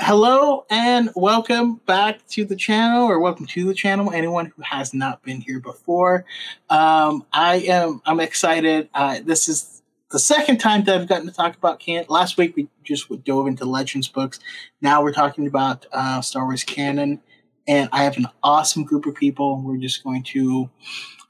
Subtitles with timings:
[0.00, 4.12] Hello and welcome back to the channel, or welcome to the channel.
[4.12, 6.24] Anyone who has not been here before,
[6.70, 8.00] um, I am.
[8.06, 8.88] I'm excited.
[8.94, 9.82] Uh, this is
[10.12, 12.06] the second time that I've gotten to talk about canon.
[12.08, 14.38] Last week we just dove into Legends books.
[14.80, 17.20] Now we're talking about uh, Star Wars canon,
[17.66, 19.60] and I have an awesome group of people.
[19.60, 20.70] We're just going to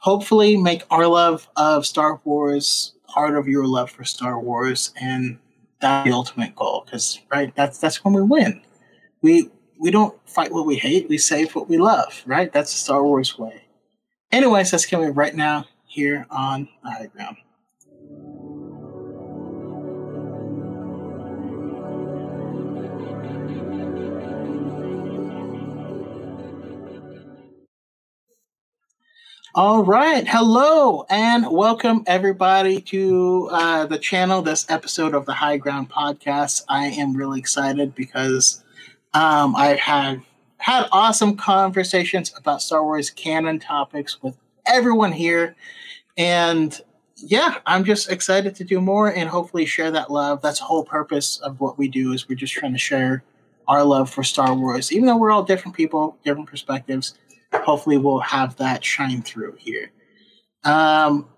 [0.00, 5.38] hopefully make our love of Star Wars part of your love for Star Wars, and
[5.80, 6.82] that's the ultimate goal.
[6.84, 8.60] Because right, that's that's when we win.
[9.20, 9.50] We
[9.80, 11.08] we don't fight what we hate.
[11.08, 12.22] We save what we love.
[12.24, 13.62] Right, that's the Star Wars way.
[14.30, 17.36] Anyways, that's coming right now here on the high ground.
[29.54, 30.28] All right.
[30.28, 36.62] Hello and welcome everybody to uh, the channel, this episode of the High Ground podcast.
[36.68, 38.62] I am really excited because
[39.18, 40.22] um, I've had
[40.58, 45.56] had awesome conversations about Star Wars canon topics with everyone here.
[46.16, 46.80] And
[47.16, 50.40] yeah, I'm just excited to do more and hopefully share that love.
[50.40, 53.24] That's the whole purpose of what we do is we're just trying to share
[53.66, 54.92] our love for Star Wars.
[54.92, 57.18] Even though we're all different people, different perspectives,
[57.52, 59.90] hopefully we'll have that shine through here.
[60.62, 61.28] Um,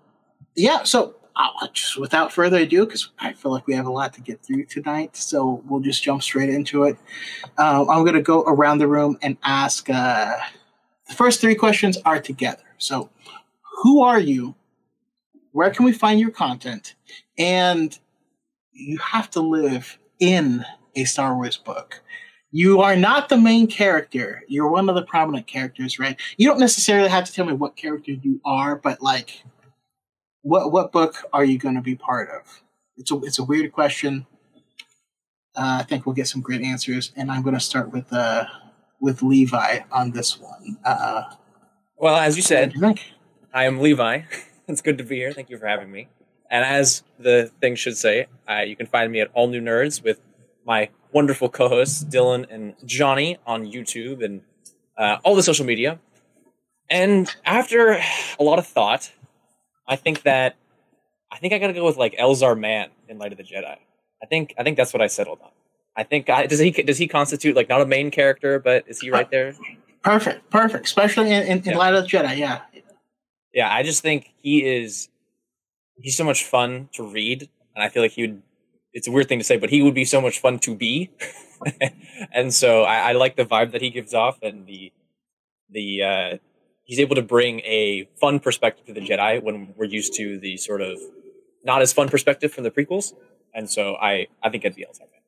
[0.55, 4.13] yeah, so uh, just without further ado, because I feel like we have a lot
[4.13, 6.97] to get through tonight, so we'll just jump straight into it.
[7.57, 9.89] Um, I'm going to go around the room and ask.
[9.89, 10.35] Uh,
[11.07, 12.63] the first three questions are together.
[12.77, 13.09] So,
[13.81, 14.55] who are you?
[15.51, 16.95] Where can we find your content?
[17.37, 17.97] And
[18.71, 22.01] you have to live in a Star Wars book
[22.51, 24.43] you are not the main character.
[24.47, 26.19] You're one of the prominent characters, right?
[26.37, 29.43] You don't necessarily have to tell me what character you are, but like,
[30.41, 32.61] what what book are you going to be part of?
[32.97, 34.25] It's a it's a weird question.
[35.55, 38.45] Uh, I think we'll get some great answers, and I'm going to start with uh
[38.99, 40.77] with Levi on this one.
[40.85, 41.23] Uh,
[41.97, 42.95] well, as you said, you
[43.53, 44.21] I am Levi.
[44.67, 45.33] it's good to be here.
[45.33, 46.07] Thank you for having me.
[46.49, 50.03] And as the thing should say, uh, you can find me at All New Nerds
[50.03, 50.19] with
[50.65, 54.41] my wonderful co-hosts Dylan and Johnny on YouTube and
[54.97, 55.99] uh, all the social media.
[56.89, 58.01] And after
[58.39, 59.11] a lot of thought,
[59.91, 60.55] I think that
[61.29, 63.75] I think I gotta go with like Elzar Mann in Light of the Jedi.
[64.23, 65.49] I think I think that's what I settled on.
[65.97, 69.01] I think I, does he does he constitute like not a main character, but is
[69.01, 69.53] he right there?
[70.01, 70.85] Perfect, perfect.
[70.85, 71.77] Especially in, in, in yeah.
[71.77, 72.61] Light of the Jedi, yeah.
[73.53, 75.09] Yeah, I just think he is
[75.97, 78.41] he's so much fun to read, and I feel like he would
[78.93, 81.09] it's a weird thing to say, but he would be so much fun to be.
[82.33, 84.91] and so I, I, like the vibe that he gives off and the
[85.69, 86.37] the uh,
[86.83, 90.57] he's able to bring a fun perspective to the Jedi when we're used to the
[90.57, 90.99] sort of
[91.63, 93.13] not as fun perspective from the prequels.
[93.53, 95.21] And so I I think it'd be Elzar Mann.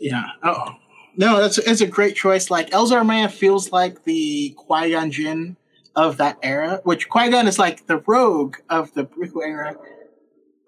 [0.00, 0.24] Yeah.
[0.42, 0.76] Oh
[1.16, 2.50] no, that's it's a great choice.
[2.50, 5.56] Like Elzar Mann feels like the Qui Gon Jinn
[5.94, 9.76] of that era, which Qui Gon is like the rogue of the prequel era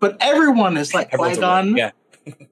[0.00, 1.90] but everyone is like Qui Gon yeah.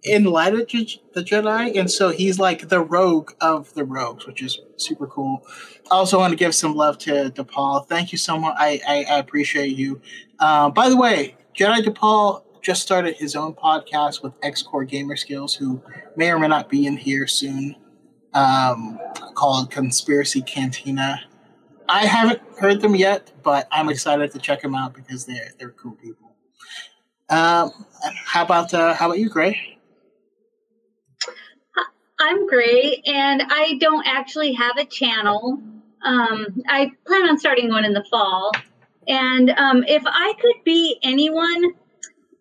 [0.03, 4.43] In Light of the Jedi, and so he's like the rogue of the rogues, which
[4.43, 5.47] is super cool.
[5.91, 7.87] I also want to give some love to DePaul.
[7.87, 8.55] Thank you so much.
[8.59, 10.01] I I, I appreciate you.
[10.39, 15.17] Uh, by the way, Jedi DePaul just started his own podcast with X Core Gamer
[15.17, 15.81] Skills, who
[16.17, 17.77] may or may not be in here soon.
[18.35, 18.99] Um,
[19.35, 21.23] called Conspiracy Cantina.
[21.89, 25.71] I haven't heard them yet, but I'm excited to check them out because they're they're
[25.71, 26.26] cool people.
[27.29, 27.73] Um,
[28.25, 29.79] how about uh, how about you, Gray?
[32.19, 35.61] I'm Gray, and I don't actually have a channel.
[36.03, 38.53] Um, I plan on starting one in the fall.
[39.09, 41.75] And um, if I could be anyone,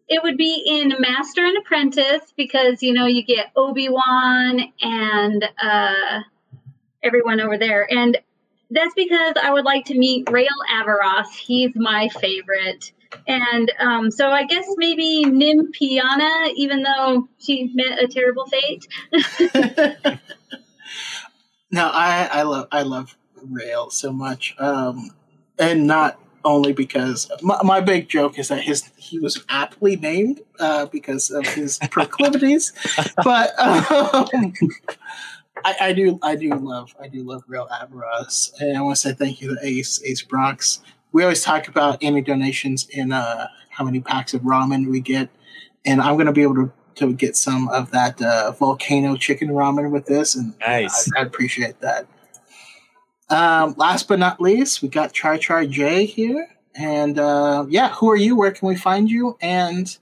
[0.07, 5.46] it would be in Master and Apprentice because you know you get Obi Wan and
[5.62, 6.22] uh,
[7.03, 8.17] everyone over there, and
[8.72, 11.35] that's because I would like to meet Rael Averross.
[11.35, 12.91] He's my favorite.
[13.28, 18.88] And um, so I guess maybe Nim Piana, even though she met a terrible fate.
[21.72, 23.17] no, I, I love I love
[23.50, 25.12] Rael so much, um,
[25.59, 30.41] and not only because my, my, big joke is that his he was aptly named
[30.59, 32.72] uh, because of his proclivities,
[33.23, 34.28] but um,
[35.64, 39.02] I, I, do I do love I do love Rael Averross, and I want to
[39.02, 40.82] say thank you to Ace Ace Bronx
[41.16, 45.29] we always talk about any donations in uh, how many packs of ramen we get,
[45.85, 49.47] and I'm going to be able to to get some of that uh, volcano chicken
[49.47, 51.09] ramen with this, and nice.
[51.16, 52.06] I, I appreciate that.
[53.29, 58.12] Um, last but not least, we got Char Char J here, and uh, yeah, who
[58.12, 58.35] are you?
[58.35, 59.38] Where can we find you?
[59.40, 59.97] And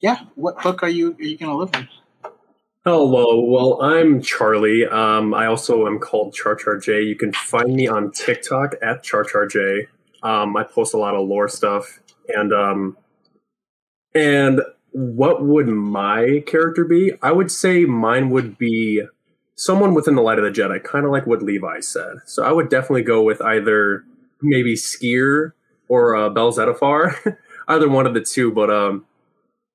[0.00, 1.86] yeah, what book are you are you going to live in?
[2.82, 3.40] Hello.
[3.40, 4.86] Well, I'm Charlie.
[4.86, 7.02] Um, I also am called Char Char J.
[7.02, 9.88] You can find me on TikTok at Char Char J.
[10.22, 12.96] Um, I post a lot of lore stuff, and um,
[14.14, 17.12] and what would my character be?
[17.22, 19.02] I would say mine would be
[19.56, 22.16] someone within the light of the Jedi, kind of like what Levi said.
[22.24, 24.04] So I would definitely go with either
[24.40, 25.52] maybe Sskeer
[25.88, 27.36] or uh, Bell Zettifar,
[27.68, 28.52] either one of the two.
[28.52, 29.06] But um,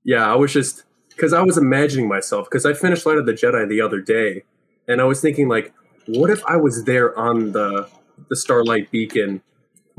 [0.04, 3.34] yeah, I was just because I was imagining myself because I finished Light of the
[3.34, 4.44] Jedi the other day,
[4.88, 5.74] and I was thinking like,
[6.08, 7.88] what if I was there on the
[8.30, 9.42] the Starlight Beacon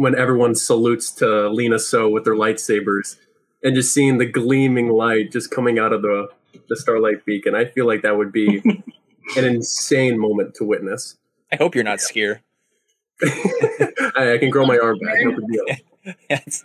[0.03, 3.17] when everyone salutes to Lina Soh with their lightsabers,
[3.63, 6.29] and just seeing the gleaming light just coming out of the
[6.69, 7.55] the Starlight Beacon.
[7.55, 8.59] I feel like that would be
[9.37, 11.17] an insane moment to witness.
[11.53, 12.41] I hope you're not Sskeer.
[13.23, 15.23] I, I can grow my arm back.
[15.23, 15.65] No big deal.
[16.29, 16.65] Yes.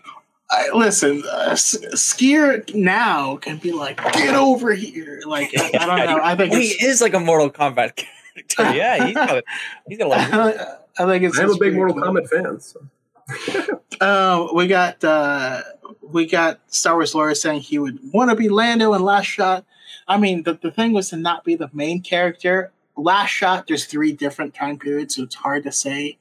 [0.50, 5.22] I, listen, uh, Sskeer now can be like, get over here.
[5.28, 6.20] Like, I, I don't know.
[6.24, 8.76] I think he is like a Mortal Kombat character.
[8.76, 9.44] Yeah, he's got,
[9.88, 10.34] he's got a lot.
[10.34, 10.68] Of,
[10.98, 11.38] I think it's.
[11.38, 12.04] I am a big Mortal cool.
[12.04, 12.60] Kombat fan.
[12.60, 12.80] So.
[14.00, 15.64] Uh, we got uh,
[16.04, 19.66] we got Star Wars lore saying he would want to be Lando in Last Shot.
[20.08, 22.72] I mean, the, the thing was to not be the main character.
[22.96, 26.20] Last Shot, there's three different time periods, so it's hard to say.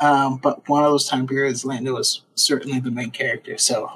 [0.00, 3.58] Um, but one of those time periods, Lando was certainly the main character.
[3.58, 3.90] So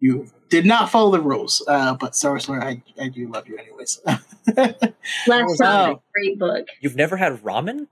[0.00, 1.62] you did not follow the rules.
[1.68, 4.00] Uh, but Star Wars lore, I, I do love you anyways.
[4.56, 6.02] Last Shot, Oh.
[6.12, 6.66] great book.
[6.80, 7.86] you've never had ramen?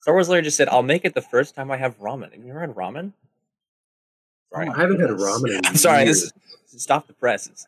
[0.00, 2.44] Star Wars Lawyer just said, "I'll make it the first time I have ramen." Have
[2.44, 3.12] you ever had ramen?
[4.52, 5.22] Sorry, Oh I haven't had goodness.
[5.22, 5.58] ramen.
[5.58, 6.04] In I'm sorry.
[6.04, 6.32] This is,
[6.66, 7.66] stop the presses.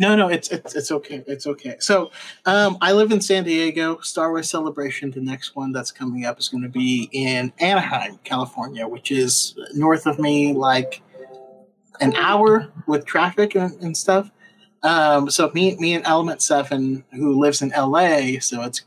[0.00, 1.22] No, no, it's it's it's okay.
[1.26, 1.76] It's okay.
[1.80, 2.10] So,
[2.46, 3.98] um, I live in San Diego.
[4.00, 8.18] Star Wars Celebration, the next one that's coming up is going to be in Anaheim,
[8.24, 11.02] California, which is north of me, like
[12.00, 14.30] an hour with traffic and, and stuff.
[14.82, 18.82] Um, so me, me and Element Seven, who lives in LA, so it's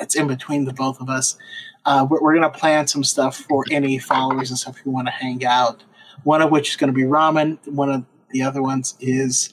[0.00, 1.36] it's in between the both of us.
[1.84, 5.08] Uh, we're, we're going to plan some stuff for any followers and stuff who want
[5.08, 5.84] to hang out.
[6.24, 7.58] One of which is going to be ramen.
[7.66, 9.52] One of the other ones is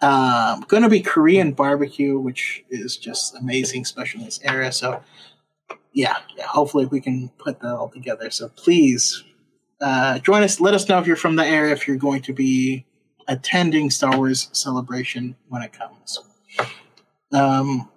[0.00, 4.72] um, going to be Korean barbecue, which is just amazing, especially in this area.
[4.72, 5.02] So,
[5.92, 8.30] yeah, yeah, hopefully we can put that all together.
[8.30, 9.22] So please
[9.80, 10.60] uh, join us.
[10.60, 12.86] Let us know if you're from the area, if you're going to be
[13.28, 16.18] attending Star Wars Celebration when it comes.
[17.32, 17.89] Um,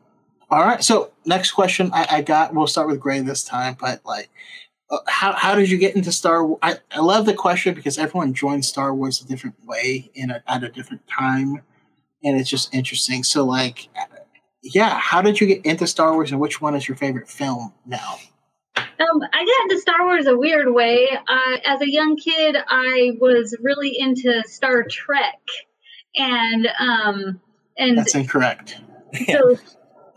[0.54, 0.84] all right.
[0.84, 2.54] So next question I, I got.
[2.54, 4.30] We'll start with Gray this time, but like.
[4.92, 6.60] uh, How, how did you get into Star Wars?
[6.62, 10.44] I, I love the question because everyone joins Star Wars a different way in a,
[10.48, 11.62] at a different time
[12.24, 13.24] and it's just interesting.
[13.24, 13.90] So, like,
[14.62, 17.74] yeah, how did you get into Star Wars, and which one is your favorite film
[17.86, 18.16] now?
[18.78, 21.10] Um, I got into Star Wars a weird way.
[21.12, 25.42] Uh, as a young kid, I was really into Star Trek,
[26.16, 27.42] and um,
[27.78, 28.80] and That's incorrect.
[29.28, 29.58] so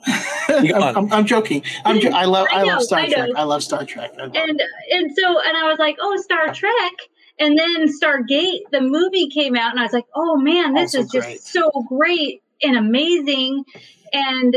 [0.49, 0.97] I'm.
[0.97, 1.62] I'm, I'm joking.
[1.85, 3.31] I'm jo- I love I, I love Star I Trek.
[3.37, 4.12] I love Star Trek.
[4.17, 6.93] Love and and so and I was like, oh, Star Trek.
[7.38, 11.00] And then Stargate, the movie came out, and I was like, oh man, this Also
[11.00, 13.64] is just so great and amazing.
[14.12, 14.56] And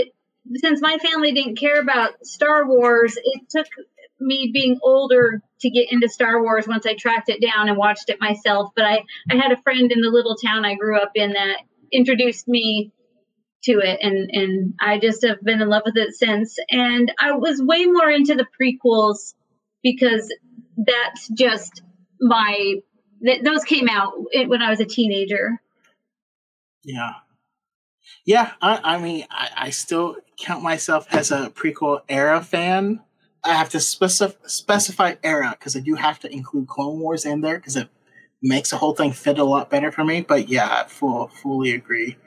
[0.56, 3.68] since my family didn't care about Star Wars, it took
[4.20, 8.10] me being older to get into Star Wars once I tracked it down and watched
[8.10, 8.72] it myself.
[8.76, 11.58] But I, I had a friend in the little town I grew up in that
[11.92, 12.92] introduced me
[13.64, 17.34] to it and and I just have been in love with it since and I
[17.34, 19.34] was way more into the prequels
[19.84, 20.34] because
[20.78, 21.82] that's just
[22.22, 22.76] my
[23.24, 24.14] th- those came out
[24.48, 25.62] when I was a teenager.
[26.84, 27.14] Yeah.
[28.26, 33.02] Yeah, I, I mean, I, I still count myself as a prequel era fan.
[33.44, 37.42] I have to specif- specify era because I do have to include Clone Wars in
[37.42, 37.90] there because it
[38.42, 40.22] makes the whole thing fit a lot better for me.
[40.22, 42.18] But yeah, I full, fully agree.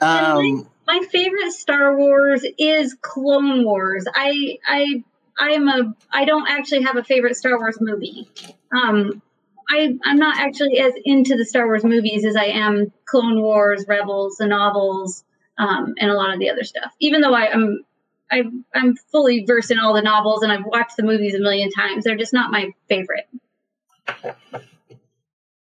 [0.00, 4.06] Um, My favorite Star Wars is Clone Wars.
[4.14, 5.04] I I
[5.38, 8.28] I'm a I don't actually have a favorite Star Wars movie.
[8.72, 9.22] Um
[9.68, 13.86] I I'm not actually as into the Star Wars movies as I am Clone Wars,
[13.88, 15.24] Rebels, the novels,
[15.58, 16.92] um, and a lot of the other stuff.
[17.00, 17.84] Even though I, I'm
[18.30, 18.42] I,
[18.74, 22.04] I'm fully versed in all the novels and I've watched the movies a million times,
[22.04, 23.28] they're just not my favorite.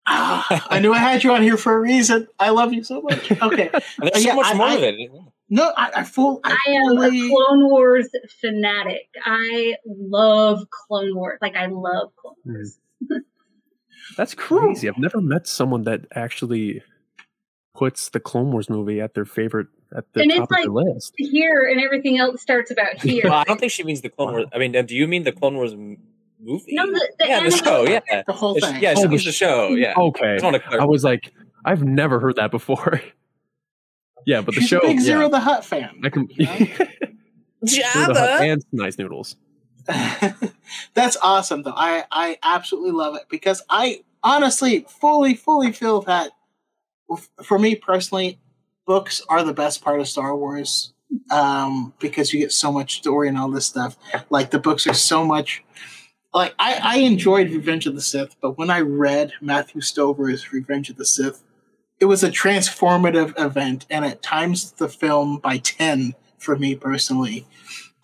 [0.09, 2.27] Ah, I knew I had you on here for a reason.
[2.39, 3.31] I love you so much.
[3.31, 3.69] Okay.
[3.99, 5.11] There's so Yeah, much I- more I- of it.
[5.51, 6.41] No, I, I full.
[6.43, 8.07] I, I am a Clone Wars
[8.39, 9.09] fanatic.
[9.25, 11.39] I love Clone Wars.
[11.41, 12.77] Like I love Clone Wars.
[14.17, 14.87] That's crazy.
[14.87, 16.83] I've never met someone that actually
[17.75, 20.65] puts the Clone Wars movie at their favorite at the And it's top of their
[20.67, 21.13] list.
[21.17, 23.23] Here and everything else starts about here.
[23.23, 24.45] Well, I don't think she means the Clone Wars.
[24.53, 25.97] I mean, do you mean the Clone Wars m-
[26.39, 26.63] movie?
[26.75, 27.83] No, the- the yeah, the show.
[27.83, 28.81] Yeah, the whole The sh- thing.
[28.81, 29.67] yeah, Oh, she the the show.
[29.69, 29.93] Yeah.
[29.97, 30.35] Okay.
[30.35, 31.31] Just want to I was like,
[31.65, 33.01] I've never heard that before.
[34.25, 34.79] Yeah, but the She's show.
[34.79, 36.01] a big yeah, Ziro the Hutt fan.
[36.03, 36.27] I can.
[36.31, 36.51] you know?
[37.65, 39.37] Ziro and nice noodles.
[40.93, 41.73] That's awesome, though.
[41.75, 46.31] I I absolutely love it because I honestly fully fully feel that
[47.43, 48.39] for me personally,
[48.85, 50.93] books are the best part of Star Wars
[51.31, 53.95] um, because you get so much story and all this stuff.
[54.29, 55.63] Like the books are so much.
[56.33, 60.89] Like I, I enjoyed Revenge of the Sith, but when I read Matthew Stover's Revenge
[60.89, 61.43] of the Sith,
[61.99, 67.47] it was a transformative event, and at times the film by ten for me personally.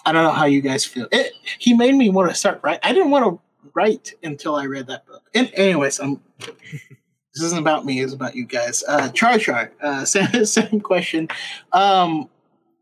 [0.06, 1.08] I don't know how you guys feel.
[1.12, 2.80] It, he made me want to start write.
[2.84, 5.24] I didn't want to write until I read that book.
[5.34, 6.20] And anyways, I'm.
[6.40, 8.02] this isn't about me.
[8.02, 8.84] It's about you guys.
[8.88, 9.72] Uh, Char Char.
[9.82, 11.28] Uh, same, same question.
[11.74, 12.30] Um,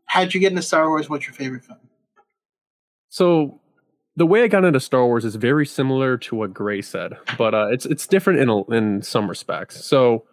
[0.06, 1.08] how'd you get into Star Wars?
[1.08, 1.78] What's your favorite film?
[3.08, 3.60] So
[4.16, 7.54] the way I got into Star Wars is very similar to what Gray said, but
[7.54, 9.84] uh, it's it's different in a, in some respects.
[9.84, 10.24] So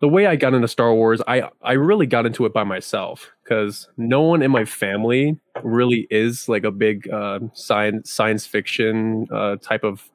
[0.00, 3.30] the way I got into Star Wars, I I really got into it by myself
[3.42, 9.26] because no one in my family really is like a big uh, science science fiction
[9.32, 10.10] uh, type of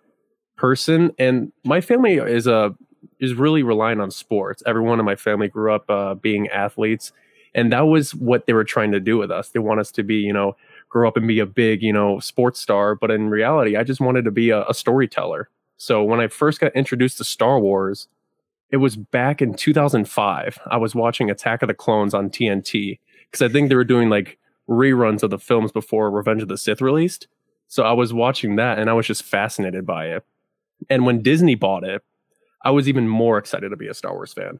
[0.58, 2.75] person, and my family is a
[3.20, 4.63] is really relying on sports.
[4.65, 7.12] Everyone in my family grew up uh, being athletes,
[7.53, 9.50] and that was what they were trying to do with us.
[9.50, 10.55] They want us to be, you know,
[10.94, 12.94] grow up and be a big, you know, sports star.
[12.94, 15.50] But in reality, I just wanted to be a, a storyteller.
[15.78, 18.08] So when I first got introduced to Star Wars,
[18.70, 20.60] it was back in 2005.
[20.68, 24.10] I was watching Attack of the Clones on TNT because I think they were doing
[24.10, 24.38] like
[24.70, 27.28] reruns of the films before Revenge of the Sith released.
[27.68, 30.24] So I was watching that and I was just fascinated by it.
[30.92, 32.04] And when Disney bought it,
[32.64, 34.60] I was even more excited to be a Star Wars fan.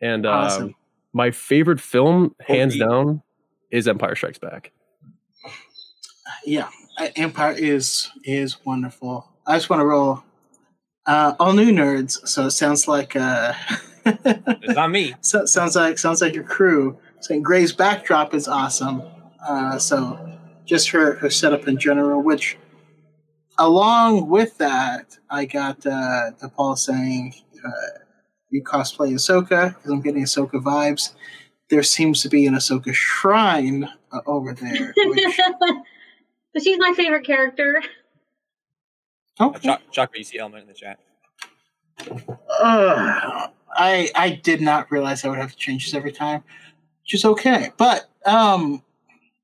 [0.00, 0.74] And um, Awesome.
[1.12, 3.22] my favorite film, hands down,
[3.70, 4.72] is Empire Strikes Back.
[6.44, 9.28] Yeah, uh, Empire is is wonderful.
[9.46, 10.22] I just want to roll
[11.06, 12.26] uh, all new nerds.
[12.28, 13.54] So it sounds like uh,
[14.04, 15.14] It's not me.
[15.20, 16.98] so, sounds like sounds like your crew.
[17.20, 19.02] Saying Gray's backdrop is awesome.
[19.46, 20.18] Uh, so
[20.64, 22.56] just her her setup in general, which
[23.58, 27.34] along with that, I got uh, the Paul saying
[27.64, 27.70] uh,
[28.50, 31.14] you cosplay Ahsoka because I'm getting Ahsoka vibes.
[31.70, 34.92] There seems to be an Ahsoka shrine uh, over there.
[34.96, 35.40] Which,
[36.52, 37.82] but she's my favorite character.
[39.40, 40.98] Oh, Choc- Chakra, you see element in the chat.
[42.60, 46.44] Uh, I I did not realize I would have to change this every time,
[47.02, 47.70] which is okay.
[47.76, 48.82] But um,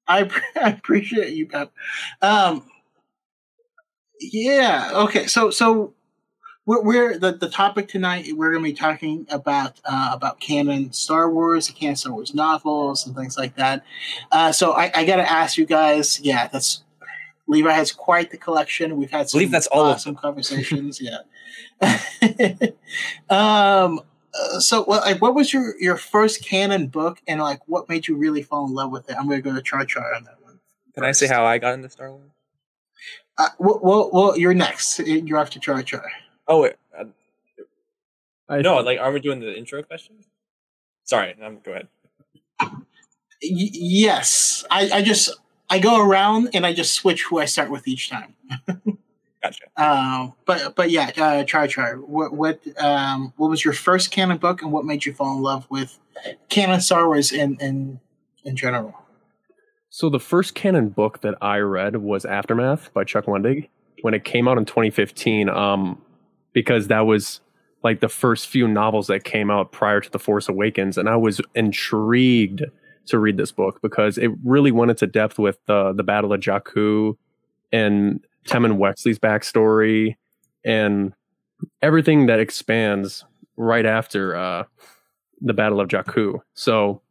[0.06, 0.30] I,
[0.62, 1.72] I appreciate you, Pep.
[2.20, 2.64] Um,
[4.20, 4.90] yeah.
[4.94, 5.26] Okay.
[5.26, 5.94] So so
[6.66, 8.30] we're, we're the the topic tonight.
[8.34, 12.34] We're going to be talking about uh, about canon Star Wars, the canon Star Wars
[12.34, 13.84] novels, and things like that.
[14.30, 16.20] Uh, so I, I got to ask you guys.
[16.20, 16.82] Yeah, that's
[17.48, 18.96] Levi has quite the collection.
[18.96, 21.00] We've had some believe that's all of awesome conversations.
[21.00, 21.18] yeah.
[23.30, 24.00] um.
[24.34, 28.06] uh, so, what, like, what was your your first canon book, and like, what made
[28.06, 29.16] you really fall in love with it?
[29.18, 30.60] I'm going to go to Char Char on that one.
[30.94, 32.30] Can I say how I got into Star Wars?
[33.38, 34.98] Uh, well, well, well, you're next.
[34.98, 36.04] You're after Char Char.
[36.46, 36.74] Oh, wait.
[36.96, 37.04] Uh,
[38.48, 40.26] I, no, like, are we doing the intro questions?
[41.04, 41.88] Sorry, um, go ahead.
[42.60, 42.76] Y-
[43.40, 45.30] yes, I, I just
[45.70, 48.34] I go around and I just switch who I start with each time.
[49.42, 49.64] Gotcha.
[49.76, 51.96] Um, but but yeah, uh, Char Char.
[51.96, 55.42] What what um what was your first canon book, and what made you fall in
[55.42, 55.98] love with
[56.48, 58.00] canon Star Wars in in
[58.44, 58.94] in general?
[59.90, 63.68] So the first canon book that I read was Aftermath by Chuck Wendig
[64.02, 65.48] when it came out in 2015.
[65.48, 66.02] Um,
[66.52, 67.40] because that was
[67.84, 71.16] like the first few novels that came out prior to The Force Awakens, and I
[71.16, 72.64] was intrigued
[73.08, 76.40] to read this book because it really went into depth with the the Battle of
[76.40, 77.16] Jakku
[77.72, 80.16] and Temmin Wexley's backstory
[80.64, 81.12] and
[81.82, 83.24] everything that expands
[83.56, 84.64] right after uh,
[85.40, 86.40] the Battle of Jakku.
[86.54, 87.02] So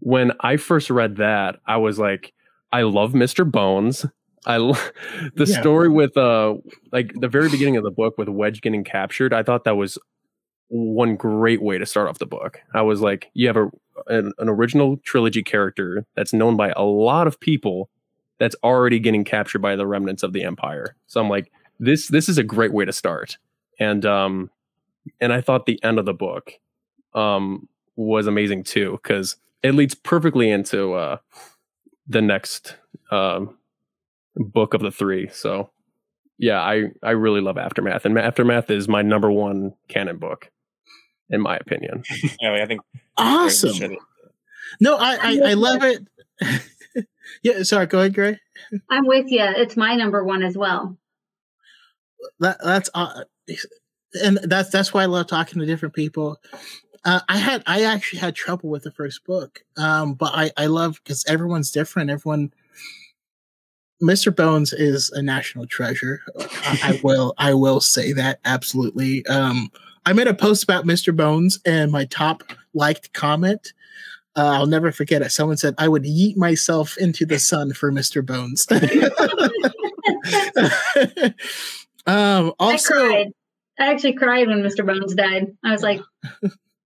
[0.00, 2.32] when I first read that, I was like,
[2.72, 3.50] I love Mr.
[3.50, 4.06] Bones.
[4.46, 4.74] I lo-
[5.34, 5.60] the Yeah.
[5.60, 6.54] story with uh
[6.92, 9.32] like the very beginning of the book with Wedge getting captured.
[9.34, 9.98] I thought that was
[10.68, 12.60] one great way to start off the book.
[12.74, 13.70] I was like, you have a
[14.08, 17.88] an, an original trilogy character that's known by a lot of people
[18.38, 20.96] that's already getting captured by the remnants of the empire.
[21.06, 23.38] So I'm like, this this is a great way to start.
[23.78, 24.50] And um
[25.20, 26.52] and I thought the end of the book
[27.14, 31.18] um was amazing too cuz it leads perfectly into uh
[32.06, 32.76] the next
[33.10, 33.56] um
[34.36, 35.28] book of the 3.
[35.28, 35.70] So
[36.38, 40.50] yeah, I I really love Aftermath and Aftermath is my number 1 canon book
[41.30, 42.02] in my opinion.
[42.40, 42.80] Anyway, I think
[43.16, 43.96] Awesome.
[44.80, 47.06] No, I I, I love it.
[47.42, 47.86] yeah, sorry.
[47.86, 48.38] Go ahead, Gray.
[48.90, 49.42] I'm with you.
[49.42, 50.96] It's my number one as well.
[52.40, 53.24] That that's uh,
[54.22, 56.38] and that's that's why I love talking to different people.
[57.04, 60.66] Uh, I had I actually had trouble with the first book, um, but I I
[60.66, 62.10] love because everyone's different.
[62.10, 62.52] Everyone,
[64.02, 64.34] Mr.
[64.34, 66.20] Bones is a national treasure.
[66.38, 69.24] I, I will I will say that absolutely.
[69.26, 69.70] Um,
[70.04, 71.14] I made a post about Mr.
[71.14, 73.72] Bones, and my top liked comment.
[74.36, 75.32] Uh, I'll never forget it.
[75.32, 78.24] Someone said, "I would yeet myself into the sun for Mr.
[78.24, 78.66] Bones."
[82.06, 83.32] um, also, I cried.
[83.78, 84.86] I actually cried when Mr.
[84.86, 85.48] Bones died.
[85.64, 86.00] I was like,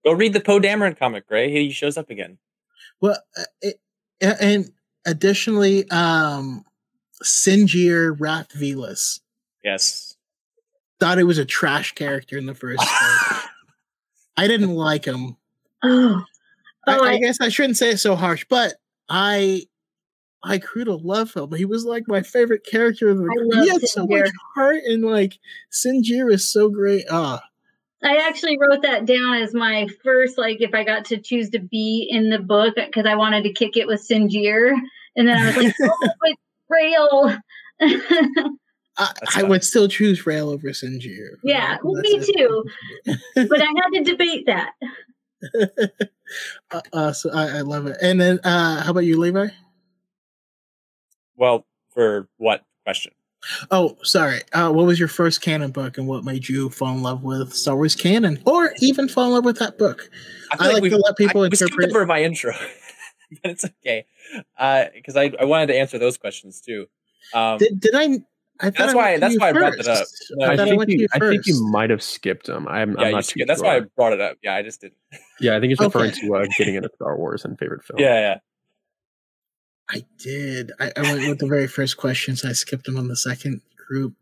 [0.04, 1.50] Go read the Poe Dameron comic, Gray.
[1.50, 2.38] He shows up again.
[3.00, 3.80] Well, uh, it,
[4.20, 4.70] and
[5.06, 6.64] additionally, um,
[7.24, 9.20] Sinjir Rath Velas
[9.62, 10.16] Yes.
[10.98, 12.78] thought it was a trash character in the first
[13.30, 13.42] book.
[14.36, 15.36] I didn't like him.
[15.82, 16.24] oh,
[16.86, 18.74] I, oh, I I, guess I shouldn't say it so harsh, but
[19.08, 19.64] I
[20.42, 21.52] I grew to love him.
[21.52, 23.10] He was like my favorite character.
[23.10, 25.38] Of the, I he love had so much heart, and like
[25.70, 27.04] Sinjir is so great.
[27.10, 27.42] Ah,
[28.02, 31.58] I actually wrote that down as my first, like, if I got to choose to
[31.58, 34.72] be in the book because I wanted to kick it with Sinjir.
[35.16, 36.32] And then I was like, oh, but
[36.70, 37.36] Rael.
[38.98, 41.36] I, I would still choose Rael over Sinjir.
[41.42, 42.36] Yeah, well, me it.
[42.36, 42.64] too.
[43.48, 44.72] but I had to debate that.
[46.70, 47.96] uh, uh, so I, I love it.
[48.02, 49.48] And then, uh, how about you, Levi?
[51.36, 53.12] Well, for what question?
[53.70, 54.40] Oh, sorry.
[54.52, 57.54] Uh, what was your first canon book, and what made you fall in love with
[57.54, 60.10] Star Wars canon, or even fall in love with that book?
[60.58, 62.52] feel I like we've- to let people I, we skipped interpret- over my intro,
[63.42, 64.04] but it's okay
[64.94, 66.86] because I, I wanted to answer those questions too.
[67.34, 68.18] Um, Did, did I?
[68.62, 69.14] I That's I why.
[69.14, 70.06] to that's you why I brought it up.
[70.32, 72.68] No, I, I think you, you I think you might have skipped them.
[72.68, 74.36] I'm, yeah, I'm not too get- that's why I brought it up.
[74.42, 74.98] Yeah, I just didn't.
[75.40, 76.26] Yeah, I think it's referring Okay.
[76.26, 77.98] to uh, getting into Star Wars and favorite film.
[78.00, 78.38] Yeah, yeah.
[79.88, 80.72] I did.
[80.78, 82.44] I, I went with the very first questions.
[82.44, 84.14] I skipped them on the second group.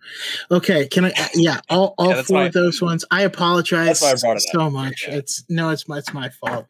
[0.51, 1.11] Okay, can I?
[1.11, 3.05] uh, Yeah, all, all Yeah, four of those ones.
[3.11, 4.53] I apologize That's why I brought it up.
[4.61, 5.05] so much.
[5.09, 5.15] Yeah.
[5.17, 6.67] It's no, it's my it's my fault.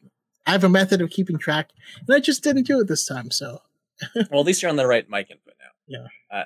[0.49, 1.71] I have a method of keeping track,
[2.07, 3.31] and I just didn't do it this time.
[3.31, 3.61] So
[4.31, 6.09] Well, at least you're on the right mic input now.
[6.31, 6.45] Yeah.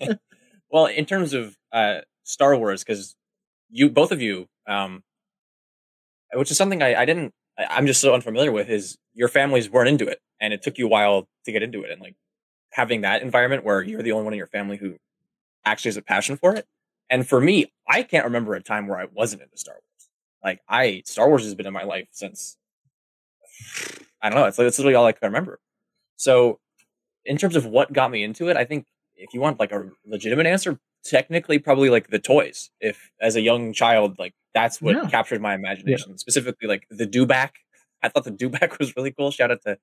[0.00, 0.14] Uh,
[0.70, 3.16] well, in terms of uh, Star Wars, because
[3.68, 5.02] you both of you, um,
[6.34, 7.34] which is something I, I didn't.
[7.58, 8.70] I- I'm just so unfamiliar with.
[8.70, 11.82] Is your families weren't into it, and it took you a while to get into
[11.82, 12.14] it, and like
[12.70, 14.96] having that environment where you're the only one in your family who
[15.64, 16.66] actually has a passion for it.
[17.10, 20.08] And for me, I can't remember a time where I wasn't into Star Wars.
[20.42, 22.56] Like I, Star Wars has been in my life since
[24.22, 24.46] I don't know.
[24.46, 25.60] It's, it's literally all I can remember.
[26.16, 26.60] So,
[27.24, 29.90] in terms of what got me into it, I think if you want like a
[30.06, 32.70] legitimate answer, technically probably like the toys.
[32.80, 35.08] If as a young child, like that's what Yeah.
[35.08, 36.18] captured my imagination.
[36.18, 37.50] Specifically, like the dewback.
[38.02, 39.30] I thought the dewback was really cool.
[39.30, 39.78] Shout out to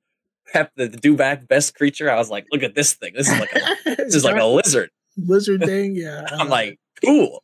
[0.52, 2.10] Pep, the, the dewback, best creature.
[2.10, 3.14] I was like, look at this thing.
[3.16, 4.90] This is like a, this is like a lizard.
[5.18, 5.96] lizard thing.
[5.96, 7.44] Yeah, I'm uh, like, cool.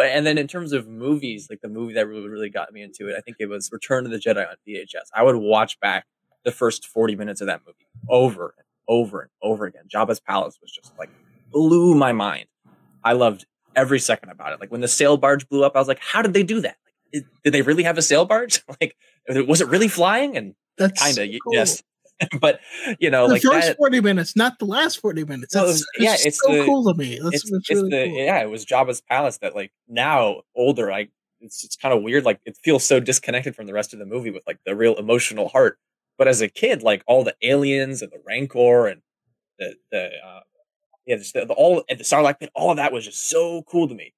[0.00, 2.80] But and then in terms of movies, like the movie that really really got me
[2.80, 5.10] into it, I think it was Return of the Jedi on VHS.
[5.14, 6.06] I would watch back
[6.42, 9.82] the first 40 minutes of that movie over and over and over again.
[9.94, 11.10] Jabba's palace was just like
[11.52, 12.46] blew my mind.
[13.04, 13.44] I loved
[13.76, 14.60] every second about it.
[14.60, 16.78] Like when the sail barge blew up, I was like, how did they do that?
[17.12, 18.62] Like, did they really have a sail barge?
[18.80, 18.96] like,
[19.28, 20.34] was it really flying?
[20.34, 21.52] And that's kind of, cool.
[21.52, 21.82] yes.
[22.40, 22.60] but
[22.98, 25.54] you know, the like first that, forty minutes, not the last forty minutes.
[25.54, 27.18] Well, That's, it was- yeah, it's, it's so the- cool to me.
[27.22, 28.24] That's, it's, it's really the cool.
[28.24, 32.24] yeah, it was Jabba's palace that like now older, like it's it's kind of weird.
[32.24, 34.94] Like it feels so disconnected from the rest of the movie with like the real
[34.96, 35.78] emotional heart.
[36.18, 39.00] But as a kid, like all the aliens and the Rancor and
[39.58, 40.40] the the uh,
[41.06, 43.62] yeah, just the, the all and the Sarlacc pit, all of that was just so
[43.62, 44.12] cool to me.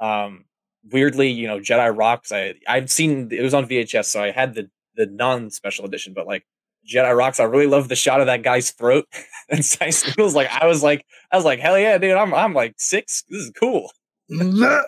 [0.00, 0.44] Um,
[0.90, 2.30] weirdly, you know, Jedi Rocks.
[2.32, 6.12] I I've seen it was on VHS, so I had the the non special edition,
[6.12, 6.44] but like.
[6.88, 9.06] Jedi Rocks, I really love the shot of that guy's throat.
[9.48, 12.16] and Sice was like, I was like, I was like, hell yeah, dude!
[12.16, 13.24] I'm I'm like six.
[13.28, 13.90] This is cool.
[14.30, 14.82] yeah,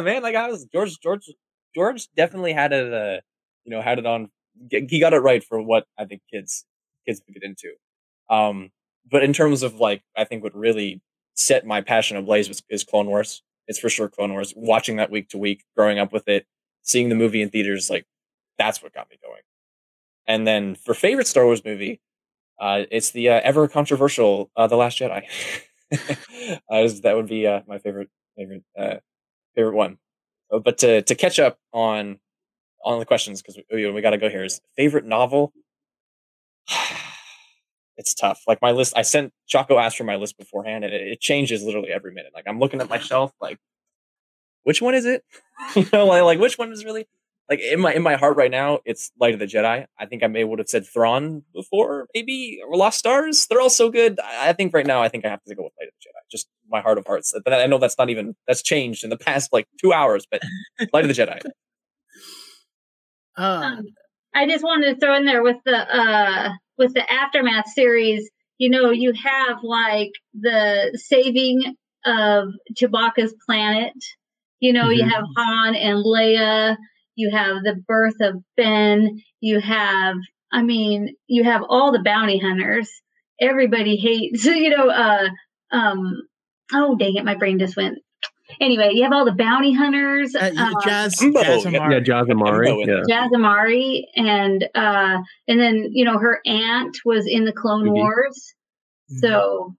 [0.00, 0.22] man.
[0.22, 0.98] Like I was George.
[1.00, 1.30] George.
[1.74, 2.92] George definitely had it.
[2.92, 3.20] Uh,
[3.64, 4.30] you know, had it on.
[4.70, 6.64] He got it right for what I think kids
[7.06, 7.74] kids would get into.
[8.28, 8.70] Um,
[9.10, 11.00] but in terms of like, I think what really
[11.34, 13.42] set my passion ablaze was is Clone Wars.
[13.68, 14.54] It's for sure Clone Wars.
[14.56, 16.46] Watching that week to week, growing up with it,
[16.82, 18.06] seeing the movie in theaters, like
[18.58, 19.42] that's what got me going.
[20.26, 22.00] And then for favorite Star Wars movie,
[22.60, 25.24] uh, it's the uh, ever controversial uh, The Last Jedi.
[27.02, 28.96] that would be uh, my favorite favorite uh,
[29.56, 29.98] favorite one.
[30.52, 32.18] Uh, But to to catch up on
[32.84, 35.52] on the questions because we, we got to go here is favorite novel.
[37.98, 38.42] it's tough.
[38.46, 41.62] Like my list, I sent Choco asked for my list beforehand, and it, it changes
[41.62, 42.32] literally every minute.
[42.34, 43.58] Like I'm looking at my shelf, like
[44.62, 45.22] which one is it?
[45.76, 47.06] you know, like, like which one is really?
[47.48, 49.86] like in my in my heart right now, it's Light of the Jedi.
[49.98, 53.46] I think I may would have said Thrawn before, maybe or Lost Stars.
[53.46, 54.20] They're all so good.
[54.22, 56.08] I, I think right now, I think I have to go with Light of the
[56.08, 56.30] Jedi.
[56.30, 57.32] Just my heart of hearts.
[57.42, 60.26] But I know that's not even that's changed in the past like two hours.
[60.30, 60.42] But
[60.92, 61.40] Light of the Jedi.
[63.36, 63.84] Um,
[64.34, 68.28] I just wanted to throw in there with the uh with the aftermath series.
[68.58, 73.92] You know, you have like the saving of Chewbacca's planet.
[74.60, 75.10] You know, you Mhm.
[75.10, 76.76] have Han and Leia.
[77.16, 79.20] You have the birth of Ben.
[79.40, 80.16] You have,
[80.52, 82.90] I mean, you have all the bounty hunters.
[83.40, 85.28] Everybody hates, you know, uh,
[85.70, 86.22] um,
[86.72, 87.98] oh dang it, my brain just went.
[88.60, 90.34] Anyway, you have all the bounty hunters.
[90.34, 91.94] uh, um, Jazz, Jumbo, Jazz yeah, Amari.
[91.94, 92.66] Yeah, Jas Emari.
[92.66, 93.28] Jimbo in Yeah.
[93.28, 97.92] Jazamari and uh and then you know her aunt was in the Clone Mhm.
[97.92, 98.54] Wars.
[99.12, 99.18] Mm-hmm.
[99.26, 99.74] So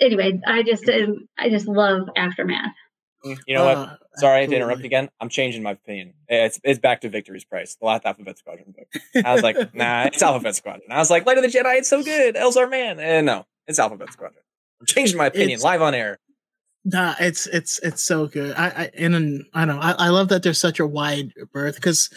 [0.00, 2.72] anyway, I just um, I just love Aftermath.
[3.24, 3.76] You know what?
[3.76, 5.08] Uh, Sorry to interrupt again.
[5.20, 6.14] I'm changing my opinion.
[6.28, 9.24] It's it's back to Victory's Price, the last Alphabet Squadron book.
[9.24, 10.90] I was like, nah, it's Alphabet Squadron.
[10.90, 12.34] I was like, Light of the Jedi, it's so good.
[12.34, 12.98] Elzar Mann.
[12.98, 14.42] And no, it's Alphabet Squadron.
[14.80, 16.18] I'm changing my opinion It's- live on air.
[16.84, 18.54] Nah, it's it's it's so good.
[18.56, 19.82] I, I and then, I don't know.
[19.82, 22.08] I, I love that there's such a wide berth because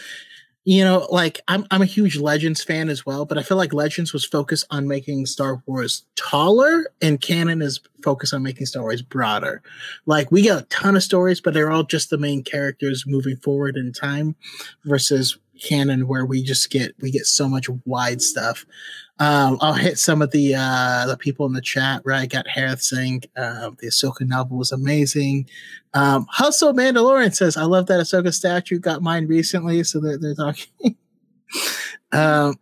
[0.65, 3.73] you know, like I'm I'm a huge Legends fan as well, but I feel like
[3.73, 8.83] Legends was focused on making Star Wars taller, and canon is focused on making Star
[8.83, 9.61] Wars broader.
[10.05, 13.35] Like we got a ton of stories, but they're all just the main characters moving
[13.35, 14.35] forward in time,
[14.85, 18.65] versus canon where we just get we get so much wide stuff.
[19.19, 22.01] Um, I'll hit some of the uh, the people in the chat.
[22.03, 25.47] Right, got Harith saying uh, the Ahsoka novel was amazing.
[25.93, 28.79] Um, Hustle Mandalorian says, "I love that Ahsoka statue.
[28.79, 30.97] Got mine recently." So they're, they're talking.
[32.11, 32.55] um,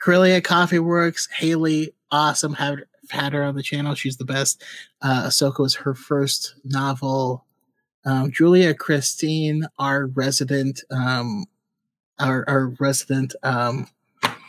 [0.44, 1.28] Coffee Works.
[1.32, 2.54] Haley, awesome.
[2.54, 2.78] Have
[3.10, 3.94] had her on the channel.
[3.94, 4.62] She's the best.
[5.02, 7.44] Uh, Ahsoka was her first novel.
[8.04, 11.46] Um, Julia Christine, our resident, um,
[12.20, 13.34] our our resident.
[13.42, 13.88] Um,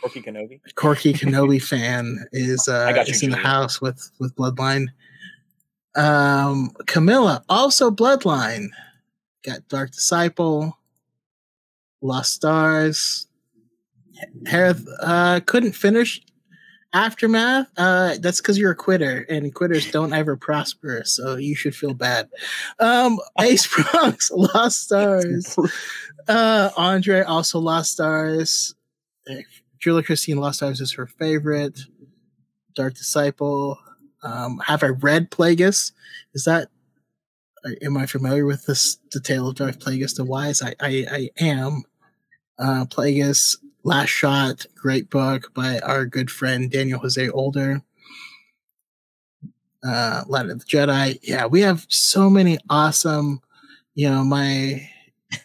[0.00, 0.60] Corky Kenobi.
[0.74, 4.88] Corky Kenobi fan is uh you, is in the house with with Bloodline.
[5.96, 8.68] Um Camilla, also Bloodline.
[9.44, 10.76] Got Dark Disciple,
[12.00, 13.26] Lost Stars.
[14.46, 16.20] Harith uh couldn't finish
[16.92, 17.68] Aftermath.
[17.76, 21.94] Uh that's because you're a quitter and quitters don't ever prosper, so you should feel
[21.94, 22.28] bad.
[22.78, 25.56] Um Ace Bronx, Lost Stars.
[26.28, 28.74] Uh Andre also Lost Stars.
[29.80, 31.80] Julia Christine Lost Stars is her favorite.
[32.74, 33.78] Dark Disciple.
[34.22, 35.92] Um, have I read Plagueis?
[36.34, 36.68] Is that?
[37.82, 38.98] Am I familiar with this?
[39.12, 40.62] The Tale of Darth Plagueis the Wise.
[40.62, 41.82] I I, I am.
[42.58, 47.82] Uh, Plagueis, Last Shot, great book by our good friend Daniel Jose Older.
[49.82, 51.18] Uh, Light of the Jedi.
[51.22, 53.40] Yeah, we have so many awesome.
[53.94, 54.86] You know, my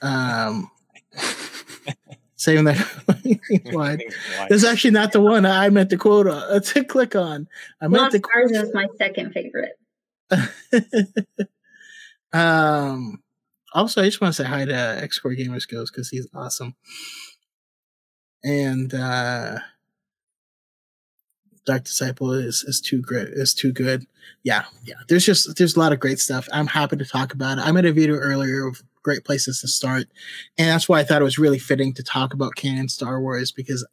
[0.01, 0.69] um,
[2.45, 2.87] saving that.
[3.65, 4.03] wide.
[4.37, 4.47] Why?
[4.49, 7.47] This actually not the one I meant to quote on, uh, to click on.
[7.81, 9.77] I meant Lost to Stars is my second favorite.
[12.33, 13.21] um
[13.73, 16.75] also I just want to say hi to X Core Gamers Goes because he's awesome.
[18.43, 19.59] And uh
[21.65, 24.05] Dark Disciple is is too great is too good.
[24.43, 24.95] Yeah, yeah.
[25.07, 26.47] There's just there's a lot of great stuff.
[26.53, 27.65] I'm happy to talk about it.
[27.65, 30.07] I made a video earlier of great places to start.
[30.57, 33.51] And that's why I thought it was really fitting to talk about canon Star Wars
[33.51, 33.87] because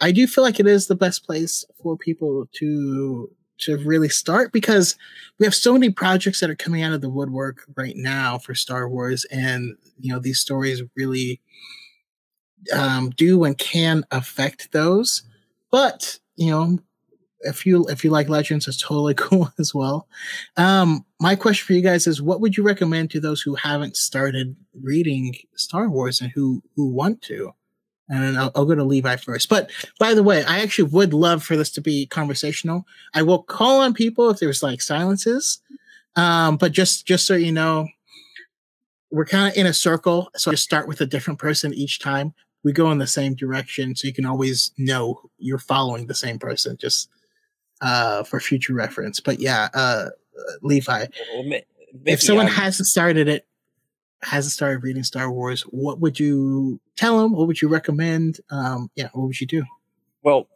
[0.00, 4.52] I do feel like it is the best place for people to to really start
[4.52, 4.96] because
[5.38, 8.52] we have so many projects that are coming out of the woodwork right now for
[8.54, 11.40] Star Wars, and you know these stories really
[12.72, 15.22] um, do and can affect those.
[15.70, 16.78] But you know,
[17.44, 20.08] if you if you like Legends, it's totally cool as well.
[20.56, 23.96] Um, my question for you guys is: What would you recommend to those who haven't
[23.96, 27.52] started reading Star Wars and who who want to?
[28.08, 29.48] And I'll, I'll go to Levi first.
[29.48, 32.84] But by the way, I actually would love for this to be conversational.
[33.14, 35.62] I will call on people if there's like silences.
[36.16, 37.88] Um, but just just so you know,
[39.10, 40.28] we're kind of in a circle.
[40.36, 42.34] So I start with a different person each time.
[42.62, 46.38] We go in the same direction, so you can always know you're following the same
[46.38, 47.10] person, just
[47.84, 49.20] uh, for future reference.
[49.20, 50.06] But yeah, uh,
[50.62, 51.64] Levi, Well, ma- if
[52.02, 53.46] maybe, someone um, hasn't started it,
[54.22, 57.32] hasn't started reading Star Wars, what would you tell them?
[57.32, 58.40] What would you recommend?
[58.50, 59.62] Um, yeah, what would you do?
[60.22, 60.48] well,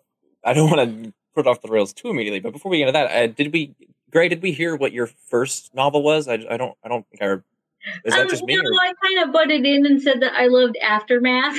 [0.44, 2.92] I don't want to put off the rails too immediately, but before we get into
[2.92, 3.74] that, uh, did we,
[4.10, 6.26] Gray, did we hear what your first novel was?
[6.26, 7.44] I, I don't, I don't think I heard.
[8.04, 8.56] Is that um, just me?
[8.56, 11.56] no, or- I kind of butted in and said that I loved Aftermath.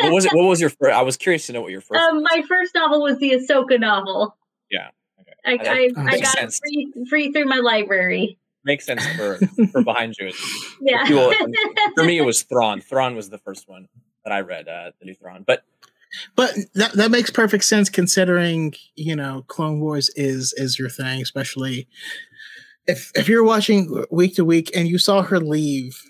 [0.00, 0.32] what was it?
[0.34, 0.94] What was your first?
[0.94, 2.00] I was curious to know what your first.
[2.00, 4.36] Um, my first novel was the Ahsoka novel.
[4.72, 4.88] Yeah,
[5.20, 5.32] okay.
[5.44, 6.58] I, That I, I got sense.
[6.64, 8.38] it free, free through my library.
[8.64, 9.38] Makes sense for
[9.72, 10.32] for behind you.
[10.80, 11.06] Yeah.
[11.06, 11.34] You
[11.96, 12.80] for me, it was Thrawn.
[12.80, 13.88] Thrawn was the first one.
[14.24, 15.44] that I read uh, the new Thrawn.
[15.46, 15.64] But
[16.36, 21.20] but that that makes perfect sense considering you know Clone Wars is is your thing,
[21.22, 21.88] especially
[22.86, 26.00] if if you're watching week to week and you saw her leave,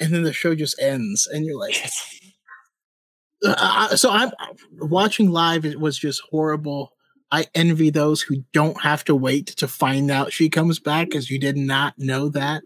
[0.00, 1.76] and then the show just ends, and you're like.
[3.46, 4.30] Uh, so I'm
[4.78, 5.66] watching live.
[5.66, 6.93] It was just horrible.
[7.30, 11.30] I envy those who don't have to wait to find out she comes back because
[11.30, 12.62] you did not know that.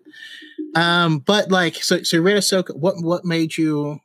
[0.75, 2.77] Um, but like, so so you read Ahsoka.
[2.77, 4.01] What what made you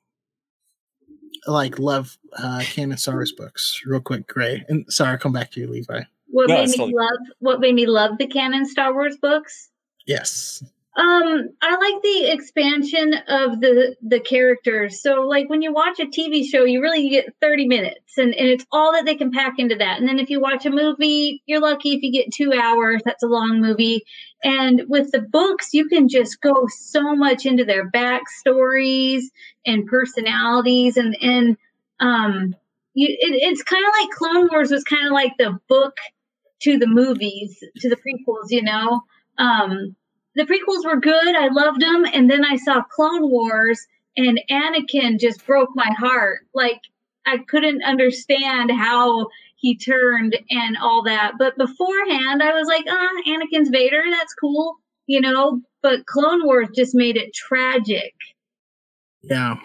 [1.45, 3.81] like love uh canon Star Wars books?
[3.85, 4.63] Real quick, Gray.
[4.69, 6.01] And sorry, I'll come back to you, Levi.
[6.27, 6.87] What no, made me still...
[6.87, 9.69] love what made me love the canon Star Wars books?
[10.05, 10.63] Yes.
[10.95, 15.01] Um, I like the expansion of the the characters.
[15.01, 18.47] So like when you watch a TV show, you really get 30 minutes and, and
[18.47, 19.99] it's all that they can pack into that.
[19.99, 23.01] And then if you watch a movie, you're lucky if you get two hours.
[23.03, 24.03] That's a long movie.
[24.43, 29.23] And with the books, you can just go so much into their backstories
[29.65, 31.58] and personalities and and
[31.99, 32.56] um
[32.93, 35.97] you it, it's kind of like Clone Wars was kind of like the book
[36.62, 39.01] to the movies, to the prequels, you know.
[39.39, 39.95] Um
[40.35, 41.35] the prequels were good.
[41.35, 42.05] I loved them.
[42.05, 43.85] And then I saw Clone Wars
[44.17, 46.41] and Anakin just broke my heart.
[46.53, 46.81] Like
[47.25, 51.33] I couldn't understand how he turned and all that.
[51.39, 54.03] But beforehand, I was like, ah, Anakin's Vader.
[54.09, 54.75] That's cool,
[55.07, 55.61] you know.
[55.81, 58.13] But Clone Wars just made it tragic.
[59.21, 59.55] Yeah.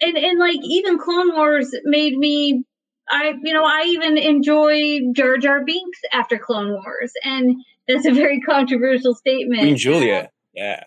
[0.00, 2.64] And and like even Clone Wars made me
[3.08, 7.56] I you know I even enjoy Jar Jar Binks after Clone Wars and
[7.88, 9.60] that's a very controversial statement.
[9.60, 10.30] Queen Julia.
[10.54, 10.84] Yeah.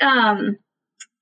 [0.00, 0.58] Um,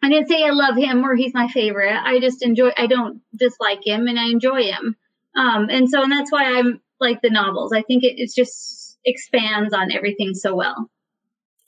[0.02, 1.96] I didn't say I love him or he's my favorite.
[2.02, 2.70] I just enjoy.
[2.76, 4.96] I don't dislike him, and I enjoy him.
[5.36, 7.72] Um, and so, and that's why I'm like the novels.
[7.72, 10.90] I think it, it just expands on everything so well.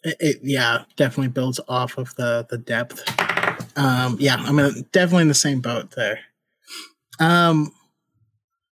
[0.05, 3.03] It, it, yeah, definitely builds off of the the depth.
[3.77, 6.21] Um, yeah, I'm mean, definitely in the same boat there.
[7.21, 7.73] Um,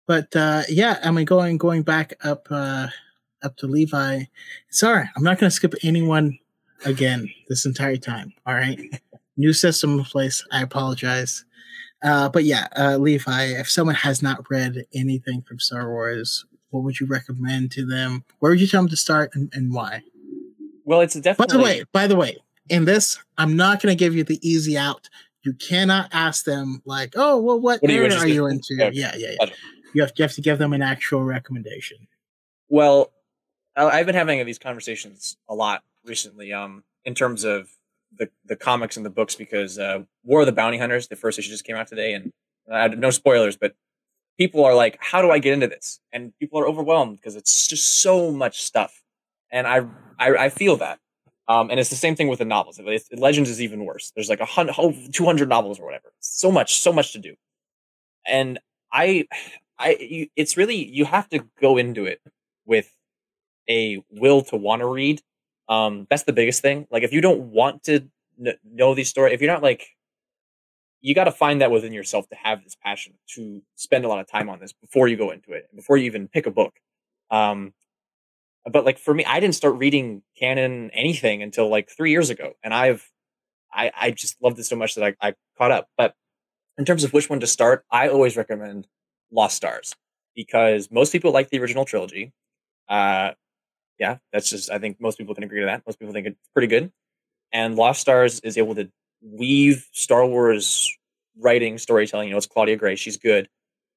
[0.07, 2.89] but uh, yeah, I mean, going going back up uh,
[3.45, 4.25] up to Levi.
[4.71, 6.39] Sorry, I'm not going to skip anyone
[6.85, 8.33] again this entire time.
[8.47, 8.81] All right.
[9.37, 10.45] New system in place.
[10.53, 11.45] I apologize.
[12.03, 16.83] Uh, but yeah, uh, Levi, if someone has not read anything from Star Wars, what
[16.85, 18.25] would you recommend to them?
[18.41, 20.03] Where would you tell them to start and, and why?
[20.85, 21.47] Well, it's definitely.
[21.47, 22.37] By the way, by the way,
[22.69, 25.09] in this, I'm not going to give you the easy out.
[25.45, 28.91] You cannot ask them like, "Oh, well, what, what are, you, are you into?" Okay.
[28.93, 29.47] Yeah, yeah, yeah.
[29.95, 31.99] You have, you have to give them an actual recommendation.
[32.69, 33.13] Well,
[33.77, 37.71] I've been having these conversations a lot recently, um, in terms of
[38.17, 41.39] the the comics and the books because uh, War of the Bounty Hunters, the first
[41.39, 42.33] issue just came out today, and
[42.71, 43.75] uh, no spoilers, but
[44.39, 47.67] people are like, "How do I get into this?" And people are overwhelmed because it's
[47.69, 49.03] just so much stuff,
[49.51, 49.87] and I
[50.19, 51.01] I, I feel that.
[51.47, 52.81] Um, and it's the same thing with the novels.
[53.13, 54.13] Legends is even worse.
[54.15, 54.75] There's like a hundred,
[55.13, 56.13] 200 novels or whatever.
[56.21, 57.35] So much, so much to do.
[58.27, 58.59] And
[58.93, 59.27] I,
[59.79, 62.21] I, you, it's really, you have to go into it
[62.65, 62.91] with
[63.69, 65.23] a will to want to read.
[65.69, 66.87] Um, that's the biggest thing.
[66.91, 68.09] Like if you don't want to
[68.65, 69.87] know these stories, if you're not like,
[71.01, 74.21] you got to find that within yourself to have this passion to spend a lot
[74.21, 76.75] of time on this before you go into it, before you even pick a book.
[77.31, 77.75] Um,
[78.71, 82.55] but like for me, I didn't start reading canon anything until like three years ago,
[82.63, 83.11] and I've,
[83.73, 85.89] I, I just loved it so much that I, I caught up.
[85.99, 86.15] But
[86.79, 88.87] in terms of which one to start, I always recommend
[89.31, 89.95] Lost Stars
[90.35, 92.33] because most people like the original trilogy.
[92.89, 93.33] Uh,
[93.99, 95.83] yeah, that's just I think most people can agree to that.
[95.87, 96.93] Most people think it's pretty good.
[97.53, 98.91] And Lost Stars is able to
[99.23, 100.93] weave Star Wars
[101.39, 103.49] writing, storytelling, you know, it's Claudia Gray, she's good,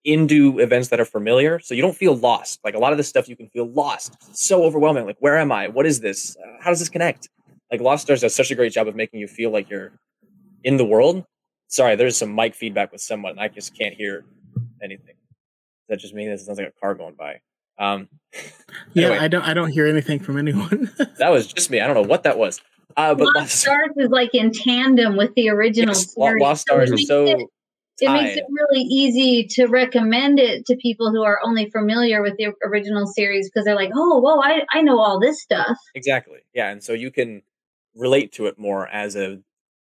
[0.03, 1.59] into events that are familiar.
[1.59, 2.59] So you don't feel lost.
[2.63, 4.15] Like a lot of this stuff you can feel lost.
[4.29, 5.05] It's so overwhelming.
[5.05, 5.67] Like, where am I?
[5.67, 6.37] What is this?
[6.37, 7.29] Uh, how does this connect?
[7.71, 9.91] Like Lost Stars does such a great job of making you feel like you're
[10.63, 11.25] in the world.
[11.67, 14.23] Sorry, there's some mic feedback with someone and I just can't hear
[14.81, 15.15] anything.
[15.15, 16.27] Is that just me?
[16.27, 17.41] That sounds like a car going by.
[17.79, 18.07] Um,
[18.93, 19.43] yeah, anyway, I don't.
[19.43, 20.91] I don't hear anything from anyone.
[21.17, 21.79] that was just me.
[21.79, 22.61] I don't know what that was.
[22.95, 26.41] Uh, but Lost, Lost Stars is like in tandem with the original yes, series.
[26.41, 27.25] Lost Stars is so.
[27.25, 27.47] It,
[27.99, 32.37] it makes it really easy to recommend it to people who are only familiar with
[32.37, 35.77] the original series because they're like, oh, whoa, I, I know all this stuff.
[35.95, 36.39] Exactly.
[36.53, 36.69] Yeah.
[36.69, 37.41] And so you can
[37.95, 39.39] relate to it more as a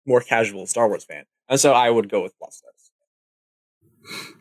[0.05, 1.25] more casual Star Wars fan.
[1.49, 2.73] And so I would go with Lost Stars.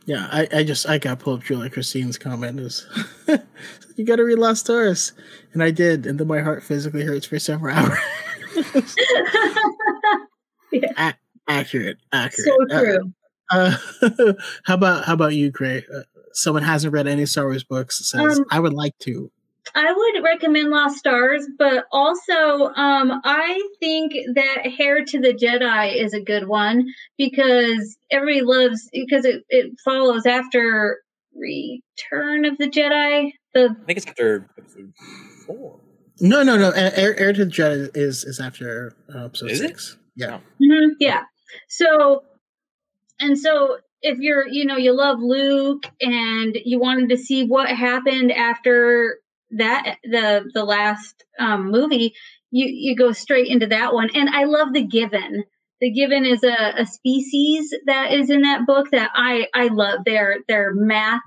[0.07, 2.87] Yeah, I, I just I got pulled up Julia Christine's comment is
[3.97, 5.13] you gotta read Lost Stars.
[5.53, 7.99] And I did, and then my heart physically hurts for several hours.
[10.73, 10.93] yeah.
[10.97, 11.15] A-
[11.49, 12.49] accurate, accurate.
[12.71, 13.13] So uh, true.
[13.51, 14.33] Uh, uh,
[14.65, 15.85] how about how about you, Gray?
[15.95, 16.03] Uh,
[16.33, 19.31] someone hasn't read any Star Wars books says um, I would like to.
[19.75, 22.33] I would recommend Lost Stars, but also
[22.75, 28.89] um, I think that Heir to the Jedi is a good one because everybody loves
[28.93, 30.99] because it, it follows after
[31.35, 33.33] Return of the Jedi.
[33.55, 34.93] The I think it's after episode
[35.47, 35.81] four.
[36.21, 36.71] No, no, no.
[36.71, 39.69] Heir, Heir to the Jedi is is after uh, episode Is it?
[39.69, 39.97] six.
[40.17, 40.41] Yeah.
[40.61, 41.23] Mhm, yeah.
[41.69, 42.25] So,
[43.21, 47.69] and so if you're, you know, you love Luke and you wanted to see what
[47.69, 49.19] happened after
[49.53, 52.15] that, the the last um, movie,
[52.51, 54.11] you you go straight into that one.
[54.15, 55.45] And I love the Givin.
[55.81, 60.01] The Givin is a, a species that is in that book that I I love.
[60.05, 61.21] They're they're math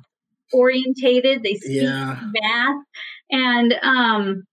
[0.54, 1.44] orientated.
[1.44, 2.20] They speak Yeah.
[2.22, 2.84] math,
[3.32, 4.44] and um,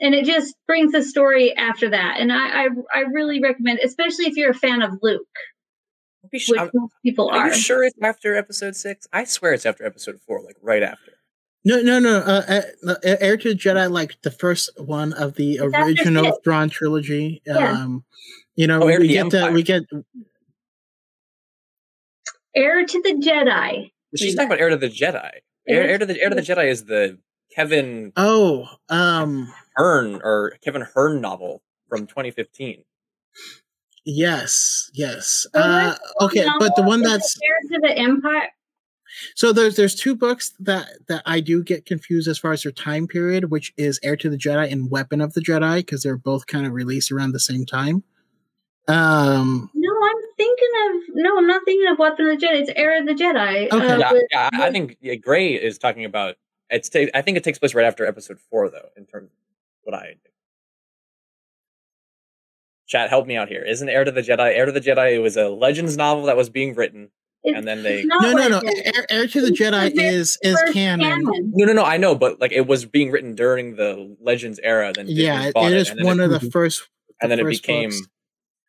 [0.00, 2.16] and it just brings the story after that.
[2.18, 5.22] And I, I, I really recommend, especially if you're a fan of Luke,
[6.24, 7.46] Are you, which most people are are.
[7.48, 9.06] you sure it's after episode six?
[9.12, 11.12] I swear it's after episode four, like right after.
[11.66, 12.18] No, no, no.
[12.18, 16.38] Uh, uh, Heir to the Jedi, like the first one of the It's original six.
[16.44, 17.40] Thrawn trilogy.
[17.46, 17.72] Yeah.
[17.72, 18.04] Um,
[18.54, 19.52] you know, Oh, Heir we get the, Empire.
[19.52, 19.82] we get
[22.54, 23.90] Heir to the Jedi.
[24.14, 25.30] She's talking about Heir to the Jedi.
[25.66, 27.18] Heir, Heir to the Heir to the Jedi is the
[27.54, 32.84] Kevin oh, um, Hearne or Kevin Hearne novel from 2015.
[34.04, 35.46] yes, yes.
[35.54, 38.50] Uh, okay, but the one that's Heir to the Empire.
[39.34, 42.72] So there's there's two books that that I do get confused as far as their
[42.72, 46.16] time period, which is Heir to the Jedi and Weapon of the Jedi, because they're
[46.16, 48.02] both kind of released around the same time.
[48.86, 52.60] Um, No, I'm thinking of no, I'm not thinking of Weapon of the Jedi.
[52.60, 53.72] It's Heir of the Jedi.
[53.72, 53.86] Okay.
[53.92, 56.36] uh, yeah, with- yeah, I, I think yeah, Gray is talking about
[56.70, 56.88] it's.
[56.88, 58.88] Ta- I think it takes place right after episode four, though.
[58.96, 59.38] In terms of
[59.84, 60.14] what I.
[60.22, 60.30] Do.
[62.86, 63.62] Chat, help me out here.
[63.62, 64.54] Isn't Heir to the Jedi?
[64.54, 65.14] Heir to the Jedi.
[65.14, 67.08] It was a Legends novel that was being written,
[67.44, 68.04] it's- and then they.
[68.04, 68.58] no, no, no.
[68.58, 68.80] Legends.
[68.84, 71.22] Heir, Heir to the It's Jedi the is is First canon.
[71.24, 71.84] No, no, no.
[71.84, 74.92] I know, but like it was being written during the Legends era.
[74.94, 76.88] Then Disney Yeah, it bought is one it, of the first.
[77.20, 77.90] and then it first became.
[77.90, 78.02] books.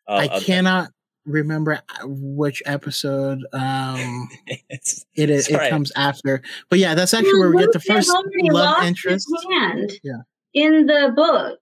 [0.07, 0.89] Uh, I a- cannot
[1.25, 4.29] remember which episode um
[4.69, 5.47] it's, it is.
[5.47, 9.27] It comes after, but yeah, that's actually where we get the first love interest.
[9.49, 10.17] hand Yeah.
[10.53, 11.59] in the book.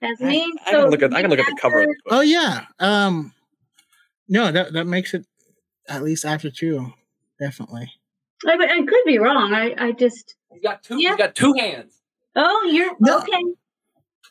[0.00, 0.52] That's I, me.
[0.66, 1.14] I can look at.
[1.14, 1.82] I can look at the cover.
[1.82, 2.18] Of after- the book.
[2.18, 2.64] Oh yeah.
[2.80, 3.32] Um
[4.28, 5.24] no, that that makes it
[5.88, 6.92] at least after two.
[7.40, 7.90] Definitely.
[8.46, 9.52] I, I could be wrong.
[9.54, 10.36] I, I just.
[10.52, 11.00] He's got two.
[11.00, 11.10] Yeah.
[11.10, 12.00] He's got two hands.
[12.36, 13.18] Oh, you're No.
[13.18, 13.42] okay.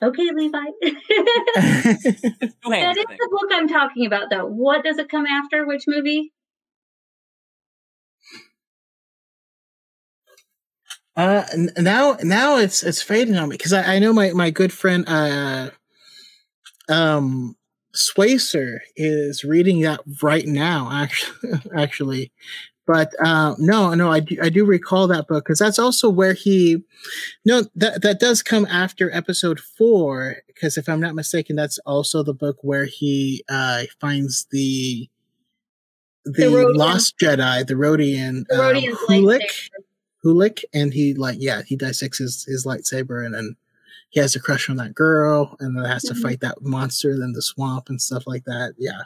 [0.01, 0.57] Okay, Levi.
[0.83, 2.97] Two that hands.
[2.97, 4.45] is the book I'm talking about, though.
[4.45, 5.65] What does it come after?
[5.65, 6.33] Which movie?
[11.15, 11.43] uh
[11.77, 15.05] now now it's it's fading on me because I, I know my my good friend
[15.07, 15.69] uh
[16.89, 17.55] um
[17.93, 22.31] Swacer is reading that right now actually actually
[22.85, 26.33] but uh, no no I do, I do recall that book because that's also where
[26.33, 26.83] he
[27.45, 32.23] no that that does come after episode four because if I'm not mistaken that's also
[32.23, 35.09] the book where he uh finds the
[36.25, 36.75] the, Rodian.
[36.75, 38.75] lost Jedi the Rodian The um,
[39.07, 39.69] Hulik.
[40.25, 43.55] Hulik, and he like yeah he dissects his, his lightsaber and then
[44.13, 46.21] he has a crush on that girl and then has to Mhm.
[46.21, 48.75] fight that monster then the swamp and stuff like that.
[48.77, 49.01] Yeah,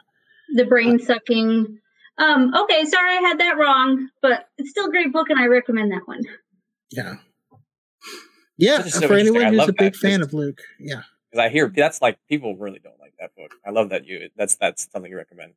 [0.54, 1.80] The brain sucking.
[2.18, 5.46] Um, okay, sorry I had that wrong, but it's still a great book and I
[5.48, 6.24] recommend that one.
[6.92, 7.16] yeah,
[8.58, 8.82] yeah.
[8.84, 9.96] So for anyone who's a big that.
[9.96, 11.04] fan of Luke, yeah.
[11.32, 13.52] Because I hear that's like people really don't like that book.
[13.66, 14.30] I love that you.
[14.36, 15.54] That's that's something you recommend.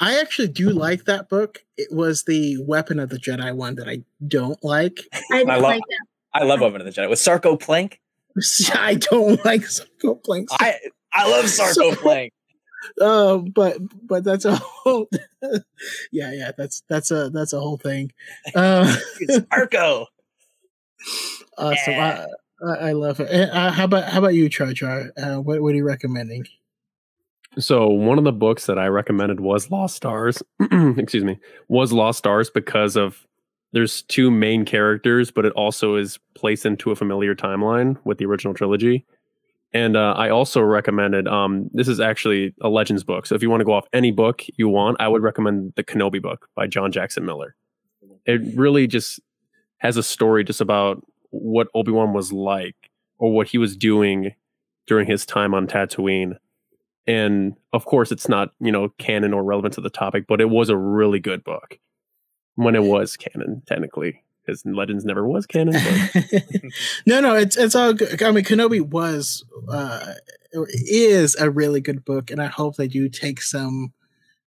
[0.00, 1.64] I actually do like that book.
[1.78, 5.00] It was the Weapon of the Jedi one that I don't like.
[5.30, 6.06] I didn't I love- like that.
[6.34, 8.00] I love Oven of the Jedi with Sarco Plank.
[8.74, 10.48] I don't like Psycho Plank.
[10.52, 10.74] I
[11.12, 12.32] I love Sarco So- Plank.
[13.00, 15.08] uh, but but that's a whole
[16.12, 18.10] yeah yeah that's that's a that's a whole thing.
[18.54, 20.06] Uh, It's Sarco.
[21.58, 21.92] awesome.
[21.94, 22.26] Yeah.
[22.62, 23.30] I, I, I love it.
[23.30, 25.12] Uh, Uh, how about how about you, Char Char?
[25.16, 26.44] Uh, what what are you recommending?
[27.58, 30.42] So one of the books that I recommended was Lost Stars.
[30.96, 33.24] excuse me, was Lost Stars because of
[33.74, 38.24] there's two main characters, but it also is placed into a familiar timeline with the
[38.24, 39.04] original trilogy.
[39.72, 43.26] And uh, I also recommended um, this is actually a Legends book.
[43.26, 45.82] So if you want to go off any book you want, I would recommend the
[45.82, 47.56] Kenobi book by John Jackson Miller.
[48.24, 49.18] It really just
[49.78, 52.76] has a story just about what Obi Wan was like
[53.18, 54.34] or what he was doing
[54.86, 56.36] during his time on Tatooine
[57.06, 60.48] and of course it's not you know canon or relevant to the topic but it
[60.48, 61.78] was a really good book
[62.56, 65.74] when it was canon technically because legends never was canon
[67.06, 68.22] no, no, it's it's all good.
[68.22, 70.14] I mean, Kenobi was uh,
[70.68, 73.92] is a really good book, and I hope they do take some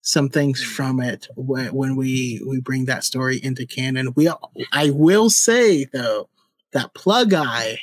[0.01, 4.13] some things from it when, we we bring that story into canon.
[4.15, 4.29] We
[4.73, 6.29] I will say though
[6.73, 7.79] that plug eye.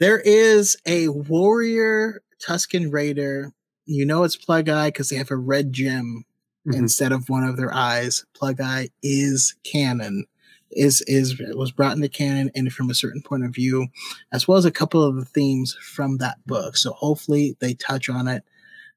[0.00, 3.52] There is a warrior Tusken Raider.
[3.86, 6.24] You know it's plug eye because they have a red gem
[6.66, 6.74] Mhm.
[6.76, 8.24] instead of one of their eyes.
[8.34, 10.26] Plug eye is canon.
[10.70, 13.86] Is is was brought into canon and from a certain point of view,
[14.32, 16.76] as well as a couple of the themes from that book.
[16.76, 18.42] So hopefully they touch on it.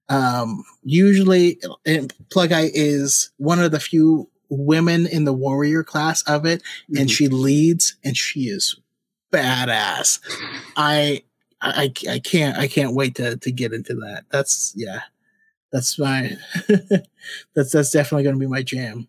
[0.10, 6.24] Um, usually, and Plug Eye is one of the few women in the warrior class
[6.24, 6.64] of it,
[6.96, 7.12] and Mhm.
[7.12, 8.76] she leads, and she is
[9.32, 10.20] badass.
[10.78, 11.24] I,
[11.62, 14.24] I, I can't, I can't wait to to get into that.
[14.32, 15.02] That's yeah,
[15.72, 16.38] that's my,
[17.56, 19.08] that's that's definitely going to be my jam.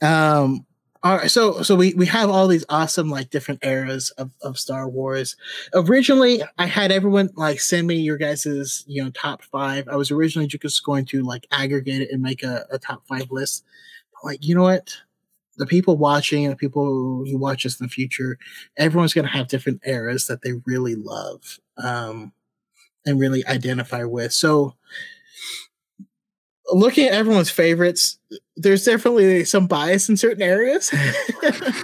[0.00, 0.66] Um,
[1.04, 4.58] all right, so so we we have all these awesome like different eras of of
[4.58, 5.36] Star Wars.
[5.72, 9.86] Originally, I had everyone like send me your guys's you know top five.
[9.88, 13.30] I was originally just going to like aggregate it and make a, a top five
[13.30, 13.64] list.
[14.12, 14.92] But, like you know what,
[15.56, 18.36] the people watching and the people who watch us in the future,
[18.76, 22.32] everyone's gonna have different eras that they really love um,
[23.06, 24.32] and really identify with.
[24.32, 24.74] So
[26.70, 28.18] looking at everyone's favorites,
[28.56, 30.92] there's definitely some bias in certain areas.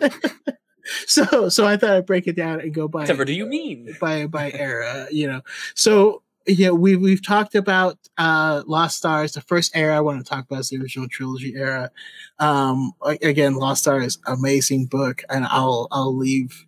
[1.07, 3.97] so so I thought I'd break it down and go by Whatever do you mean?
[4.01, 5.41] by by era, you know.
[5.75, 9.33] So yeah, we we've talked about uh Lost Stars.
[9.33, 11.91] The first era I want to talk about is the original trilogy era.
[12.39, 16.67] Um again, Lost Stars amazing book, and I'll I'll leave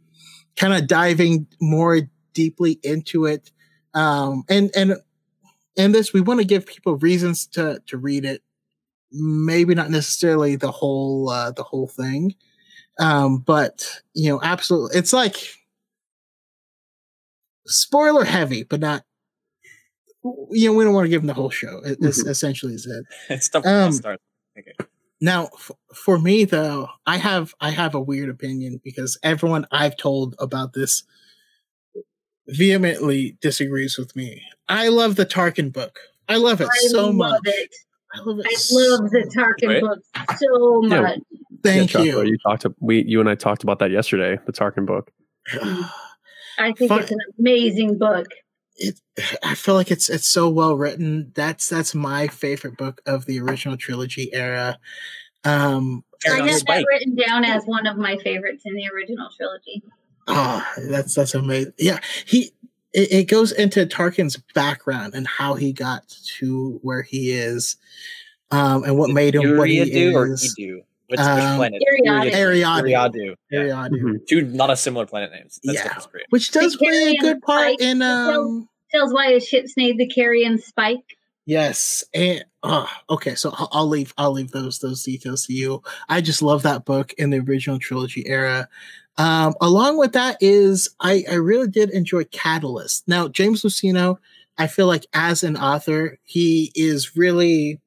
[0.56, 2.00] kind of diving more
[2.32, 3.50] deeply into it.
[3.92, 4.96] Um and and
[5.76, 8.42] in this we want to give people reasons to to read it.
[9.12, 12.34] Maybe not necessarily the whole uh the whole thing.
[12.98, 15.36] Um, but you know, absolutely it's like
[17.66, 19.02] spoiler heavy, but not.
[20.50, 21.80] You know, we don't want to give them the whole show.
[21.84, 23.04] It, This essentially is it.
[23.30, 24.20] It's tough Um, start.
[24.58, 24.72] Okay.
[25.20, 29.96] Now, f- for me though, I have I have a weird opinion because everyone I've
[29.96, 31.04] told about this
[32.48, 34.42] vehemently disagrees with me.
[34.68, 35.98] I love the Tarkin book.
[36.28, 37.40] I love it I so love much.
[37.44, 37.70] it.
[38.14, 38.46] I love it.
[38.48, 39.80] I so love the Tarkin Right?
[39.82, 41.00] books so Yeah.
[41.02, 41.18] much.
[41.62, 42.30] Thank Yeah, Joshua, you.
[42.32, 42.62] You talked.
[42.62, 44.38] To, we, you and I talked about that yesterday.
[44.46, 45.10] The Tarkin book.
[46.58, 48.26] I think Fun- it's an amazing book.
[48.76, 48.98] it
[49.42, 51.32] I feel like it's it's so well written.
[51.34, 54.78] That's that's my favorite book of the original trilogy era.
[55.44, 58.88] Um I Carry on, have that written down as one of my favorites in the
[58.94, 59.82] original trilogy.
[60.26, 61.72] Oh, that's that's amazing.
[61.78, 62.52] Yeah, he
[62.92, 66.02] it, it goes into Tarkin's background and how he got
[66.38, 67.76] to where he is,
[68.50, 69.80] um, and what made him what he
[70.14, 70.54] or is.
[70.58, 70.76] Edu?
[71.08, 71.80] Which, which Um, planet?
[71.88, 72.32] Eriadu.
[72.32, 72.82] Eriadu.
[72.82, 73.34] Eriadu.
[73.50, 73.58] Yeah.
[73.60, 74.26] Eriadu, Mhm.
[74.28, 75.60] Two not a similar planet names.
[75.62, 75.98] That's Yeah.
[76.10, 76.24] great.
[76.30, 78.40] which does play a good part in episode.
[78.40, 78.68] um.
[78.92, 81.15] Tells why his ship's named the Carrion Spike.
[81.46, 85.80] Yes, and uh, okay, so I'll, I'll leave I'll leave those those details to you.
[86.08, 88.68] I just love that book in the original trilogy era.
[89.16, 93.06] Um, along with that is I I really did enjoy Catalyst.
[93.06, 94.16] Now James Luceno,
[94.58, 97.80] I feel like as an author, he is really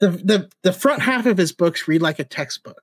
[0.00, 2.82] the the the front half of his books read like a textbook.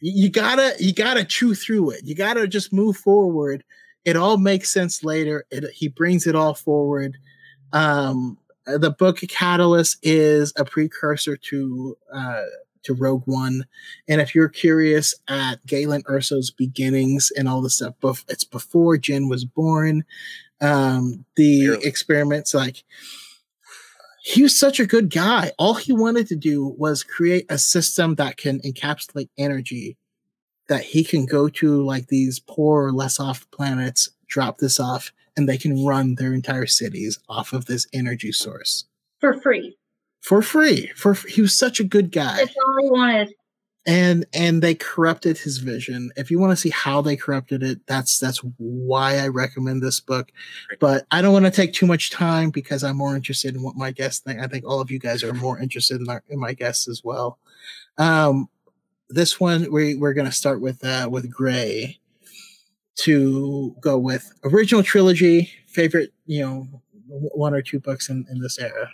[0.00, 2.00] You, gotta you gotta chew through it.
[2.04, 3.62] You gotta just move forward.
[4.04, 5.44] It all makes sense later.
[5.50, 7.16] It, he brings it all forward.
[7.72, 12.42] Um, the book Catalyst is a precursor to uh,
[12.84, 13.66] to Rogue One,
[14.08, 18.96] and if you're curious at Galen Erso's beginnings and all the stuff, bef- it's before
[18.96, 20.04] Jyn was born.
[20.60, 22.84] Um, the experiments, like
[24.22, 25.50] he was such a good guy.
[25.58, 29.96] All he wanted to do was create a system that can encapsulate energy
[30.68, 35.12] that he can go to like these poor or less off planets, drop this off,
[35.36, 38.84] and they can run their entire cities off of this energy source
[39.20, 39.76] For free.
[40.20, 40.90] for free.
[40.96, 43.34] For he was such a good guy, That's all he wanted.
[43.86, 46.10] and and they corrupted his vision.
[46.16, 49.98] If you want to see how they corrupted it, that's that's why I recommend this
[50.00, 50.30] book.
[50.80, 53.74] But I don't want to take too much time because I'm more interested in what
[53.76, 54.38] my guests think.
[54.40, 57.02] I think all of you guys are more interested in, our, in my guests as
[57.02, 57.38] well.
[57.98, 58.48] Um,
[59.08, 61.98] this one we we're gonna start with uh, with Gray
[62.96, 66.12] to go with original trilogy favorite.
[66.26, 68.90] You know, one or two books in, in this era.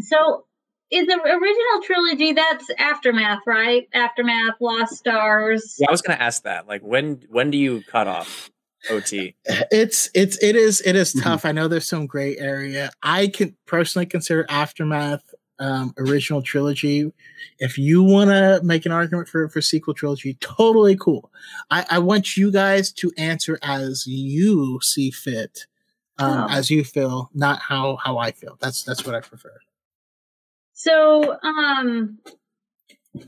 [0.00, 0.46] So,
[0.90, 3.88] in the original trilogy, that's Aftermath, right?
[3.94, 5.76] Aftermath, Lost Stars.
[5.78, 6.66] Yeah, I was gonna ask that.
[6.66, 8.50] Like, when when do you cut off
[8.90, 9.34] OT?
[9.44, 11.44] it's it's it is it is tough.
[11.44, 12.90] I know there's some gray area.
[13.02, 17.12] I can personally consider Aftermath um, original trilogy.
[17.58, 21.30] If you want to make an argument for for sequel trilogy, totally cool.
[21.70, 25.66] I, I want you guys to answer as you see fit,
[26.18, 26.46] um, Oh.
[26.50, 28.56] as you feel, not how how I feel.
[28.60, 29.58] That's that's what I prefer.
[30.74, 32.18] So, um,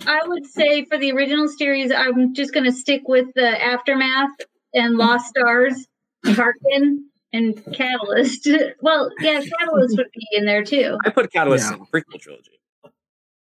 [0.06, 4.30] I would say for the original series, I'm just going to stick with the aftermath
[4.72, 5.86] and Lost Stars,
[6.26, 7.04] Tarkin,
[7.34, 8.48] and Catalyst.
[8.80, 10.96] Well, yeah, Catalyst would be in there too.
[11.04, 11.74] I put Catalyst Yeah.
[11.74, 12.52] in the prequel trilogy.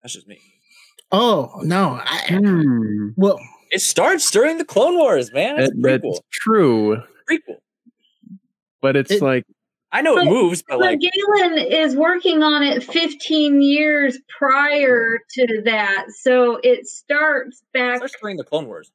[0.01, 0.39] That's just me.
[1.11, 1.99] Oh no!
[2.03, 3.09] I, Hmm.
[3.17, 3.39] well,
[3.71, 5.59] It starts during the Clone Wars, man.
[5.59, 6.13] It's That- prequel.
[6.13, 7.57] that's true, prequel.
[8.81, 9.45] but it's It- like
[9.91, 15.17] I know it moves, but But like Galen is working on it 15 years prior
[15.31, 17.97] to that, so it starts it back.
[17.97, 18.91] starts during the Clone Wars.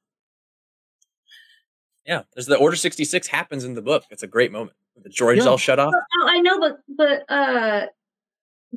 [2.07, 4.05] Yeah, there's the Order 66 happens in the book.
[4.11, 4.77] It's a great moment.
[5.03, 5.45] The droids Yeah.
[5.47, 5.93] all shut off.
[5.95, 7.87] Oh, I know, but but uh,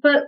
[0.02, 0.24] but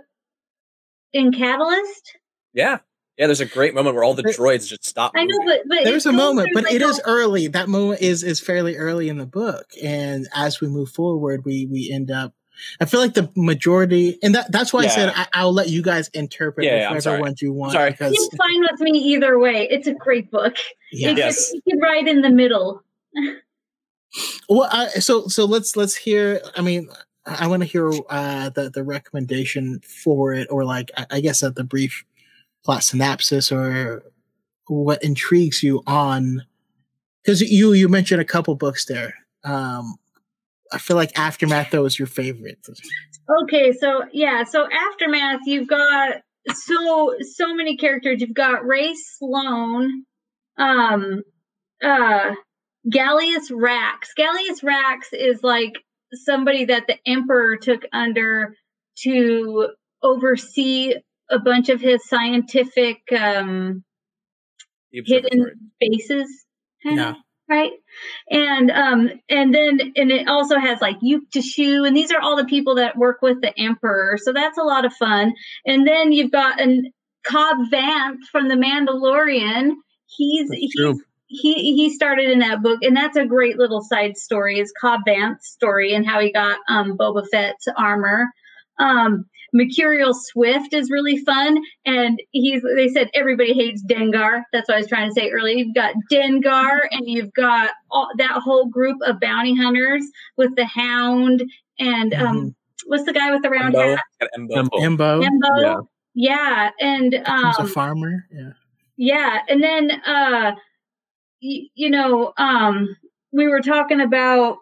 [1.12, 2.16] in Catalyst,
[2.54, 2.78] Yeah.
[3.18, 5.12] Yeah, there's a great moment where all the There- droids just stop.
[5.14, 5.60] I know, moving.
[5.68, 7.48] but but there's a moment, but like, it is a- early.
[7.48, 11.66] That moment is is fairly early in the book, and as we move forward, we
[11.66, 12.32] we end up.
[12.80, 15.82] I feel like the majority, and that that's why I said I, I'll let you
[15.82, 17.20] guys interpret Yeah, yeah, whichever sorry.
[17.20, 17.72] ones you want.
[17.72, 17.90] sorry.
[17.90, 19.66] because It's fine with me either way.
[19.70, 20.56] It's a great book.
[20.92, 21.10] yeah.
[21.10, 21.50] It Yes.
[21.50, 22.82] can, it can ride in the middle.
[24.48, 26.40] Well, I, so so let's let's hear.
[26.56, 26.88] I mean,
[27.26, 31.42] I want to hear uh, the the recommendation for it, or like I, I guess
[31.42, 32.04] uh, the brief
[32.64, 34.02] plot synopsis, or
[34.66, 36.44] what intrigues you on.
[37.22, 39.14] Because you you mentioned a couple books there.
[39.44, 39.96] Um,
[40.72, 42.66] I feel like Aftermath though is your favorite.
[43.42, 46.16] Okay, so yeah, so aftermath, you've got
[46.48, 48.20] so so many characters.
[48.20, 50.04] You've got Rae Sloane,
[50.56, 51.22] um,
[51.82, 52.30] uh,
[52.88, 54.12] Gallius Rax.
[54.18, 55.74] Gallius Rax is like
[56.12, 58.54] somebody that the Emperor took under
[59.02, 59.68] to
[60.02, 60.94] oversee
[61.30, 63.84] a bunch of his scientific um,
[64.90, 66.44] hidden bases.
[66.84, 67.14] Yeah.
[67.48, 67.72] Right.
[68.30, 72.36] And um and then and it also has like Yuk Tashu, and these are all
[72.36, 74.18] the people that work with the Emperor.
[74.22, 75.34] So that's a lot of fun.
[75.66, 76.92] And then you've got an
[77.24, 79.72] Cobb Vanth from the Mandalorian.
[80.06, 81.00] He's he's true.
[81.30, 84.58] He he started in that book, and that's a great little side story.
[84.58, 88.28] Is Cobb Vanth's story and how he got um Boba Fett's armor.
[88.78, 92.62] Um, Mercurial Swift is really fun, and he's.
[92.74, 94.42] They said everybody hates Dengar.
[94.52, 95.56] That's what I was trying to say earlier.
[95.56, 100.04] You've got Dengar, and you've got all, that whole group of bounty hunters
[100.36, 101.44] with the Hound,
[101.78, 102.54] and um,
[102.86, 103.96] what's the guy with the round Embo.
[103.96, 104.04] hat?
[104.20, 104.68] Got Embo.
[104.72, 105.24] Embo.
[105.24, 105.86] Embo, Embo.
[106.14, 108.26] Yeah, and he's a um, farmer.
[108.32, 108.50] Yeah.
[108.96, 110.56] yeah, and then uh, y-
[111.40, 112.96] you know, um,
[113.32, 114.58] we were talking about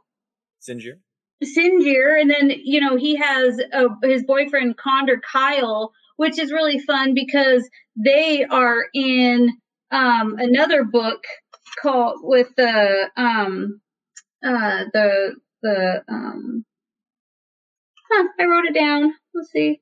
[0.67, 0.99] Sinjir.
[1.43, 6.79] Sinjir, and then you know he has a, his boyfriend Conder Kyl, which is really
[6.81, 9.51] fun because they are in
[9.91, 11.23] um, another book
[11.81, 13.81] called with the um,
[14.45, 16.65] uh, the the um,
[18.11, 19.15] huh, I wrote it down.
[19.35, 19.81] Let's see.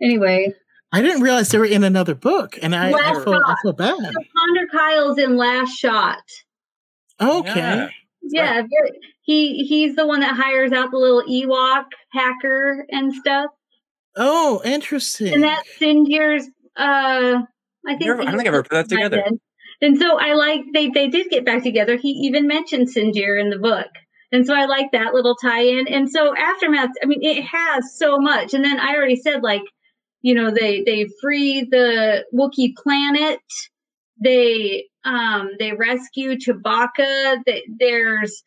[0.00, 0.54] Anyway,
[0.92, 3.72] I didn't realize they were in another book, and I, I Last feel I feel
[3.74, 3.96] bad.
[3.96, 6.22] so Conder Kyl's in Last Shot.
[7.20, 7.50] Okay.
[7.58, 7.88] Yeah.
[8.30, 8.62] Yeah,
[9.22, 13.46] he he's the one that hires out the little Ewok hacker and stuff.
[14.16, 15.32] Oh, interesting.
[15.32, 16.46] and that's Sinjir's.
[16.76, 17.42] Uh,
[17.86, 19.24] I think Never- I don't think I've ever put that together.
[19.80, 21.96] And so I like they they did get back together.
[21.96, 23.86] He even mentioned Sinjir in the book,
[24.32, 25.86] and so I like that little tie-in.
[25.88, 28.52] And so aftermath, I mean, it has so much.
[28.54, 29.62] And then I already said like,
[30.22, 33.40] you know, they they free the Wookiee planet.
[34.22, 37.42] They um they rescue Chewbacca.
[37.46, 38.42] They, there's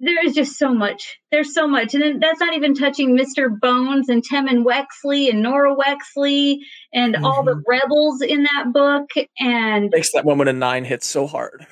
[0.00, 1.18] there's just so much.
[1.30, 3.48] There's so much, and then that's not even touching Mr.
[3.60, 6.56] Bones and Tim and Wexley and Norra Wexley
[6.92, 9.10] and all the rebels in that book.
[9.38, 11.66] And Makes that moment in nine hit so hard.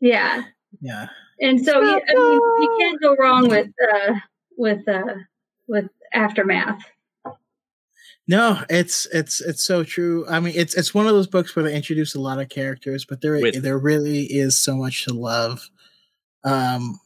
[0.00, 0.42] yeah,
[0.80, 1.08] yeah.
[1.40, 4.14] and so you, I mean, you can't go wrong with uh,
[4.56, 5.14] with uh,
[5.68, 6.82] with aftermath.
[8.28, 10.26] No, it's it's it's so true.
[10.28, 13.04] I mean, it's it's one of those books where they introduce a lot of characters,
[13.04, 15.70] but there With- there really is so much to love.
[16.42, 16.98] Um,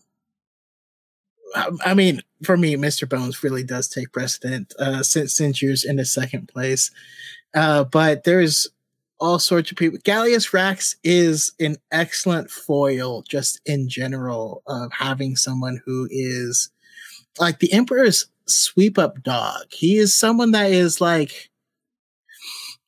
[1.55, 3.09] I, I mean, for me, Mr.
[3.09, 6.91] Bones really does take precedent uh, since since years in the second place.
[7.55, 8.69] Uh, but there's
[9.19, 9.99] all sorts of people.
[9.99, 16.71] Gallius Rax is an excellent foil, just in general, of having someone who is
[17.39, 19.65] like the Emperor's sweep up dog.
[19.71, 21.51] He is someone that is like,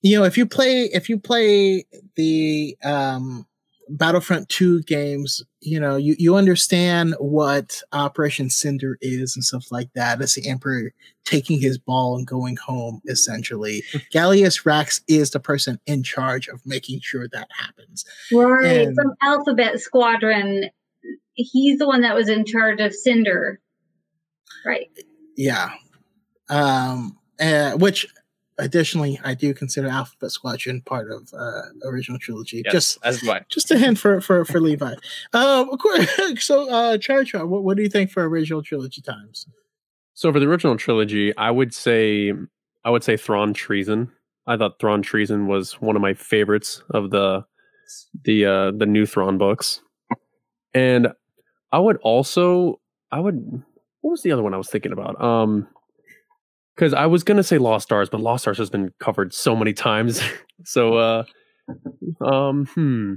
[0.03, 1.84] you know, if you play if you play
[2.16, 3.46] the um,
[3.88, 9.90] Battlefront Two games, you know, you you understand what Operation Cinder is and stuff like
[9.94, 10.20] that.
[10.20, 10.92] It's the Emperor
[11.24, 13.84] taking his ball and going home, essentially.
[14.12, 18.05] Gallius Rax is the person in charge of making sure that happens.
[18.32, 20.70] Right And- from Alphabet Squadron,
[21.34, 23.61] he's the one that was in charge of Cinder.
[24.66, 24.90] Right.
[25.36, 25.70] Yeah.
[26.48, 28.06] Um, uh, which
[28.58, 32.62] additionally, I do consider Alphabet Squadron part of uh, original trilogy.
[32.64, 34.94] Yes, just as do just a hint for for for Levi.
[35.32, 36.08] Um, of course,
[36.44, 39.46] so uh, Char Char, what, what do you think for original trilogy times?
[40.14, 42.32] So for the original trilogy, I would say
[42.84, 44.10] I would say Thrawn Treason.
[44.46, 47.44] I thought Thrawn Treason was one of my favorites of the
[48.24, 49.80] the uh the new Thrawn books.
[50.74, 51.08] And
[51.70, 52.80] I would also
[53.10, 53.62] I would
[54.03, 55.20] what was the other one I was thinking about?
[55.20, 55.66] Um
[56.76, 59.72] because I was gonna say Lost Stars, but Lost Stars has been covered so many
[59.72, 60.20] times.
[60.64, 61.24] so uh
[62.20, 63.14] um hmm.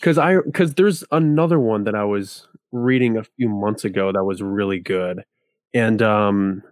[0.00, 4.24] Cause I cause there's another one that I was reading a few months ago that
[4.24, 5.24] was really good.
[5.74, 6.62] And um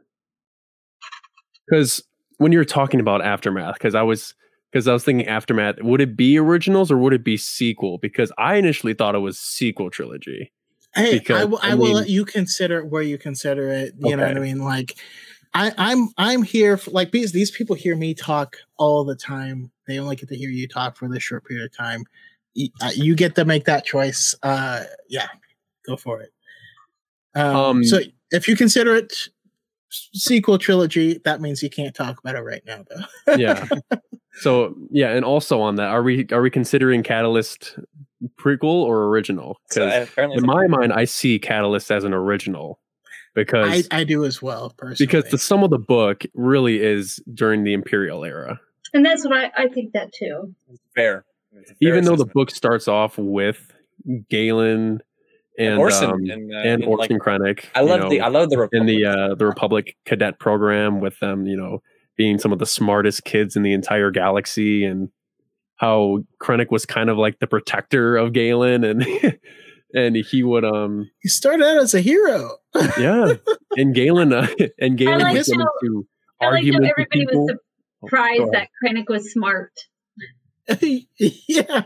[1.67, 2.03] because
[2.39, 4.35] when you're talking about aftermath, because I was
[4.71, 7.99] because I was thinking aftermath, would it be originals or would it be sequel?
[7.99, 10.53] Because I initially thought it was sequel trilogy.
[10.97, 11.59] Hey, Because, I will.
[11.63, 13.95] I, I will let you consider it where you consider it.
[13.99, 14.59] You know what I mean?
[14.59, 14.97] Like,
[15.55, 19.71] I, I'm I'm here for like these these people hear me talk all the time.
[19.87, 22.05] They only get to hear you talk for this short period of time.
[22.55, 24.35] You, uh, you get to make that choice.
[24.43, 25.29] Uh, yeah,
[25.87, 26.33] go for it.
[27.35, 29.15] Um, Um, so if you consider it
[29.91, 33.37] sequel trilogy, that means you can't talk about it right now, though.
[33.37, 33.67] Yeah.
[34.41, 37.79] so yeah, and also on that, are we are we considering Catalyst
[38.41, 39.61] prequel or original?
[39.69, 42.81] Because apparently, in my mind, I see Catalyst as an original
[43.35, 45.07] because I do as well, personally.
[45.07, 48.61] because the sum of the book really is during the Imperial era.
[48.95, 50.55] And that's what I, I think that too.
[50.71, 51.25] it's fair.
[51.53, 53.73] It's fair Even though the book starts off with
[54.31, 55.01] Galen
[55.59, 57.67] and Orson um, and, uh, and in, like, Orson Krennic.
[57.75, 61.19] I love know, the I love the in the uh, the Republic cadet program with
[61.21, 61.83] them, you know,
[62.17, 65.11] being some of the smartest kids in the entire galaxy, and
[65.77, 69.07] how Krennic was kind of like the protector of Galen, and
[69.95, 72.57] and he would um he started out as a hero.
[72.99, 73.35] yeah,
[73.77, 74.47] and Galen uh,
[74.81, 76.07] and Galen like would get how- into
[76.41, 77.45] I like how arguments with everybody people.
[77.47, 77.57] was
[78.03, 78.55] Oh, surprised go ahead.
[78.55, 79.73] that Krennic was smart.
[81.49, 81.83] yeah,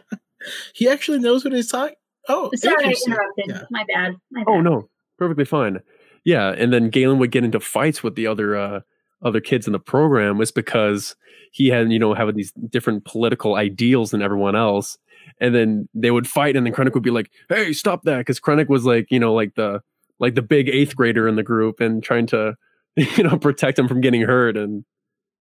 [0.75, 1.95] he actually knows what he's talking.
[2.29, 3.45] Oh, Sorry, I interrupted.
[3.49, 3.63] Yeah.
[3.71, 4.17] My bad.
[4.31, 4.51] My bad.
[4.51, 4.89] Oh no,
[5.19, 5.81] perfectly fine.
[6.25, 8.81] Yeah, and then Galen would get into fights with the other uh,
[9.23, 11.17] other kids in the program was because
[11.53, 14.99] he had you know having these different political ideals than everyone else,
[15.41, 18.41] and then they would fight, and then Krennic would be like, "Hey, stop that!" Because
[18.41, 19.81] Krennic was like you know like the
[20.19, 22.55] like the big eighth grader in the group and trying to
[22.97, 24.85] you know protect him from getting hurt, and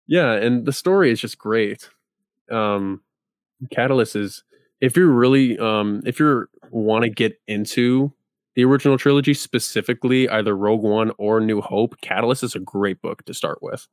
[0.06, 1.88] yeah, and the story is just great.
[2.50, 3.02] Um,
[3.70, 4.44] Catalyst is
[4.80, 8.12] if you're really um if you're want to get into
[8.54, 13.24] the original trilogy specifically either rogue one or new hope catalyst is a great book
[13.24, 13.86] to start with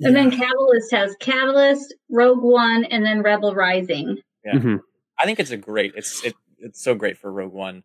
[0.00, 4.18] And then Catalyst has Catalyst, Rogue One, and then Rebel Rising.
[4.44, 4.52] Yeah.
[4.54, 4.80] Mhm.
[5.18, 5.92] I think it's a great.
[5.96, 7.82] It's it, it's so great for Rogue One.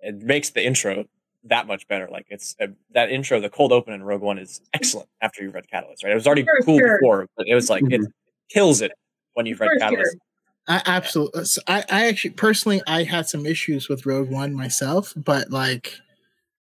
[0.00, 1.04] It makes the intro
[1.44, 2.08] that much better.
[2.10, 5.52] Like it's uh, that intro, the cold open in Rogue One is excellent after you've
[5.52, 6.02] read Catalyst.
[6.02, 6.12] Right?
[6.12, 6.98] It was already For cool sure.
[6.98, 8.00] before, but it was like it
[8.48, 8.92] kills it
[9.34, 10.12] when you've read For Catalyst.
[10.12, 10.20] sure.
[10.66, 11.44] I absolutely.
[11.66, 15.94] I, I actually personally, I had some issues with Rogue One myself, but like,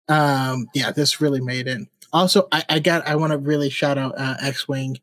[0.09, 1.87] um, yeah, this really made it.
[2.11, 3.07] Also, I, I got.
[3.07, 4.97] I want to really shout out uh, X Wing.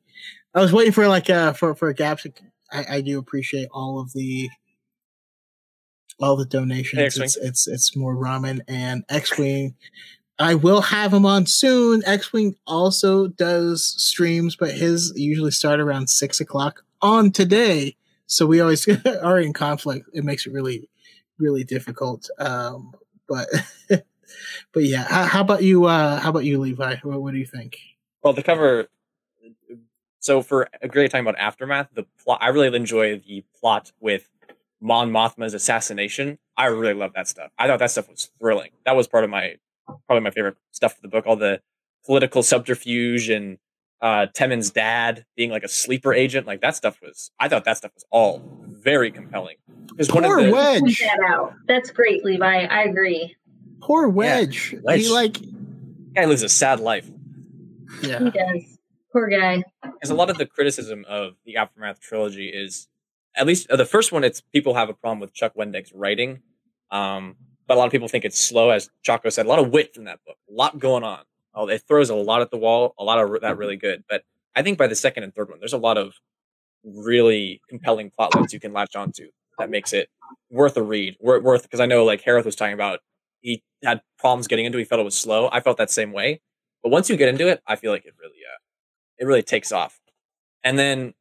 [0.54, 2.26] I was waiting for like uh for for gaps.
[2.72, 4.50] I, I do appreciate all of the
[6.20, 7.16] all the donations.
[7.16, 9.74] Hey, it's it's it's more ramen and X Wing.
[10.38, 12.02] I will have him on soon.
[12.06, 17.96] X Wing also does streams, but his usually start around six o'clock on today.
[18.30, 18.88] So we always
[19.22, 20.08] are in conflict.
[20.14, 20.88] It makes it really,
[21.38, 22.30] really difficult.
[22.38, 22.94] Um,
[23.28, 23.48] but
[23.88, 24.04] but
[24.84, 25.84] yeah, how, how about you?
[25.84, 26.96] Uh, how about you, Levi?
[27.02, 27.76] What, what do you think?
[28.22, 28.86] Well, the cover.
[30.20, 32.38] So for a great time about aftermath, the plot.
[32.40, 34.28] I really enjoy the plot with
[34.80, 36.38] Mon Mothma's assassination.
[36.56, 37.50] I really love that stuff.
[37.58, 38.70] I thought that stuff was thrilling.
[38.84, 39.56] That was part of my
[40.06, 41.26] probably my favorite stuff of the book.
[41.26, 41.62] All the
[42.06, 43.58] political subterfuge and
[44.02, 47.30] uh, Temmin's dad being like a sleeper agent, like that stuff was.
[47.38, 49.56] I thought that stuff was all very compelling.
[49.86, 50.98] Because one of Poor the Wedge.
[51.00, 51.54] that out.
[51.68, 52.44] That's great, Levi.
[52.64, 53.36] I agree.
[53.80, 54.74] Poor Wedge.
[54.82, 55.00] Wedge.
[55.02, 55.38] He like
[56.14, 57.08] guy lives a sad life.
[58.02, 58.18] yeah.
[58.18, 58.78] He does.
[59.12, 59.62] Poor guy.
[59.82, 62.86] because a lot of the criticism of the aftermath trilogy is
[63.36, 66.40] at least uh, the first one it's people have a problem with chuck wendig's writing
[66.92, 67.34] um,
[67.66, 69.92] but a lot of people think it's slow as chaco said a lot of wit
[69.96, 71.20] in that book a lot going on
[71.56, 74.22] it throws a lot at the wall a lot of that really good but
[74.56, 76.14] i think by the second and third one there's a lot of
[76.84, 79.28] really compelling plot lines you can latch onto
[79.58, 80.08] that makes it
[80.50, 83.00] worth a read Wor- worth because i know like harith was talking about
[83.40, 86.12] he had problems getting into it, he felt it was slow i felt that same
[86.12, 86.40] way
[86.82, 88.58] but once you get into it i feel like it really uh,
[89.20, 90.00] it really takes off.
[90.64, 91.14] And then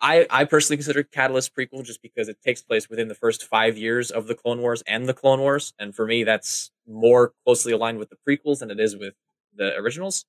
[0.00, 3.78] I I personally consider Catalyst prequel just because it takes place within the first five
[3.78, 7.72] years of the Clone Wars and the Clone Wars, and for me that's more closely
[7.72, 9.14] aligned with the prequels than it is with
[9.56, 10.24] the originals.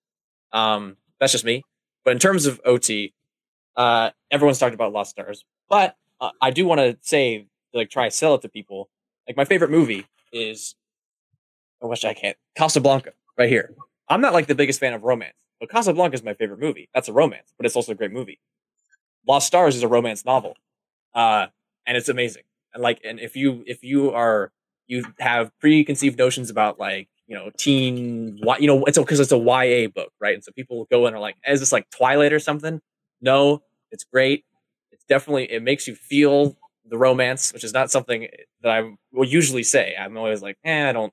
[0.53, 1.63] Um, that's just me.
[2.03, 3.13] But in terms of OT,
[3.75, 8.09] uh, everyone's talked about Lost Stars, but uh, I do want to say, like, try
[8.09, 8.89] sell it to people.
[9.27, 10.75] Like, my favorite movie is,
[11.83, 13.73] I wish I can't, Casablanca, right here.
[14.09, 16.89] I'm not like the biggest fan of romance, but Casablanca is my favorite movie.
[16.93, 18.39] That's a romance, but it's also a great movie.
[19.27, 20.55] Lost Stars is a romance novel,
[21.13, 21.47] uh,
[21.85, 22.43] and it's amazing.
[22.73, 24.51] And like, and if you if you are
[24.87, 29.37] you have preconceived notions about like you know teen, you know, it's because it's a
[29.37, 30.33] YA book, right?
[30.33, 32.79] And so people go in and are like, is this like Twilight or something?
[33.21, 33.61] No,
[33.91, 34.45] it's great.
[34.91, 36.57] It's definitely it makes you feel
[36.89, 38.27] the romance, which is not something
[38.61, 39.95] that I will usually say.
[39.99, 41.11] I'm always like, eh, I don't,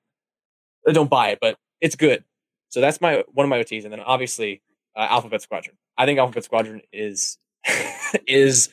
[0.89, 2.25] I don't buy it, but it's good.
[2.69, 4.63] So that's my one of my OTs, and then obviously
[4.97, 5.77] uh, Alphabet Squadron.
[5.97, 7.39] I think Alphabet Squadron is
[8.27, 8.71] is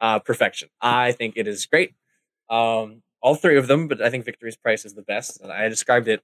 [0.00, 0.68] uh, perfection.
[0.80, 1.94] I think it is great.
[2.48, 5.40] Um, all three of them, but I think Victory's Price is the best.
[5.40, 6.22] And I described it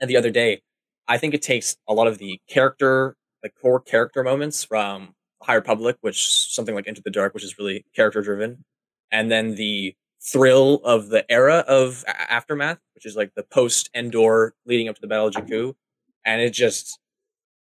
[0.00, 0.62] the other day.
[1.06, 5.54] I think it takes a lot of the character, the core character moments from High
[5.54, 8.64] Republic, which something like Into the Dark, which is really character driven,
[9.12, 14.54] and then the thrill of the era of Aftermath, which is like the post Endor
[14.64, 15.74] leading up to the Battle of Jakku,
[16.24, 16.98] and it just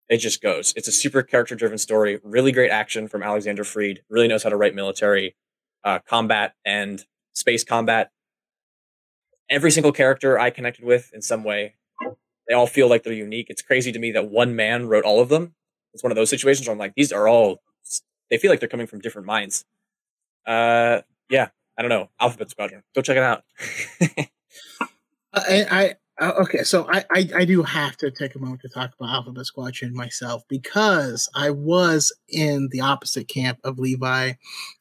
[0.08, 0.74] it just goes.
[0.76, 2.20] It's a super character driven story.
[2.22, 4.02] Really great action from Alexander Freed.
[4.10, 5.34] Really knows how to write military
[5.82, 8.10] uh, combat and space combat.
[9.48, 11.76] Every single character I connected with in some way.
[12.48, 13.46] They all feel like they're unique.
[13.48, 15.54] It's crazy to me that one man wrote all of them.
[15.92, 17.62] It's one of those situations where I'm like, these are all.
[18.30, 19.64] They feel like they're coming from different minds.
[20.46, 22.10] Uh, yeah, I don't know.
[22.20, 22.82] Alphabet Squadron.
[22.94, 23.44] Go check it out.
[25.32, 28.68] I, I uh, okay, so I, I, I do have to take a moment to
[28.68, 34.34] talk about Alphabet Squadron myself because I was in the opposite camp of Levi.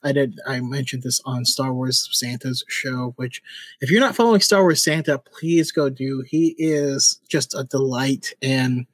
[0.03, 3.41] I did I mentioned this on Star Wars Santa's show, which
[3.81, 6.23] if you're not following Star Wars Santa, please go do.
[6.27, 8.85] He is just a delight, and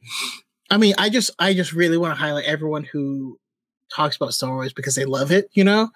[0.72, 3.38] I mean, I just I just really want to highlight everyone who
[3.94, 5.50] talks about Star Wars because they love it.
[5.52, 5.90] You know,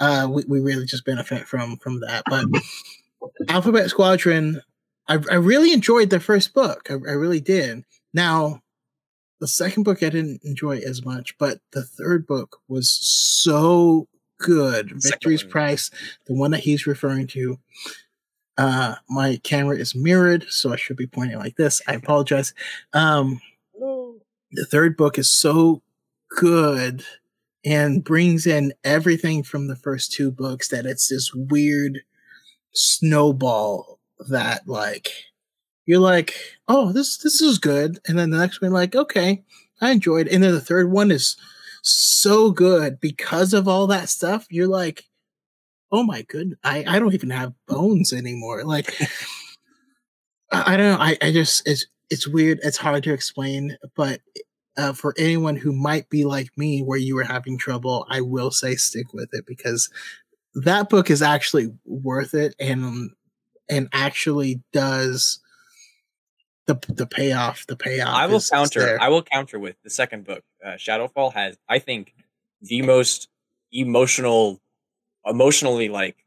[0.00, 2.46] uh, we we really just benefit from from that, but.
[3.48, 4.60] Alphabet Squadron
[5.08, 6.88] I, I really enjoyed the first book.
[6.90, 7.84] I, I really did.
[8.14, 8.60] Now,
[9.40, 14.88] the second book I didn't enjoy as much, but the third book was so good.
[14.88, 15.50] Second Victory's one.
[15.50, 15.90] Price,
[16.26, 17.58] the one that he's referring to.
[18.58, 21.80] Uh, my camera is mirrored, so I should be pointing like this.
[21.88, 22.54] I apologize.
[22.92, 23.40] Um,
[24.52, 25.82] the third book is so
[26.36, 27.04] good
[27.64, 32.02] and brings in everything from the first two books that it's this weird
[32.72, 33.91] snowball
[34.28, 35.10] that like
[35.86, 36.34] you're like,
[36.68, 39.42] oh, this this is good, and then the next one, like, okay,
[39.80, 41.36] I enjoyed, and then the third one is
[41.82, 44.46] so good because of all that stuff.
[44.50, 45.04] You're like,
[45.90, 48.64] oh my goodness, I I don't even have bones anymore.
[48.64, 48.94] Like,
[50.52, 51.04] I, I don't know.
[51.04, 52.60] I I just it's it's weird.
[52.62, 54.20] It's hard to explain, but
[54.76, 58.50] uh, for anyone who might be like me, where you were having trouble, I will
[58.50, 59.90] say stick with it because
[60.54, 63.10] that book is actually worth it, and um,
[63.72, 65.40] and actually does
[66.66, 67.66] the the payoff.
[67.66, 68.14] The payoff.
[68.14, 68.94] I will is, counter.
[68.94, 70.44] Is I will counter with the second book.
[70.64, 72.14] Uh, Shadowfall has, I think,
[72.60, 73.28] the most
[73.72, 74.60] emotional,
[75.24, 76.24] emotionally like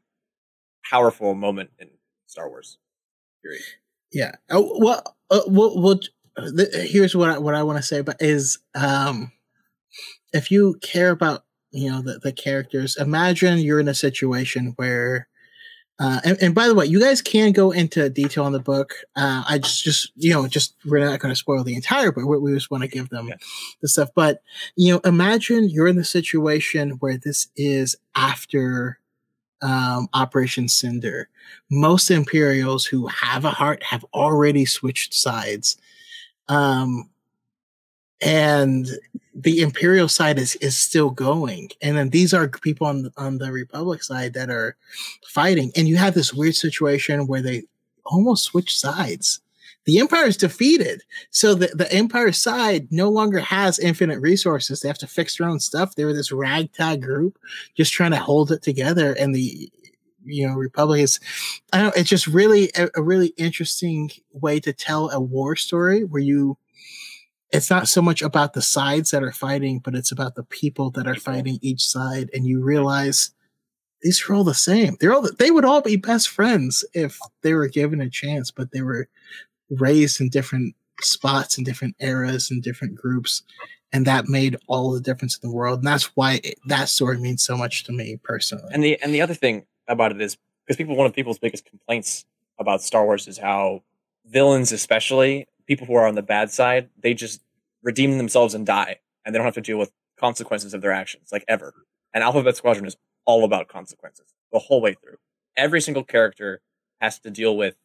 [0.90, 1.88] powerful moment in
[2.26, 2.78] Star Wars.
[3.42, 3.62] Period.
[4.12, 4.32] Yeah.
[4.50, 6.00] Oh, well, uh, well, well
[6.72, 9.32] here's what I, what I want to say, but is um,
[10.32, 15.28] if you care about you know the, the characters, imagine you're in a situation where
[15.98, 18.92] uh, and, and, by the way, you guys can go into detail on the book.
[19.16, 22.24] Uh, I just, just, you know, just we're not going to spoil the entire book.
[22.26, 23.36] We, we just want to give them yeah.
[23.80, 24.10] the stuff.
[24.14, 24.42] But
[24.76, 28.98] you know, imagine you're in the situation where this is after
[29.62, 31.30] um, Operation Cinder.
[31.70, 35.78] Most Imperials who have a heart have already switched sides.
[36.48, 37.08] Um,
[38.20, 38.88] and
[39.34, 41.70] the imperial side is is still going.
[41.82, 44.76] And then these are people on on the republic side that are
[45.28, 45.72] fighting.
[45.76, 47.64] And you have this weird situation where they
[48.04, 49.40] almost switch sides.
[49.84, 51.02] The empire is defeated.
[51.30, 54.80] So the, the empire side no longer has infinite resources.
[54.80, 55.94] They have to fix their own stuff.
[55.94, 57.38] They were this ragtag group
[57.76, 59.12] just trying to hold it together.
[59.12, 59.70] And the
[60.28, 61.20] you know republic is
[61.72, 66.02] i don't it's just really a, a really interesting way to tell a war story
[66.02, 66.58] where you
[67.52, 70.90] it's not so much about the sides that are fighting, but it's about the people
[70.90, 72.28] that are fighting each side.
[72.34, 73.30] And you realize
[74.02, 74.96] these are all the same.
[75.00, 78.72] They're all, they would all be best friends if they were given a chance, but
[78.72, 79.08] they were
[79.70, 83.42] raised in different spots and different eras and different groups.
[83.92, 85.78] And that made all the difference in the world.
[85.78, 88.68] And that's why it, that story means so much to me personally.
[88.72, 91.64] And the, and the other thing about it is because people, one of people's biggest
[91.64, 92.24] complaints
[92.58, 93.82] about Star Wars is how
[94.26, 97.42] villains, especially people who are on the bad side, they just
[97.82, 99.00] redeem themselves and die.
[99.24, 101.74] and they don't have to deal with consequences of their actions, like ever.
[102.14, 105.16] And Alphabet Squadron is all about consequences the whole way through.
[105.56, 106.60] Every single character
[107.00, 107.76] has to deal with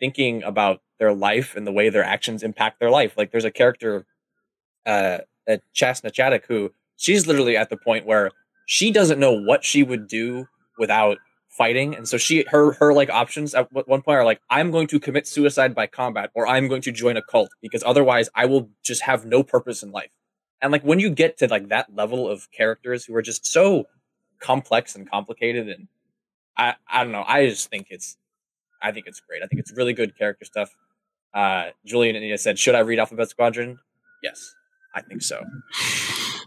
[0.00, 3.14] thinking about their life and the way their actions impact their life.
[3.16, 4.06] Like there's a character,
[4.84, 5.18] uh,
[5.74, 8.32] Chass na Chadic, who she's literally at the point where
[8.66, 10.48] she doesn't know what she would do
[10.78, 11.18] without
[11.56, 11.94] fighting.
[11.96, 15.00] And so she her her like options at one point are like i'm going to
[15.00, 18.70] commit suicide by combat or i'm going to join a cult because otherwise i will
[18.82, 20.10] just have no purpose in life.
[20.60, 23.86] And like when you get to like that level of characters who are just so
[24.40, 25.88] complex and complicated and
[26.56, 28.16] i i don't know i just think it's
[28.82, 29.42] i think it's great.
[29.42, 30.74] I think it's really good character stuff.
[31.34, 33.78] Uh julian and Anita said should i read alphabet squadron?
[34.22, 34.54] Yes
[34.94, 35.44] i think so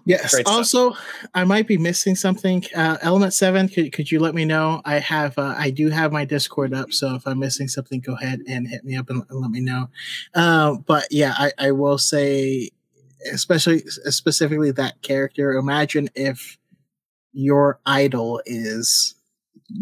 [0.10, 0.36] Yes.
[0.48, 0.96] Also,
[1.36, 2.66] I might be missing something.
[2.76, 4.82] Uh, Element Seven, could, could you let me know?
[4.84, 8.16] I have uh, I do have my Discord up, so if I'm missing something, go
[8.16, 9.88] ahead and hit me up and, and let me know.
[10.34, 12.72] Um, but yeah, I, I will say,
[13.32, 15.54] especially specifically that character.
[15.54, 16.58] Imagine if
[17.32, 19.14] your idol is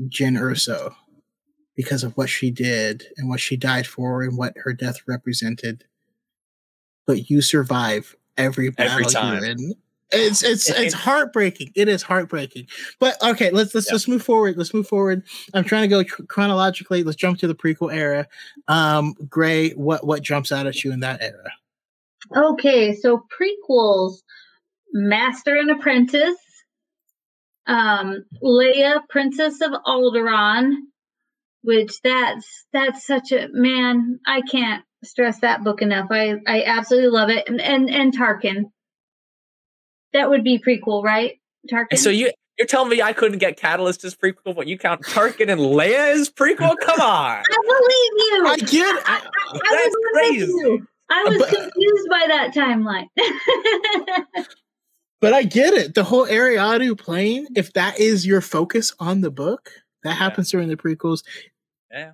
[0.09, 0.93] Jyn Erso
[1.73, 5.85] because of what she did and what she died for and what her death represented.
[7.05, 9.41] But you survive every battle every time.
[9.41, 9.75] you're in
[10.11, 11.71] it's it's it's heartbreaking.
[11.75, 12.67] It is heartbreaking.
[12.99, 13.93] But okay, let's let's yeah.
[13.93, 14.57] let's move forward.
[14.57, 15.23] Let's move forward.
[15.53, 17.03] I'm trying to go chronologically.
[17.03, 18.27] Let's jump to the prequel era.
[18.67, 21.51] Um, Gray, what what jumps out at you in that era?
[22.35, 24.21] Okay, so prequels:
[24.93, 26.37] Master and Apprentice,
[27.67, 30.73] um, Leia, Princess of Alderaan,
[31.63, 34.19] which that's that's such a man.
[34.25, 36.07] I can't stress that book enough.
[36.11, 38.71] I I absolutely love it, and and and Tarkin
[40.17, 41.39] that would be prequel, right?
[41.71, 41.97] Tarkin.
[41.97, 45.51] So you you're telling me I couldn't get Catalyst as prequel, but you count Tarkin
[45.51, 46.75] and Leia as prequel?
[46.79, 47.43] Come on.
[47.51, 48.47] I believe you.
[48.47, 49.03] I get it.
[49.05, 50.83] I, I, I That's crazy.
[51.09, 53.07] I was but, confused by that timeline.
[55.21, 55.93] but I get it.
[55.93, 59.71] The whole Eriadu plane, if that is your focus on the book,
[60.03, 60.57] that happens yeah.
[60.57, 61.23] during the prequels.
[61.91, 62.11] Yeah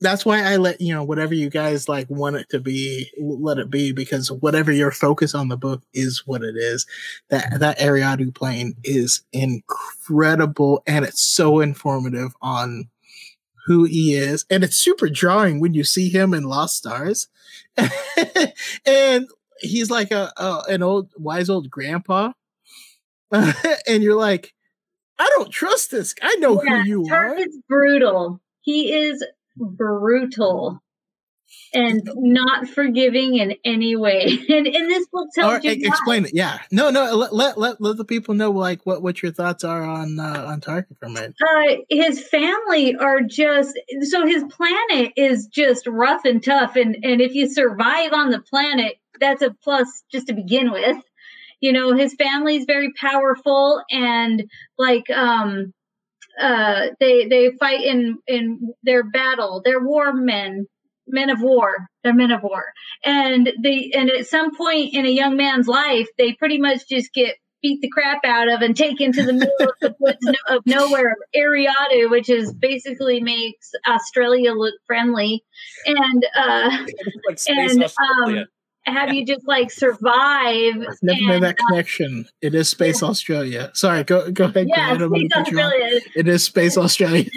[0.00, 3.58] that's why I let you know whatever you guys like want it to be, let
[3.58, 6.86] it be because whatever your focus on the book is what it is.
[7.30, 12.88] That that Eriadu plane is incredible and it's so informative on
[13.66, 17.28] who he is, and it's super jarring when you see him in Lost Stars,
[18.86, 19.28] and
[19.60, 22.32] he's like a, a an old wise old grandpa,
[23.32, 24.54] and you're like,
[25.18, 26.14] I don't trust this.
[26.22, 27.36] I know yeah, who you are.
[27.36, 28.40] It's brutal.
[28.62, 29.24] He is
[29.58, 30.82] brutal
[31.72, 34.38] and not forgiving in any way.
[34.48, 36.32] And in this book tells or, you explain it.
[36.34, 37.14] Yeah, no, no.
[37.14, 40.44] Let, let let let the people know like what what your thoughts are on uh,
[40.46, 41.34] on Tarkin from it.
[41.40, 47.20] Uh, his family are just so his planet is just rough and tough, and and
[47.20, 50.96] if you survive on the planet, that's a plus just to begin with.
[51.60, 54.44] You know, his family is very powerful and
[54.78, 55.74] like um
[56.40, 59.62] uh, they they fight in in their battle.
[59.64, 60.66] They're war men,
[61.06, 61.88] men of war.
[62.02, 62.64] They're men of war,
[63.04, 67.12] and they and at some point in a young man's life, they pretty much just
[67.12, 70.62] get beat the crap out of and taken to the middle of the woods of
[70.64, 75.44] nowhere of Eriadu, which is basically makes Australia look friendly,
[75.86, 76.86] and uh,
[77.28, 78.46] like and um,
[78.90, 80.76] have you just like survive?
[80.76, 82.26] I've never and, made that uh, connection.
[82.40, 83.08] it is Space yeah.
[83.08, 83.70] Australia.
[83.74, 84.68] Sorry, go go ahead.
[84.68, 85.30] Yeah, go ahead.
[85.30, 86.00] Space Australia.
[86.14, 87.30] It is Space Australia.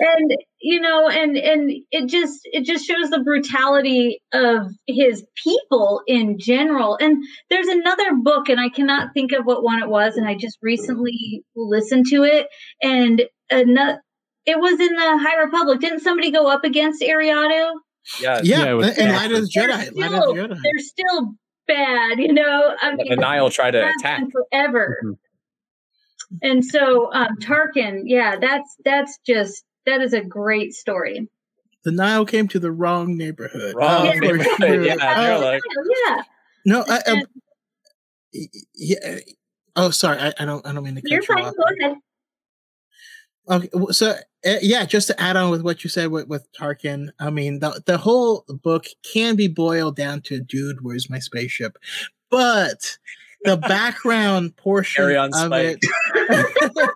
[0.00, 6.02] and you know, and and it just it just shows the brutality of his people
[6.06, 6.96] in general.
[7.00, 10.34] And there's another book, and I cannot think of what one it was, and I
[10.34, 12.48] just recently listened to it,
[12.82, 14.00] and another.
[14.46, 15.80] It was in the High Republic.
[15.80, 17.72] Didn't somebody go up against Eriadu?
[18.20, 19.86] Yeah, yeah, yeah and Light of the Jedi.
[19.86, 20.58] Still, Light of the Jedi.
[20.62, 21.34] They're still
[21.66, 22.76] bad, you know.
[22.80, 24.98] I mean, the Nihil try to attack forever.
[25.04, 25.12] Mm-hmm.
[26.42, 31.28] And so um, Tarkin, yeah, that's that's just that is a great story.
[31.84, 33.74] The Nihil came to the wrong neighborhood.
[33.76, 34.46] Wrong uh, neighborhood.
[34.58, 34.82] Sure.
[34.82, 35.62] Yeah, uh, like,
[36.06, 36.22] yeah.
[36.64, 37.22] No, I, I,
[38.74, 39.18] yeah.
[39.76, 40.18] Oh, sorry.
[40.18, 40.66] I, I, don't.
[40.66, 41.02] I don't mean to.
[41.04, 41.44] You're fine.
[41.44, 41.96] Go ahead.
[43.50, 47.10] Okay, so uh, yeah, just to add on with what you said with, with Tarkin,
[47.18, 51.78] I mean the the whole book can be boiled down to "Dude, where's my spaceship?"
[52.30, 52.98] But
[53.44, 55.78] the background portion of Spike.
[56.14, 56.90] it,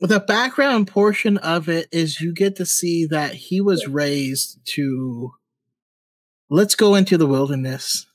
[0.00, 5.32] the background portion of it is you get to see that he was raised to.
[6.48, 8.06] Let's go into the wilderness.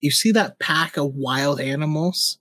[0.00, 2.38] You see that pack of wild animals.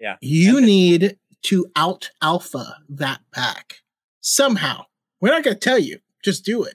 [0.00, 0.16] Yeah.
[0.20, 3.82] You need to out alpha that pack
[4.20, 4.84] somehow.
[5.20, 6.74] We're not going to tell you, just do it.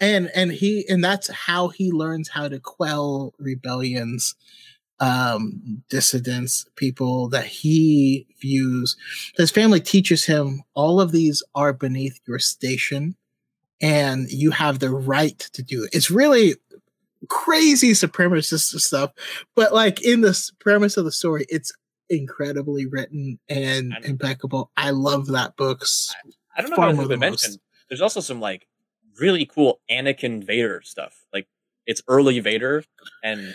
[0.00, 4.34] and and he and that's how he learns how to quell rebellions
[5.00, 8.96] um dissidents people that he views
[9.36, 13.16] his family teaches him all of these are beneath your station
[13.80, 16.54] and you have the right to do it it's really
[17.28, 19.10] crazy supremacist stuff
[19.56, 21.72] but like in the premise of the story it's
[22.10, 26.14] incredibly written and impeccable i love that book's
[26.56, 27.58] I don't know if it's mentioned.
[27.88, 28.66] There's also some like
[29.20, 31.24] really cool Anakin Vader stuff.
[31.32, 31.46] Like
[31.86, 32.84] it's early Vader,
[33.22, 33.54] and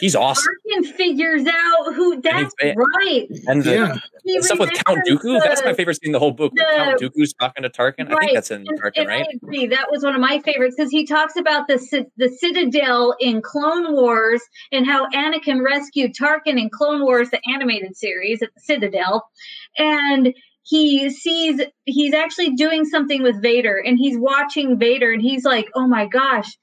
[0.00, 0.52] he's awesome.
[0.66, 2.20] Tarkin figures out who.
[2.20, 3.26] That's and right.
[3.46, 3.96] And the, yeah.
[4.24, 5.22] the stuff with Count Dooku.
[5.22, 6.52] The, that's my favorite scene in the whole book.
[6.54, 8.08] The, Count Dooku's talking to Tarkin.
[8.08, 8.16] Right.
[8.16, 9.26] I think that's in and, Tarkin, and right?
[9.26, 9.66] I agree.
[9.66, 13.92] That was one of my favorites because he talks about the the Citadel in Clone
[13.92, 14.42] Wars
[14.72, 19.28] and how Anakin rescued Tarkin in Clone Wars, the animated series at the Citadel,
[19.76, 25.44] and he sees he's actually doing something with Vader and he's watching Vader and he's
[25.44, 26.56] like, "Oh my gosh,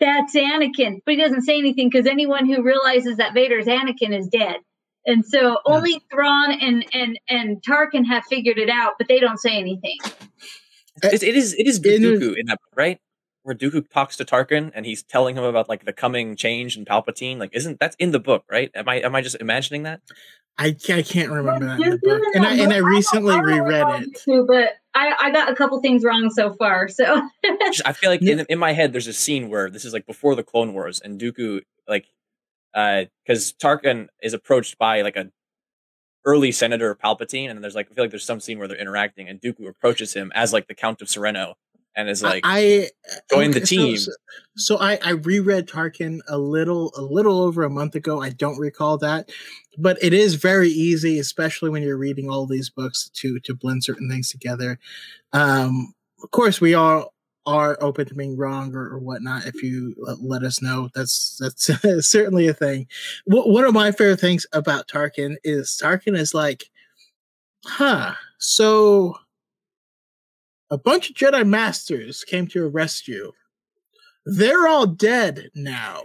[0.00, 4.28] that's Anakin." But he doesn't say anything because anyone who realizes that Vader's Anakin is
[4.28, 4.56] dead.
[5.06, 9.38] And so only Thrawn and and and Tarkin have figured it out, but they don't
[9.38, 9.96] say anything.
[11.02, 12.98] It, it is it is Dooku in that right
[13.42, 16.84] where Dooku talks to Tarkin and he's telling him about like the coming change in
[16.84, 17.38] Palpatine.
[17.38, 18.70] Like, isn't that's in the book, right?
[18.74, 20.00] Am I am I just imagining that?
[20.58, 24.02] I, I can't remember that in the book, and I and I recently I reread
[24.02, 24.44] it too.
[24.46, 26.88] But I, I got a couple things wrong so far.
[26.88, 27.22] So
[27.84, 30.34] I feel like in in my head there's a scene where this is like before
[30.34, 32.06] the Clone Wars, and Dooku like
[32.74, 35.30] uh because Tarkin is approached by like a
[36.26, 39.28] early Senator Palpatine, and there's like I feel like there's some scene where they're interacting,
[39.28, 41.54] and Dooku approaches him as like the Count of Serenno,
[41.96, 42.90] and is like I
[43.30, 43.96] join okay, the team.
[43.96, 44.12] So,
[44.56, 48.20] so, I I reread Tarkin a little a little over a month ago.
[48.20, 49.30] I don't recall that,
[49.78, 53.84] but it is very easy, especially when you're reading all these books, to to blend
[53.84, 54.78] certain things together.
[55.32, 57.12] Um, of course, we all
[57.46, 59.46] are open to being wrong or, or whatnot.
[59.46, 61.70] If you let us know, that's that's
[62.08, 62.86] certainly a thing.
[63.28, 66.64] W- one of my favorite things about Tarkin is Tarkin is like,
[67.64, 69.16] huh, so
[70.70, 73.32] a bunch of Jedi Masters came to arrest you.
[74.24, 76.02] They're all dead now.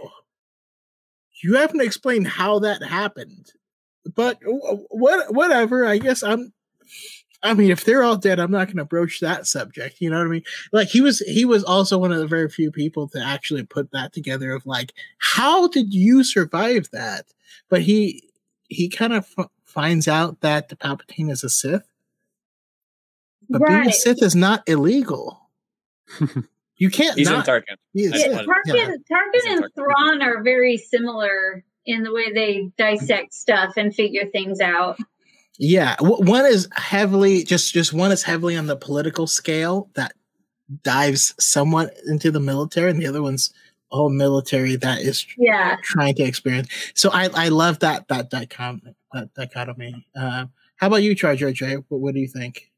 [1.42, 3.52] You haven't explained how that happened,
[4.14, 5.34] but what?
[5.34, 5.84] Whatever.
[5.84, 6.52] I guess I'm.
[7.42, 10.00] I mean, if they're all dead, I'm not going to broach that subject.
[10.00, 10.42] You know what I mean?
[10.72, 13.92] Like he was, he was also one of the very few people to actually put
[13.92, 14.52] that together.
[14.52, 17.26] Of like, how did you survive that?
[17.68, 18.30] But he,
[18.68, 19.32] he kind of
[19.64, 21.86] finds out that the Palpatine is a Sith,
[23.48, 23.82] but right.
[23.82, 25.40] being a Sith is not illegal.
[26.76, 27.18] you can't.
[27.18, 27.76] He's not, in Tarkin.
[27.94, 28.88] Yeah, Tarkin, yeah.
[29.10, 34.60] Tarkin and Thrawn are very similar in the way they dissect stuff and figure things
[34.60, 34.98] out.
[35.58, 40.12] Yeah, one is heavily just just one is heavily on the political scale that
[40.82, 43.52] dives somewhat into the military, and the other one's
[43.90, 46.68] all military that is yeah trying to experience.
[46.94, 48.94] So I I love that that dichotomy.
[49.12, 50.06] That dichotomy.
[50.14, 51.76] Uh, how about you, Charger J?
[51.76, 52.70] What, what do you think?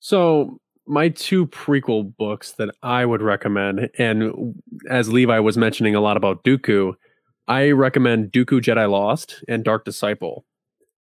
[0.00, 4.54] So my two prequel books that I would recommend, and
[4.90, 6.94] as Levi was mentioning a lot about Dooku,
[7.46, 10.44] I recommend Dooku Jedi Lost and Dark Disciple.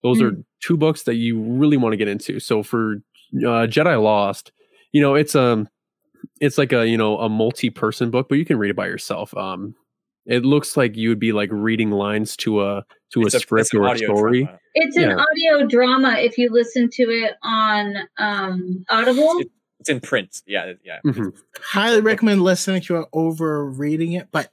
[0.04, 0.24] Those mm.
[0.24, 0.42] are hmm.
[0.64, 2.40] two books that you really want to get into.
[2.40, 2.96] So for
[3.36, 4.52] uh, Jedi Lost,
[4.92, 5.70] you know, it's a um,
[6.42, 9.36] it's like a you know a multi-person book, but you can read it by yourself.
[9.36, 9.76] Um,
[10.30, 13.74] it looks like you would be like reading lines to a to it's a, script
[13.74, 14.44] or a story.
[14.44, 14.60] Drama.
[14.76, 19.40] It's an audio drama if you listen to it on um, Audible.
[19.40, 19.50] It,
[19.80, 20.44] it's in print.
[20.46, 21.00] Yeah, yeah.
[21.04, 21.30] Mm-hmm.
[21.62, 24.52] Highly recommend listening to it over reading it, but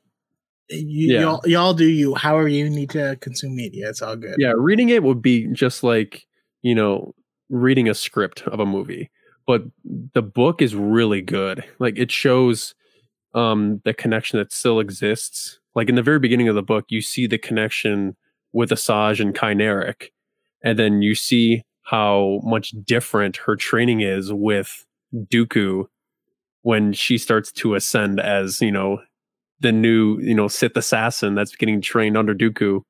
[0.71, 1.21] you, yeah.
[1.21, 2.15] y'all, y'all do you.
[2.15, 3.91] However, you need to consume media.
[3.91, 4.37] It's all good.
[4.39, 6.27] Yeah, reading it would be just like
[6.63, 7.15] you know
[7.51, 9.11] reading a script of a movie,
[9.47, 11.65] but the book is really good.
[11.79, 12.75] Like it shows
[13.35, 15.61] um the connection that still exists.
[15.77, 18.17] Like in the very beginning of the book, you see the connection
[18.53, 20.09] with Asajj and Ky Narec,
[20.65, 25.85] and then you see how much different her training is with Dooku
[26.63, 29.01] when she starts to ascend as you know
[29.61, 32.81] the new you know Sith assassin that's getting trained under Dooku,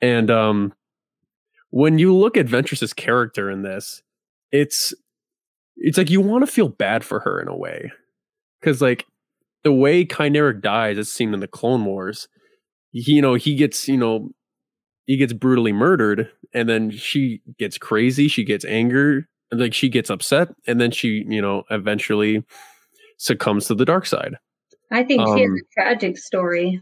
[0.00, 0.74] and um,
[1.70, 4.02] when you look at Ventress's character in this,
[4.50, 4.92] it's
[5.76, 7.92] it's like you want to feel bad for her in a way.
[8.60, 9.06] Because like
[9.66, 12.28] the way Ky Narec dies, as seen in the Clone Wars,
[12.92, 14.30] he, you know he gets you know
[15.06, 20.08] he gets brutally murdered and then she gets crazy she gets anger like she gets
[20.08, 22.44] upset and then she you know eventually
[23.18, 24.36] succumbs to the dark side.
[24.92, 26.80] I think um, she has um, a tragic story.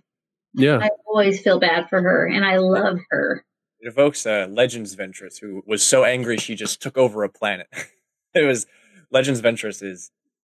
[0.53, 0.78] yeah.
[0.82, 3.47] I always feel bad for her and i love her.
[3.80, 7.68] It evokes uh, legends ventress who was so angry she just took over a planet.
[8.37, 8.66] It was
[9.12, 10.11] legends ventress is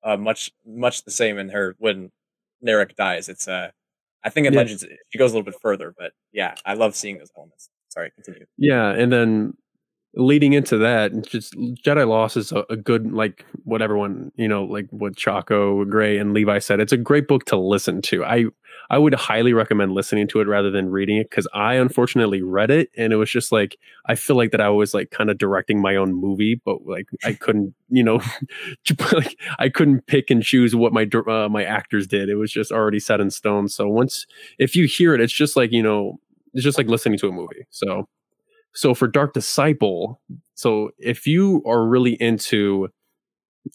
[0.06, 2.12] uh, much much the same in her when
[2.66, 3.28] Narec dies.
[3.28, 3.72] It's uh,
[4.24, 4.60] I think in Yeah.
[4.60, 7.70] Legends she goes a little bit further, but yeah, I love seeing those elements.
[7.89, 8.45] Sorry, continue.
[8.58, 9.53] Yeah, and then
[10.16, 14.64] leading into that, just Jedi Lost is a, a good like what everyone you know,
[14.64, 16.80] like what Chaco, Gray, and Levi said.
[16.80, 18.24] It's a great book to listen to.
[18.24, 18.45] I
[18.90, 22.72] I would highly recommend listening to it rather than reading it because I unfortunately read
[22.72, 25.38] it and it was just like I feel like that I was like kind of
[25.38, 28.22] directing my own movie, but like I couldn't, you know,
[29.14, 32.30] like I couldn't pick and choose what my uh, my actors did.
[32.30, 33.68] It was just already set in stone.
[33.68, 34.26] So once
[34.60, 36.20] if you hear it, it's just like you know,
[36.54, 37.66] it's just like listening to a movie.
[37.70, 38.08] So
[38.74, 40.22] so for Dark Disciple,
[40.54, 42.90] so if you are really into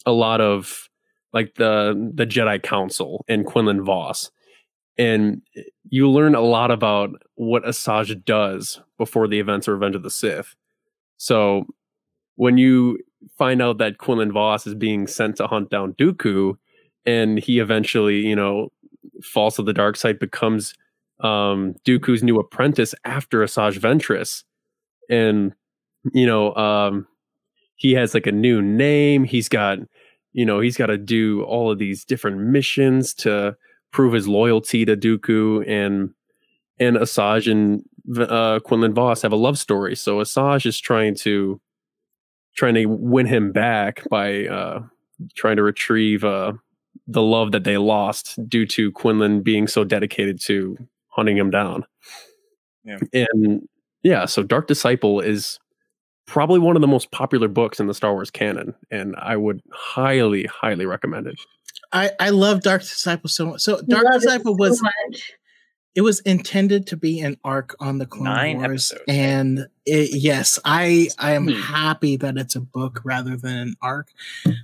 [0.06, 0.88] a lot of
[1.32, 4.30] like the the Jedi Council and Quinlan Vos,
[5.00, 5.40] and
[5.88, 10.10] you learn a lot about what Asajj does before the events of Revenge of the
[10.10, 10.54] Sith.
[11.16, 11.64] So
[12.36, 12.98] when you
[13.38, 16.58] find out that Quinlan Vos is being sent to hunt down Dooku,
[17.06, 18.68] and he eventually, you know,
[19.22, 20.74] falls to the dark side, becomes
[21.20, 24.44] um, Dooku's new apprentice after Asajj Ventress,
[25.08, 25.54] and
[26.12, 27.06] you know, um,
[27.76, 29.24] he has like a new name.
[29.24, 29.78] He's got,
[30.34, 33.56] you know, he's got to do all of these different missions to
[33.92, 36.10] prove his loyalty to Dooku, and
[36.78, 37.84] and Asajj and
[38.18, 39.94] uh, Quinlan Vos have a love story.
[39.94, 41.60] So Asajj is trying to
[42.56, 44.82] trying to win him back by uh,
[45.34, 46.52] trying to retrieve uh,
[47.06, 50.76] the love that they lost due to Quinlan being so dedicated to
[51.08, 51.84] hunting him down.
[52.84, 52.98] Yeah.
[53.12, 53.68] And
[54.02, 55.58] yeah, so Dark Disciple is
[56.26, 59.60] probably one of the most popular books in the Star Wars canon, and I would
[59.72, 61.40] highly, highly recommend it.
[61.92, 63.60] I, I love Dark Disciple so much.
[63.60, 65.32] So Dark Love it Disciple so was much.
[65.94, 69.02] it was intended to be an arc on the Clone Nine Wars, episodes.
[69.08, 71.54] and it, yes, I I am Hmm.
[71.54, 74.08] happy that it's a book rather than an arc.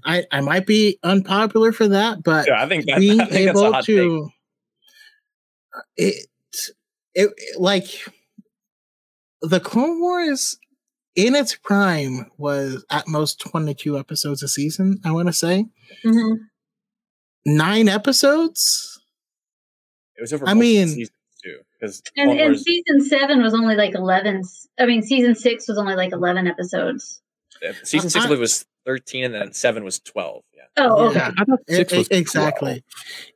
[0.05, 3.49] I I might be unpopular for that, but Yeah, I think that, being I think
[3.51, 4.31] able to
[5.97, 6.27] it,
[7.15, 8.05] it it like
[9.43, 10.59] the Clone Wars
[11.15, 15.67] in its prime was at most 22 episodes a season, I want to say.
[16.05, 16.37] Mhm.
[17.47, 19.01] Nine episodes?
[20.17, 20.49] It was over.
[20.49, 21.11] I mean- seasons
[21.43, 24.43] too, because And, and season seven was only like 11.
[24.79, 27.23] I mean, season six was only like 11 episodes.
[27.85, 30.45] season six I- I was thirteen, and then seven was twelve.
[30.55, 30.63] Yeah.
[30.79, 31.19] Oh, okay.
[31.19, 31.33] Yeah.
[31.37, 32.85] I thought six was exactly.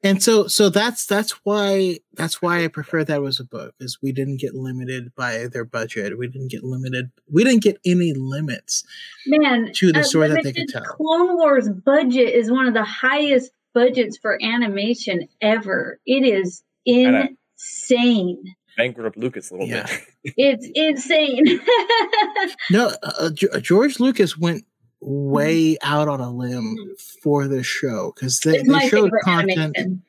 [0.04, 3.98] And so so that's that's why that's why I prefer that was a book is
[4.00, 6.16] we didn't get limited by their budget.
[6.18, 7.10] We didn't get limited.
[7.30, 8.84] We didn't get any limits.
[9.26, 10.82] Man, To the uh, story that they could tell.
[10.82, 15.98] Clone Wars budget is one of the highest budgets for animation ever.
[16.06, 18.54] It is insane.
[18.76, 19.86] Bankrupt Lucas a little Yeah.
[19.86, 20.34] bit.
[20.36, 21.60] It's insane.
[22.70, 24.64] No, uh, uh, uh, George Lucas went
[25.02, 25.30] mm-hmm.
[25.30, 26.92] way out on a limb mm-hmm.
[27.22, 29.58] for this show because they, they showed content.
[29.58, 30.02] animation.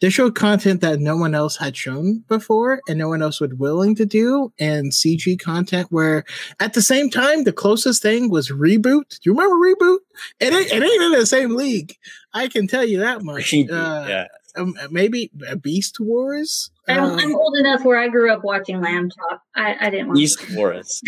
[0.00, 3.52] They showed content that no one else had shown before, and no one else was
[3.54, 6.24] willing to do, and CG content where
[6.60, 9.08] at the same time the closest thing was reboot.
[9.08, 9.98] Do you remember reboot?
[10.38, 11.96] It ain't, it ain't in the same league.
[12.34, 13.52] I can tell you that much.
[13.54, 13.64] Uh,
[14.08, 14.24] yeah.
[14.56, 16.70] um, maybe Beast Wars.
[16.88, 19.42] I'm, Uh, I'm old enough where I grew up watching Lamb Chop.
[19.54, 21.02] I, I didn't want East Wars.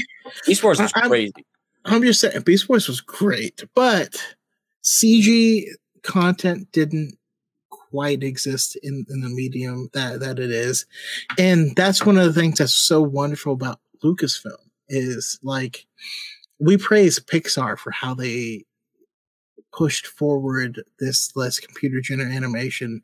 [0.49, 1.33] East Wars was I- I'm- crazy.
[1.87, 4.15] I'm just saying, Beast Wars was great, but
[4.85, 5.65] CG
[6.03, 7.17] content didn't
[7.71, 10.85] quite exist in, in the medium that, that it is.
[11.39, 14.57] And that's one of the things that's so wonderful about Lucasfilm
[14.89, 15.87] is like
[16.59, 18.65] we praise Pixar for how they
[19.73, 23.03] pushed forward this less computer generated animation.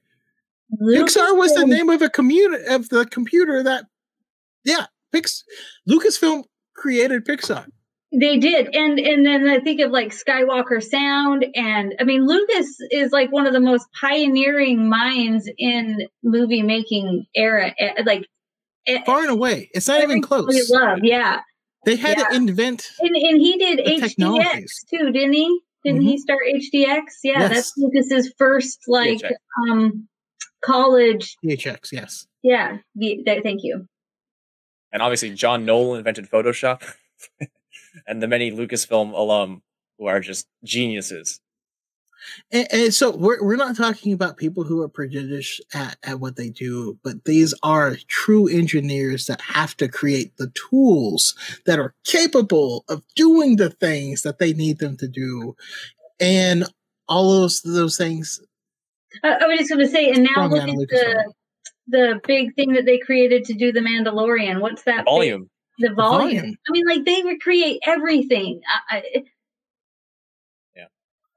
[0.83, 3.85] Pixar was the name of a community of the computer that
[4.65, 5.45] yeah, Pix
[5.89, 7.67] Lucasfilm created Pixar.
[8.13, 12.77] They did, and and then I think of like Skywalker Sound, and I mean Lucas
[12.91, 17.75] is like one of the most pioneering minds in movie making era.
[17.79, 18.27] eh, Like
[18.87, 19.71] eh, Far and away.
[19.75, 20.71] It's not even close.
[20.71, 21.41] Love, yeah,
[21.85, 22.29] They had Yeah.
[22.29, 25.61] to invent and and he did THX too, didn't he?
[25.87, 27.01] Didn't he start THX?
[27.23, 27.51] Yeah, Yes.
[27.55, 29.33] that's Lucas's first like THX.
[29.71, 30.09] um
[30.65, 31.37] college.
[31.45, 32.27] THX, yes.
[32.43, 33.87] Yeah, the, that, thank you.
[34.93, 36.83] And obviously, John Nolan invented Photoshop,
[38.07, 39.63] and the many Lucasfilm alum
[39.99, 41.41] who are just geniuses.
[42.51, 46.37] And, and so we're we're not talking about people who are prejudiced at, at what
[46.37, 51.35] they do, but these are true engineers that have to create the tools
[51.67, 55.57] that are capable of doing the things that they need them to do.
[56.21, 56.65] And
[57.09, 58.41] all those those things
[59.23, 60.89] I, I was just going to say, and now look Anna at Lucasfilm.
[60.89, 61.33] the
[61.89, 64.61] the big thing that they created to do the Mandalorian.
[64.61, 64.99] What's that?
[64.99, 65.51] big- Volume.
[65.79, 66.37] the volume.
[66.37, 66.57] volume.
[66.69, 68.61] I mean, like they recreate everything.
[68.91, 69.25] I, I, And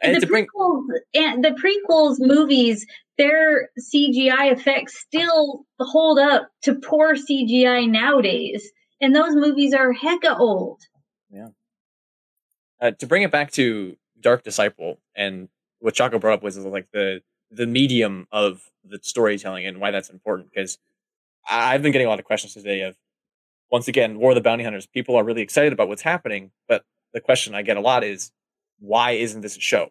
[0.02, 2.86] the prequels and the prequels movies
[3.20, 8.72] their CGI effects still hold up to poor CGI nowadays.
[9.02, 10.82] And those movies are hecka old.
[11.30, 11.50] Yeah.
[12.82, 15.50] Uh, to bring it back to Dark Disciple and
[15.80, 17.22] what Chaco brought up was like the
[17.52, 20.78] the medium of the storytelling and why that's important because
[21.50, 22.96] I've been getting a lot of questions today of
[23.72, 24.86] once again War of the Bounty Hunters.
[24.86, 28.32] People are really excited about what's happening, but the question I get a lot is
[28.80, 29.90] why isn't this a show?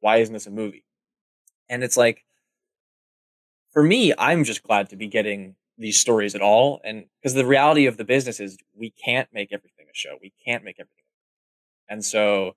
[0.00, 0.84] Why isn't this a movie?
[1.68, 2.24] And it's like
[3.72, 6.80] for me, I'm just glad to be getting these stories at all.
[6.84, 10.16] And because the reality of the business is we can't make everything a show.
[10.20, 11.04] We can't make everything.
[11.88, 12.56] And so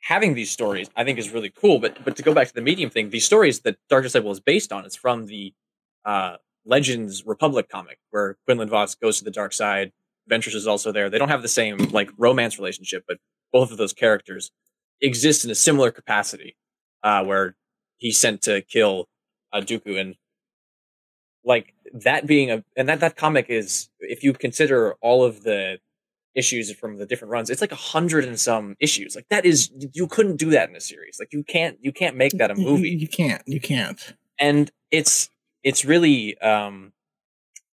[0.00, 1.78] having these stories, I think is really cool.
[1.78, 4.40] But, but to go back to the medium thing, these stories that Dark Disciple is
[4.40, 5.54] based on is from the,
[6.04, 6.36] uh,
[6.66, 9.92] Legends Republic comic where Quinlan Vos goes to the dark side.
[10.28, 11.08] Ventress is also there.
[11.08, 13.18] They don't have the same like romance relationship, but
[13.52, 14.50] both of those characters
[15.00, 16.56] exist in a similar capacity,
[17.02, 17.56] uh, where
[17.98, 19.08] he's sent to kill
[19.52, 20.16] uh, Dooku and
[21.46, 25.78] like that being a and that that comic is if you consider all of the
[26.34, 29.70] issues from the different runs it's like a hundred and some issues like that is
[29.94, 32.54] you couldn't do that in a series like you can't you can't make that a
[32.54, 33.42] movie you can't.
[33.46, 34.14] You can't.
[34.38, 35.30] and it's
[35.62, 36.92] it's really um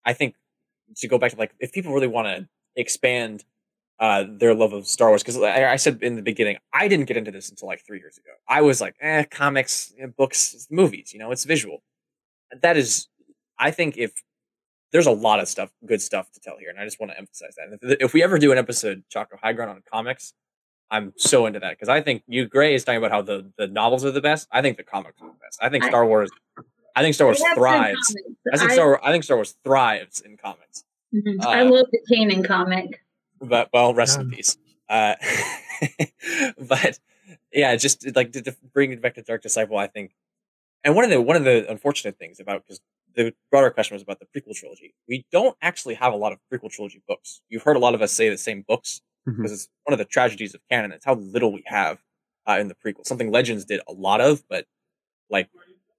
[0.06, 0.34] i think
[0.96, 3.44] to go back to like if people really want to expand
[4.04, 7.06] uh their love of star wars because I, I said in the beginning i didn't
[7.10, 10.66] get into this until like three years ago i was like eh comics eh, books
[10.80, 11.78] movies you know it's visual
[12.64, 13.08] that is
[13.66, 14.12] i think if
[14.92, 17.18] there's a lot of stuff good stuff to tell here and i just want to
[17.24, 20.34] emphasize that and if, if we ever do an episode choco high ground on comics
[20.90, 23.66] i'm so into that because i think you gray is talking about how the the
[23.80, 26.04] novels are the best i think the comics are the best i think I- star
[26.06, 26.30] wars
[26.96, 28.16] i think star wars They have good thrives.
[28.52, 29.04] I think I- Star.
[29.04, 30.84] I think Star Wars thrives in comics.
[31.14, 31.44] Mhm.
[31.44, 33.03] I uh, love the Kanan comic.
[33.48, 34.56] But well, rest in peace.
[34.88, 35.14] Uh,
[36.58, 36.98] but
[37.52, 40.14] yeah, just like to, to bring it back to Dark Disciple, I think.
[40.82, 42.80] And one of the one of the unfortunate things about because
[43.14, 44.94] the broader question was about the prequel trilogy.
[45.08, 47.40] We don't actually have a lot of prequel trilogy books.
[47.48, 50.04] You've heard a lot of us say the same books because it's one of the
[50.04, 50.92] tragedies of canon.
[50.92, 51.98] It's how little we have
[52.46, 53.06] uh, in the prequel.
[53.06, 54.66] Something Legends did a lot of, but
[55.30, 55.48] like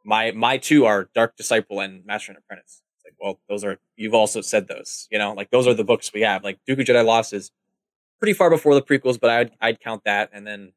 [0.03, 2.81] my my two are Dark Disciple and Master and Apprentice.
[3.05, 6.11] Like, well, those are you've also said those, you know, like those are the books
[6.13, 6.43] we have.
[6.43, 7.51] Like Dooku Jedi Lost is
[8.19, 10.29] pretty far before the prequels, but I'd I'd count that.
[10.33, 10.73] And then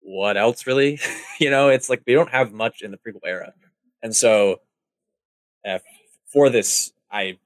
[0.00, 1.00] what else really?
[1.40, 3.52] you know, it's like we don't have much in the prequel era,
[4.02, 4.60] and so
[5.66, 5.78] uh,
[6.26, 7.38] for this, I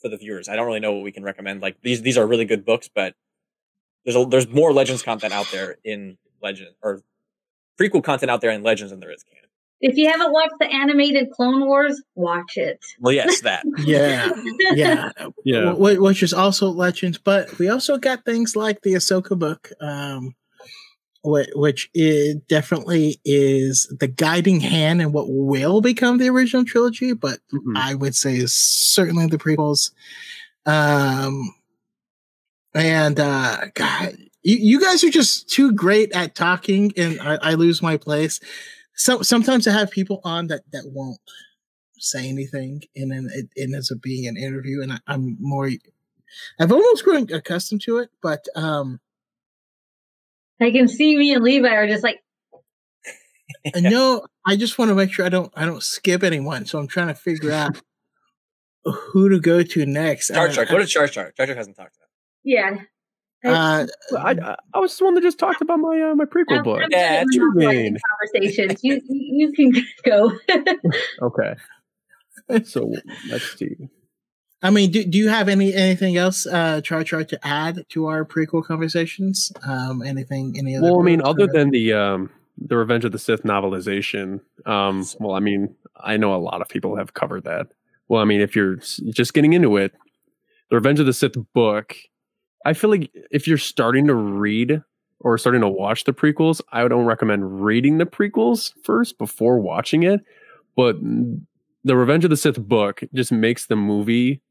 [0.00, 1.62] for the viewers, I don't really know what we can recommend.
[1.62, 3.14] Like these these are really good books, but
[4.04, 7.02] there's a, there's more Legends content out there in Legend or
[7.78, 9.47] prequel content out there in Legends than there is canon.
[9.80, 12.78] If you haven't watched the animated Clone Wars, watch it.
[13.00, 13.64] Well, yes, that.
[13.78, 14.30] Yeah.
[14.74, 15.12] Yeah.
[15.44, 15.72] Yeah.
[15.74, 20.34] Wh- Which is also legends, but we also got things like the Ahsoka book, um,
[21.24, 27.38] which is definitely is the guiding hand in what will become the original trilogy, but
[27.52, 27.76] Mhm.
[27.76, 29.92] I would say is certainly the prequels.
[30.66, 31.54] Um,
[32.74, 37.54] and uh, God, you, you guys are just too great at talking, and I, I
[37.54, 38.40] lose my place.
[38.98, 41.20] So sometimes I have people on that that won't
[41.98, 45.70] say anything, and then it, it ends up being an interview, and I, I'm more.
[46.60, 49.00] I've almost grown accustomed to it, but um,
[50.60, 52.22] I can see me and Levi are just like,
[53.74, 56.78] I know I just want to make sure I don't I don't skip anyone, so
[56.78, 57.80] I'm trying to figure out
[58.84, 60.28] who to go to next.
[60.28, 60.66] Char Char.
[60.66, 61.32] Go to Char Char.
[61.32, 62.00] Char Char hasn't talked to
[62.44, 62.76] yeah.
[63.44, 63.86] Uh,
[64.16, 66.62] I, I, I was the one that just talked about my uh, my prequel I'm,
[66.64, 66.82] book.
[66.82, 67.96] I'm Yeah, good at true.
[68.32, 68.80] conversations.
[68.82, 69.72] You you you can
[70.04, 70.32] go.
[71.22, 71.54] Okay.
[72.64, 72.92] So
[73.28, 73.76] let's see.
[74.62, 78.06] I mean, do, do you have any anything else, uh, try Char, to add to
[78.06, 79.52] our prequel conversations?
[79.66, 80.54] Um, anything?
[80.58, 80.90] Any other?
[80.90, 85.36] Well, I mean, other than the um, the Revenge of the Sith novelization, um, well,
[85.36, 87.68] I mean, I know a lot of people have covered that.
[88.08, 89.92] Well, I mean, if you're just getting into it,
[90.70, 91.94] the Revenge of the Sith book,
[92.64, 94.82] I feel like if you're starting to read
[95.20, 100.02] or starting to watch the prequels, I don't recommend reading the prequels first before watching
[100.02, 100.20] it.
[100.76, 100.96] But
[101.84, 104.42] the Revenge of the Sith book just makes the movie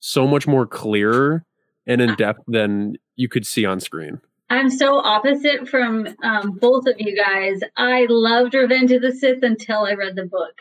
[0.00, 1.44] so much more clearer
[1.86, 4.20] and in depth than you could see on screen.
[4.48, 7.60] I'm so opposite from um, both of you guys.
[7.76, 10.54] I loved Revenge of the Sith until I read the book,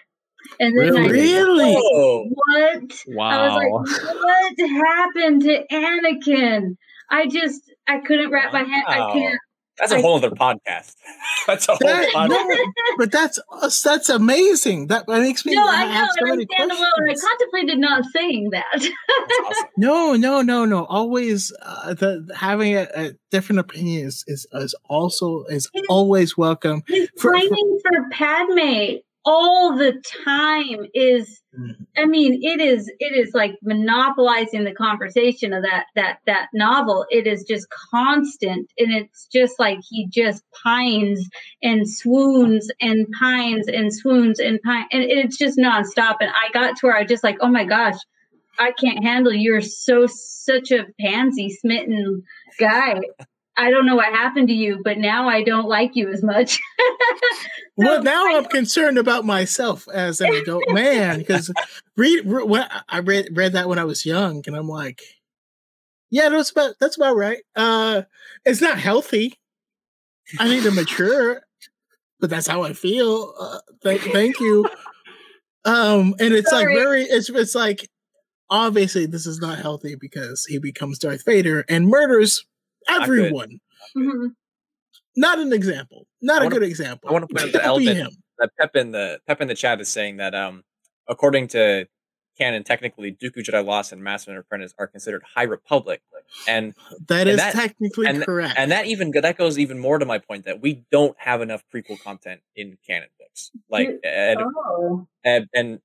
[0.60, 1.76] and then I Really?
[1.78, 3.04] Oh, what?
[3.08, 3.30] Wow.
[3.30, 6.78] I was like, what happened to Anakin?
[7.10, 8.84] I just I couldn't wrap my head.
[8.88, 9.40] I can't.
[9.78, 10.94] that's a I- whole other podcast.
[11.48, 12.30] That's a whole That- podcast.
[12.30, 13.40] no, but that's
[13.84, 14.88] that's amazing.
[14.88, 17.10] That makes me No, I know, have so and I many stand alone.
[17.10, 18.66] I contemplated not saying that.
[19.46, 19.66] Awesome.
[19.78, 20.86] No, no, no, no.
[20.86, 26.82] Always uh, the having a, a different opinion is, is is also is always welcome.
[26.88, 28.96] He's For- for- for Padme
[29.26, 31.88] all the time is Mhm.
[31.98, 37.06] I mean, it is it is like monopolizing the conversation of that that that novel.
[37.10, 41.28] It is just constant and it's just like he just pines
[41.64, 46.18] and swoons and pines and swoons and pine and it's just nonstop.
[46.20, 47.98] And I got to where I just like, oh my gosh,
[48.60, 52.24] I can't handle you're so such a pansy smitten
[52.60, 53.00] guy.
[53.58, 56.60] I don't know what happened to you, but now I don't like you as much.
[57.78, 61.52] Well, now I'm concerned about myself as an adult man because
[61.98, 65.02] read, re- when I read read that when I was young, and I'm like,
[66.10, 67.40] yeah, that's about that's about right.
[67.56, 68.04] Uh,
[68.46, 69.38] it's not healthy.
[70.40, 71.42] I need to mature,
[72.20, 73.34] but that's how I feel.
[73.38, 74.66] Uh, thank, thank you.
[75.66, 76.74] Um, and it's Sorry.
[76.74, 77.90] like very, it's it's like
[78.50, 82.46] obviously this is not healthy because he becomes Darth Vader and murders
[82.88, 83.02] good.
[83.04, 83.60] everyone.
[83.96, 84.36] Mhm.
[85.16, 86.08] Not an example.
[86.22, 87.10] Not I a wanna- good example.
[87.10, 88.10] I wanna point out the element- him.
[88.40, 90.64] that Pep in the Pep in the chat is saying that um
[91.08, 91.88] according to
[92.38, 96.02] canon, technically Dooku Jedi Lost and Master and Apprentice are considered High Republic,
[96.50, 96.74] and
[97.08, 98.56] That And is that- technically correct.
[98.58, 101.64] and that even that goes even more to my point that we don't have enough
[101.74, 103.52] prequel content in canon books.
[103.70, 105.08] Like and Oh.
[105.24, 105.80] and, and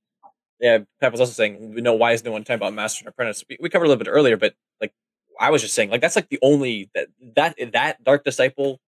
[0.58, 3.08] yeah, Pep was also saying, you know, why is no one talking about Master and
[3.08, 3.44] Apprentice?
[3.48, 4.92] We, we covered a little bit earlier, but like
[5.40, 8.78] I was just saying, like that's like the only that that that Dark Disciple.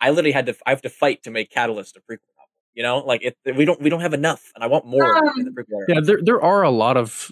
[0.00, 2.48] I literally had to I have to fight to make Catalyst a prequel novel.
[2.74, 5.44] You know, like it we don't we don't have enough, and I want more in
[5.44, 5.80] the Um, prequel.
[5.80, 5.84] era.
[5.88, 7.30] Yeah, there there are a lot of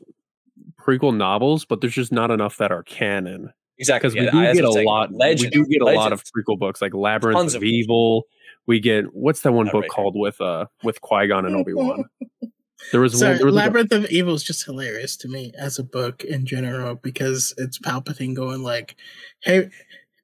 [0.80, 3.52] prequel novels, but there's just not enough that are canon.
[3.78, 4.10] exactly.
[4.10, 4.86] Because yeah, we do get a saying.
[4.86, 5.12] lot.
[5.12, 8.24] Legends, we do get a lot of prequel books, like Labyrinth Tons of of Evil.
[8.66, 11.56] We get what's that one Not book right called with uh with Qui Gon and
[11.56, 12.05] Obi Wan?
[12.92, 13.38] There was Sorry, one.
[13.38, 16.94] There was Labyrinth of Evil is just hilarious to me as a book in general
[16.94, 18.96] because it's Palpatine going like,
[19.40, 19.70] "Hey,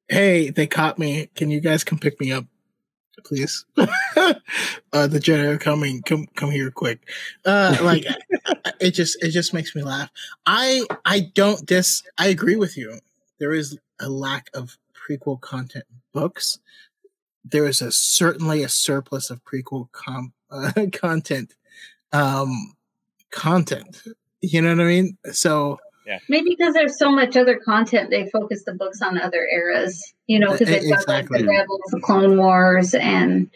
[0.09, 1.28] hey, they caught me.
[1.35, 2.47] Can you guys come pick me up,
[3.24, 3.64] please?
[3.76, 3.86] uh,
[4.93, 6.02] the Jedi are coming.
[6.02, 7.09] Come, come here quick."
[7.44, 8.06] Uh, like,
[8.81, 10.10] it just it just makes me laugh.
[10.47, 12.02] I I don't dis.
[12.18, 12.98] I agree with you.
[13.39, 16.60] There is a lack of prequel content books.
[17.44, 21.55] There is a certainly a surplus of prequel com- uh, content
[22.15, 22.73] um
[23.31, 24.03] content
[24.41, 26.19] you know what i mean so yeah.
[26.28, 30.12] Maybe because there's so much other content, they focus the books on other eras.
[30.27, 31.41] You know, because E- they've got like exactly.
[31.41, 33.51] the Rebels, the Clone Wars, and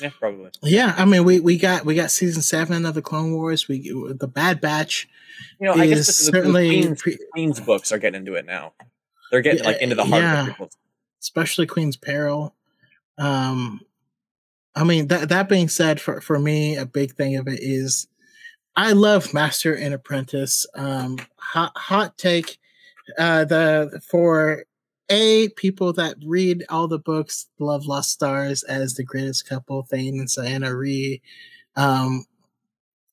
[0.00, 0.50] Yeah, probably.
[0.62, 3.88] yeah i mean we we got we got season seven of the clone wars we
[4.18, 5.08] the bad batch
[5.58, 8.18] You know, I guess is this is the certainly Queen's, pre- Queen's books are getting
[8.20, 8.74] into it now.
[9.30, 10.40] They're getting like into the heart Yeah.
[10.40, 10.70] of the prequels.
[11.22, 12.54] especially queen's peril
[13.16, 13.80] um
[14.76, 18.06] i mean that that being said for for me a big thing of it is
[18.76, 20.66] i love master and apprentice.
[20.74, 22.58] Um hot hot take
[23.18, 24.64] uh the for
[25.08, 30.18] a people that read all the books love lost stars as the greatest couple thane
[30.18, 31.22] and Ciena Ree.
[31.76, 32.24] um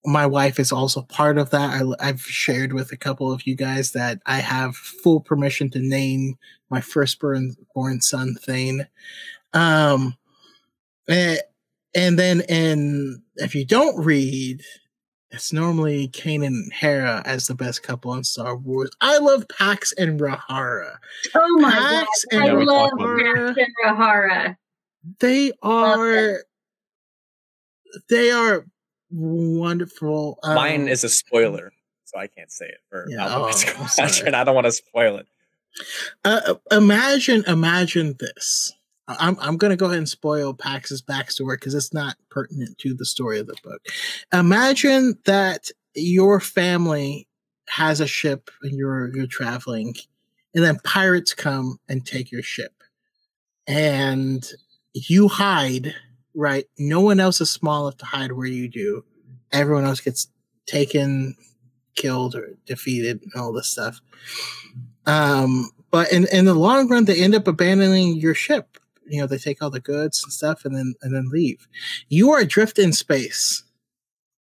[0.05, 1.81] my wife is also part of that.
[1.81, 5.79] I, i've shared with a couple of you guys that i have full permission to
[5.79, 6.37] name
[6.69, 8.87] my firstborn born born son thane.
[9.53, 10.17] Um
[11.07, 11.39] and,
[11.95, 14.61] and then in if you don't read
[15.31, 18.91] it's normally Kanan and Hera as the best couple in Star Wars.
[19.01, 20.97] I love Pax and Rahara.
[21.33, 23.55] oh my Pax god, and I we love talked Rahara.
[23.55, 24.57] Pax and Rahara.
[25.19, 26.43] They are
[28.09, 28.65] they are
[29.09, 30.37] wonderful.
[30.43, 31.73] Um, Mine is a spoiler,
[32.05, 34.13] so I can't say it for Yeah, Alphabet oh, I'm Squadron.
[34.13, 34.33] sorry.
[34.33, 35.27] I don't want to spoil it.
[36.25, 38.71] uh, imagine imagine this.
[39.07, 43.05] I'm I'm gonna go ahead and spoil Pax's backstory because it's not pertinent to the
[43.05, 43.81] story of the book.
[44.31, 47.27] Imagine that your family
[47.69, 49.95] has a ship and you're you're traveling,
[50.55, 52.83] and then pirates come and take your ship,
[53.67, 54.49] and
[54.93, 55.95] you hide.
[56.35, 59.05] Right, no one else is small enough to hide where you do.
[59.51, 60.29] Everyone else gets
[60.65, 61.35] taken,
[61.95, 64.01] killed, or defeated, and all this stuff.
[65.05, 68.79] Um, but in in the long run, they end up abandoning your ship.
[69.07, 71.67] You know, they take all the goods and stuff, and then and then leave.
[72.09, 73.63] You are adrift in space,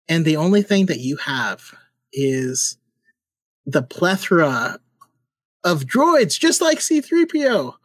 [0.08, 1.74] and the only thing that you have
[2.14, 2.78] is
[3.66, 4.80] the plethora
[5.64, 7.76] of droids, just like C three PO,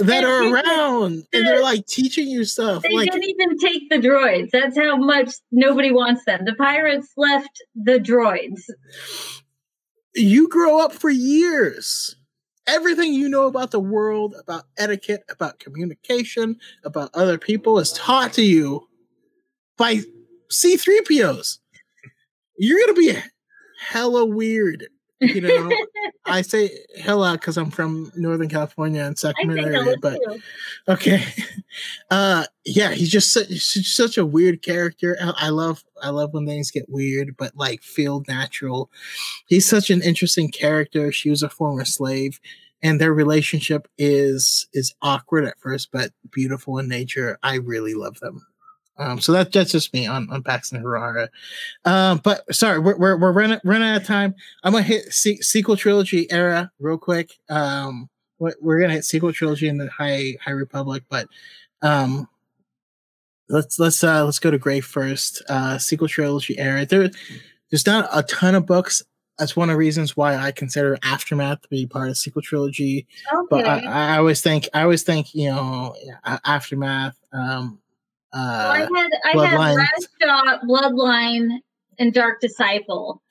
[0.00, 2.82] that are around, and they're like teaching you stuff.
[2.82, 4.50] They Like didn't even take the droids.
[4.52, 6.44] That's how much nobody wants them.
[6.44, 8.60] The pirates left the droids.
[10.14, 12.16] you grow up for years.
[12.70, 18.32] Everything you know about the world, about etiquette, about communication, about other people is taught
[18.34, 18.86] to you
[19.76, 20.02] by
[20.52, 21.58] C3POs.
[22.58, 23.18] You're going to be
[23.88, 24.86] hella weird
[25.20, 25.70] you know,
[26.24, 26.70] I say
[27.00, 30.40] hella because I'm from Northern California and Sacramento area, but too.
[30.88, 31.24] okay,
[32.10, 35.16] uh, yeah, he's just such, such a weird character.
[35.20, 38.90] I love I love when things get weird, but like feel natural.
[39.46, 41.12] He's such an interesting character.
[41.12, 42.40] She was a former slave,
[42.82, 47.38] and their relationship is is awkward at first, but beautiful in nature.
[47.42, 48.46] I really love them.
[48.98, 51.28] Um, so that, that's just me on, on Pax and Rahara.
[51.84, 54.34] Um, but sorry, we're, we're, we're running, running out of time.
[54.62, 57.32] I'm going to hit se- sequel trilogy era real quick.
[57.48, 61.28] Um, we're going to hit sequel trilogy in the High, High Republic, but,
[61.82, 62.28] um,
[63.48, 65.42] let's, let's, uh, let's go to Gray first.
[65.48, 66.86] Uh, sequel trilogy era.
[66.86, 67.10] There,
[67.70, 69.02] there's not a ton of books.
[69.38, 73.06] That's one of the reasons why I consider Aftermath to be part of sequel trilogy.
[73.32, 73.46] Okay.
[73.48, 75.96] But I, I always think, I always think, you know,
[76.44, 77.78] Aftermath, um,
[78.32, 81.60] uh, well, I had I had Red Bloodline,
[81.98, 83.22] and Dark Disciple.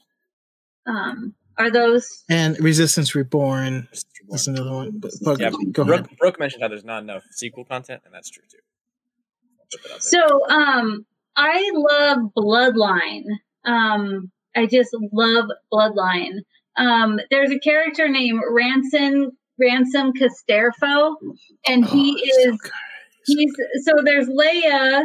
[0.85, 3.87] Um, are those and Resistance Reborn?
[4.29, 4.99] That's another one.
[4.99, 6.17] But, but yeah, go Brooke, ahead.
[6.17, 8.57] Brooke mentioned how there's not enough sequel content, and that's true too.
[9.99, 11.05] So, um,
[11.35, 13.25] I love Bloodline.
[13.65, 16.39] Um, I just love Bloodline.
[16.77, 21.15] Um, there's a character named Ransom Ransom Casterfo,
[21.67, 22.69] and oh, he is so
[23.25, 25.03] he's so there's Leia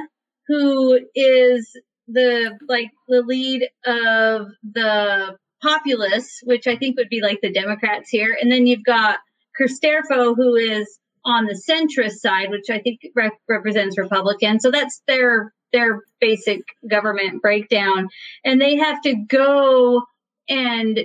[0.49, 1.71] who is
[2.09, 8.11] the like the lead of the populace, which I think would be like the Democrats
[8.11, 9.19] here, and then you've got
[9.61, 14.63] Casterfo who is on the centrist side, which I think rep- represents Republicans.
[14.63, 18.09] So that's their their basic government breakdown,
[18.45, 20.03] and they have to go
[20.49, 21.01] and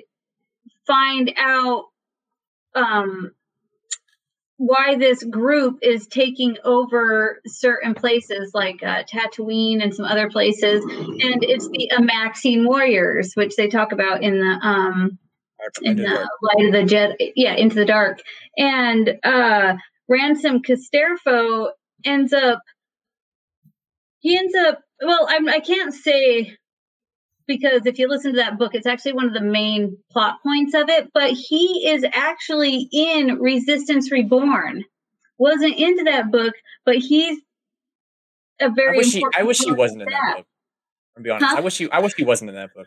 [0.86, 1.86] find out
[2.76, 3.31] um,
[4.60, 10.84] why this group is taking over certain places like uh, Tatooine and some other places,
[10.84, 15.18] and it's the Amaxine warriors, which they talk about in the um
[15.81, 18.19] in the light of the jet, yeah, into the dark,
[18.57, 19.76] and uh,
[20.10, 21.69] Ransom Casterfo
[22.03, 22.60] ends up
[24.19, 26.57] he ends up well, I'm, I can't say
[27.50, 30.76] because if you listen to that book, it's actually one of the main plot points
[30.76, 31.10] of it.
[31.14, 34.86] But he is actually in Resistance Reborn.
[35.40, 36.54] Wasn't into that book,
[36.86, 37.40] but he's
[38.62, 38.96] a very.
[38.96, 40.46] I wish he, I wish he wasn't in that book.
[41.18, 41.46] i be honest.
[41.46, 41.56] Huh?
[41.58, 41.92] I wish he.
[41.92, 42.86] I wish he wasn't in that book.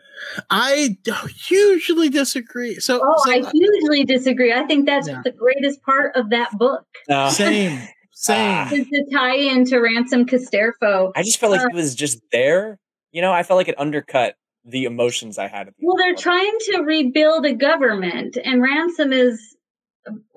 [0.49, 0.97] I
[1.45, 2.79] hugely disagree.
[2.79, 4.53] So, oh, so, I hugely disagree.
[4.53, 5.21] I think that's yeah.
[5.23, 6.85] the greatest part of that book.
[7.09, 7.87] Uh, Same.
[8.11, 8.71] Same.
[8.71, 11.11] Is the tie into Ransom Casterfo.
[11.15, 12.79] I just felt like uh, he was just there.
[13.11, 14.35] You know, I felt like it undercut
[14.65, 15.73] the emotions I had.
[15.79, 19.55] well, they're trying to rebuild a government, and Ransom is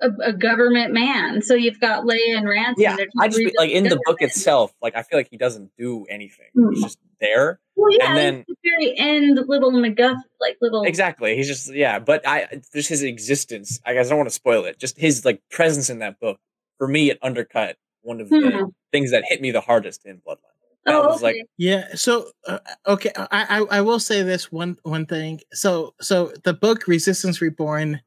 [0.00, 1.42] a, a, government man.
[1.42, 2.82] So you've got Leia and Ransom.
[2.82, 4.72] Yeah, I just like in the book itself.
[4.82, 6.46] Like I feel like he doesn't do anything.
[6.56, 6.72] Mm-hmm.
[6.72, 7.60] He's just there.
[7.76, 10.82] Well, yeah, and then the very end, little McGuff, like little.
[10.82, 11.36] Exactly.
[11.36, 13.80] He's just yeah, but I just his existence.
[13.84, 14.78] I guess I don't want to spoil it.
[14.78, 16.38] Just his like presence in that book
[16.78, 18.48] for me, it undercut one of mm-hmm.
[18.48, 20.55] the things that hit me the hardest in Bloodline.
[20.86, 21.22] Oh, okay.
[21.22, 21.94] like yeah.
[21.94, 25.40] So uh, okay, I, I I will say this one one thing.
[25.52, 28.00] So so the book Resistance Reborn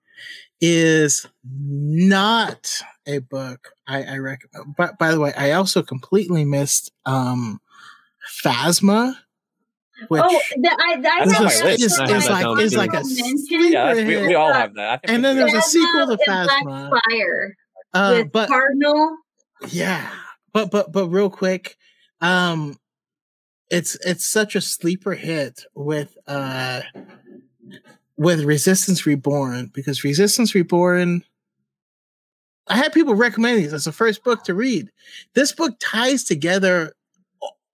[0.62, 4.76] is not a book I, I recommend.
[4.78, 7.60] But by the way, I also completely missed um
[8.44, 9.16] Phasma.
[10.08, 11.84] Which oh, the, I, I that's on my list.
[11.84, 13.04] Is, is like is like a
[13.50, 15.02] yeah, we, we, all have that.
[15.04, 16.90] and then there's a sequel to Phasma.
[17.10, 17.58] Fire
[17.94, 19.18] uh, with but, Cardinal.
[19.68, 20.10] Yeah,
[20.54, 21.78] but but but real quick,
[22.22, 22.78] um,
[23.70, 26.82] it's it's such a sleeper hit with uh
[28.18, 31.24] with Resistance Reborn because Resistance Reborn.
[32.68, 34.92] I had people recommend these as the first book to read.
[35.34, 36.94] This book ties together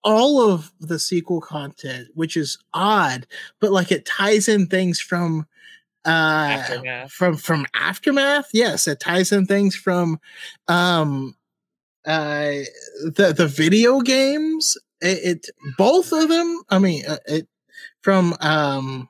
[0.05, 3.25] all of the sequel content, which is odd,
[3.59, 5.47] but like it ties in things from
[6.05, 7.11] uh aftermath.
[7.11, 8.49] from from aftermath.
[8.53, 10.19] Yes, it ties in things from
[10.67, 11.35] um
[12.05, 12.63] uh,
[13.03, 14.77] the the video games.
[15.01, 16.61] It, it both of them.
[16.69, 17.47] I mean, uh, it
[18.01, 19.09] from um.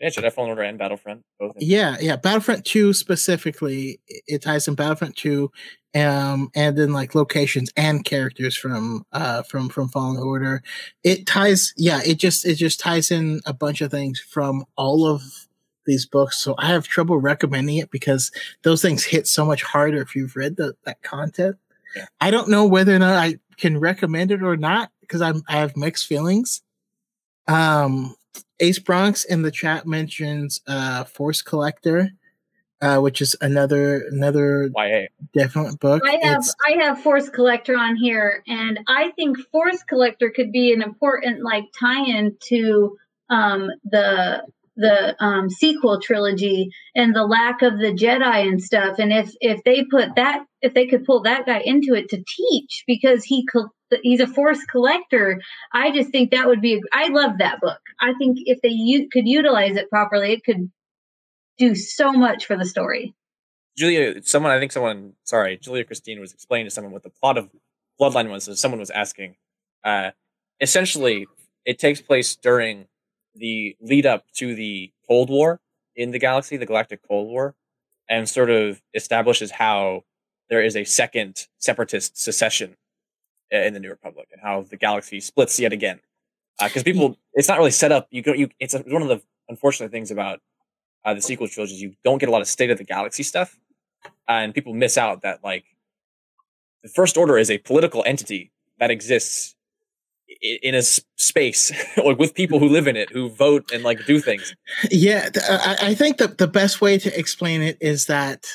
[0.00, 1.22] Yeah, Jedi Fallen Order and Battlefront.
[1.38, 1.54] Both.
[1.58, 4.00] Yeah, yeah, Battlefront Two specifically.
[4.06, 5.50] It ties in Battlefront Two,
[5.94, 10.62] um, and then like locations and characters from uh from from Fallen Order.
[11.04, 11.72] It ties.
[11.76, 15.22] Yeah, it just it just ties in a bunch of things from all of
[15.86, 16.38] these books.
[16.38, 18.30] So I have trouble recommending it because
[18.62, 21.56] those things hit so much harder if you've read the, that content.
[22.20, 25.58] I don't know whether or not I can recommend it or not because I'm I
[25.58, 26.62] have mixed feelings.
[27.46, 28.14] Um,
[28.60, 32.10] Ace Bronx in the chat mentions uh, Force Collector,
[32.80, 35.06] uh, which is another another YA.
[35.32, 36.02] definite book.
[36.06, 40.52] I have it's, I have Force Collector on here, and I think Force Collector could
[40.52, 42.96] be an important like tie-in to
[43.30, 44.42] um, the
[44.76, 48.98] the um, sequel trilogy and the lack of the Jedi and stuff.
[48.98, 52.22] And if if they put that, if they could pull that guy into it to
[52.26, 53.46] teach because he
[54.02, 55.40] he's a force collector,
[55.72, 56.74] I just think that would be.
[56.74, 57.80] A, I love that book.
[58.00, 60.70] I think if they u- could utilize it properly, it could
[61.58, 63.14] do so much for the story.
[63.76, 67.38] Julia, someone I think someone sorry, Julia Christine was explaining to someone what the plot
[67.38, 67.50] of
[68.00, 68.44] Bloodline was.
[68.44, 69.36] So someone was asking.
[69.84, 70.10] Uh,
[70.60, 71.26] essentially,
[71.64, 72.86] it takes place during
[73.34, 75.60] the lead up to the Cold War
[75.96, 77.54] in the galaxy, the Galactic Cold War,
[78.08, 80.04] and sort of establishes how
[80.48, 82.76] there is a second separatist secession
[83.50, 86.00] in the New Republic and how the galaxy splits yet again.
[86.62, 88.08] Because uh, people, it's not really set up.
[88.10, 88.48] You go, you.
[88.60, 90.40] It's one of the unfortunate things about
[91.04, 91.82] uh, the sequel trilogies.
[91.82, 93.58] You don't get a lot of state of the galaxy stuff,
[94.28, 95.64] and people miss out that like
[96.82, 99.56] the First Order is a political entity that exists
[100.42, 101.72] in a space
[102.04, 104.54] or with people who live in it who vote and like do things.
[104.90, 108.46] Yeah i think that the best way to explain it is that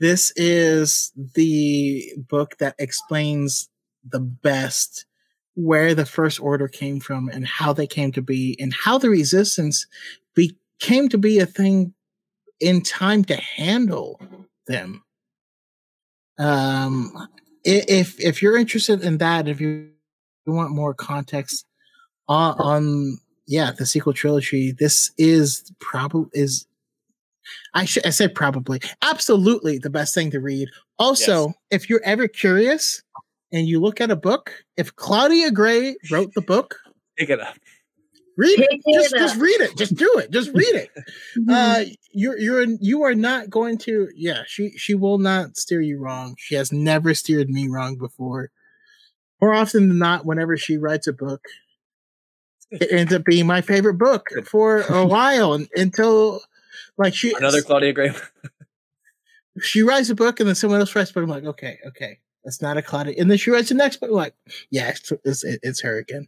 [0.00, 3.68] this is the book that explains
[4.08, 5.06] the best
[5.54, 9.10] where the first order came from and how they came to be and how the
[9.10, 9.86] resistance
[10.34, 11.92] became to be a thing
[12.60, 14.20] in time to handle
[14.66, 15.02] them.
[16.38, 17.28] Um
[17.64, 19.90] if if you're interested in that if you
[20.48, 21.66] you want more context
[22.28, 26.66] on, on yeah the sequel trilogy, this is probably is
[27.74, 30.68] I should I said probably absolutely the best thing to read.
[30.98, 31.54] Also, yes.
[31.70, 33.02] if you're ever curious
[33.52, 36.76] and you look at a book, if Claudia Gray wrote the book,
[37.16, 37.56] pick it up.
[38.36, 38.80] Read it.
[38.94, 39.76] Just, just read it.
[39.76, 40.30] Just do it.
[40.30, 40.90] Just read it.
[41.50, 44.08] Uh, you're you're you are not going to.
[44.14, 46.36] Yeah, she she will not steer you wrong.
[46.38, 48.50] She has never steered me wrong before
[49.40, 51.42] more often than not, whenever she writes a book,
[52.70, 56.40] it ends up being my favorite book for a while and, until
[56.96, 58.12] like she another Claudia Gray.
[59.60, 61.22] she writes a book and then someone else writes a book.
[61.24, 63.14] I'm like, okay, okay, that's not a Claudia.
[63.18, 64.10] And then she writes the next book.
[64.10, 64.34] Like,
[64.70, 66.26] yeah, it's, it's, it's her again.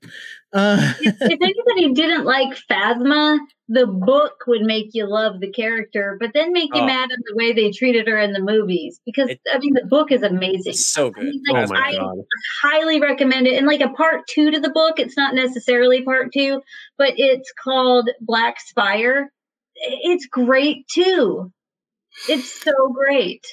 [0.53, 3.39] Uh, if, if anybody didn't like Phasma,
[3.69, 6.87] the book would make you love the character, but then make you oh.
[6.87, 9.01] mad at the way they treated her in the movies.
[9.07, 10.73] Because it, I mean, the book is amazing.
[10.73, 11.23] so good.
[11.23, 12.19] I mean, like, oh my I God.
[12.62, 13.57] highly recommend it.
[13.57, 16.61] And like a part two to the book, it's not necessarily part two,
[16.99, 19.32] but it's called Black Spire.
[19.77, 21.53] It's great too.
[22.28, 23.47] It's so great.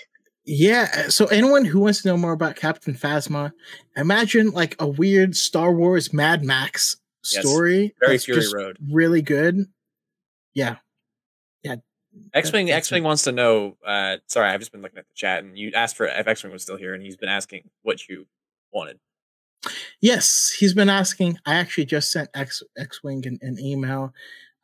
[0.47, 1.09] Yeah.
[1.09, 3.51] So anyone who wants to know more about Captain Phasma,
[3.95, 7.93] imagine like a weird Star Wars Mad Max story.
[8.01, 8.77] Yes, very Fury Road.
[8.89, 9.67] Really good
[10.57, 10.77] yeah,
[11.61, 11.75] yeah.
[12.33, 13.77] X Wing X Wing wants to know.
[13.85, 16.43] Uh, sorry, I've just been looking at the chat, and you asked for if X
[16.43, 18.25] Wing was still here, and he's been asking what you
[18.73, 18.97] wanted.
[20.01, 21.37] Yes, he's been asking.
[21.45, 24.13] I actually just sent X X Wing an, an email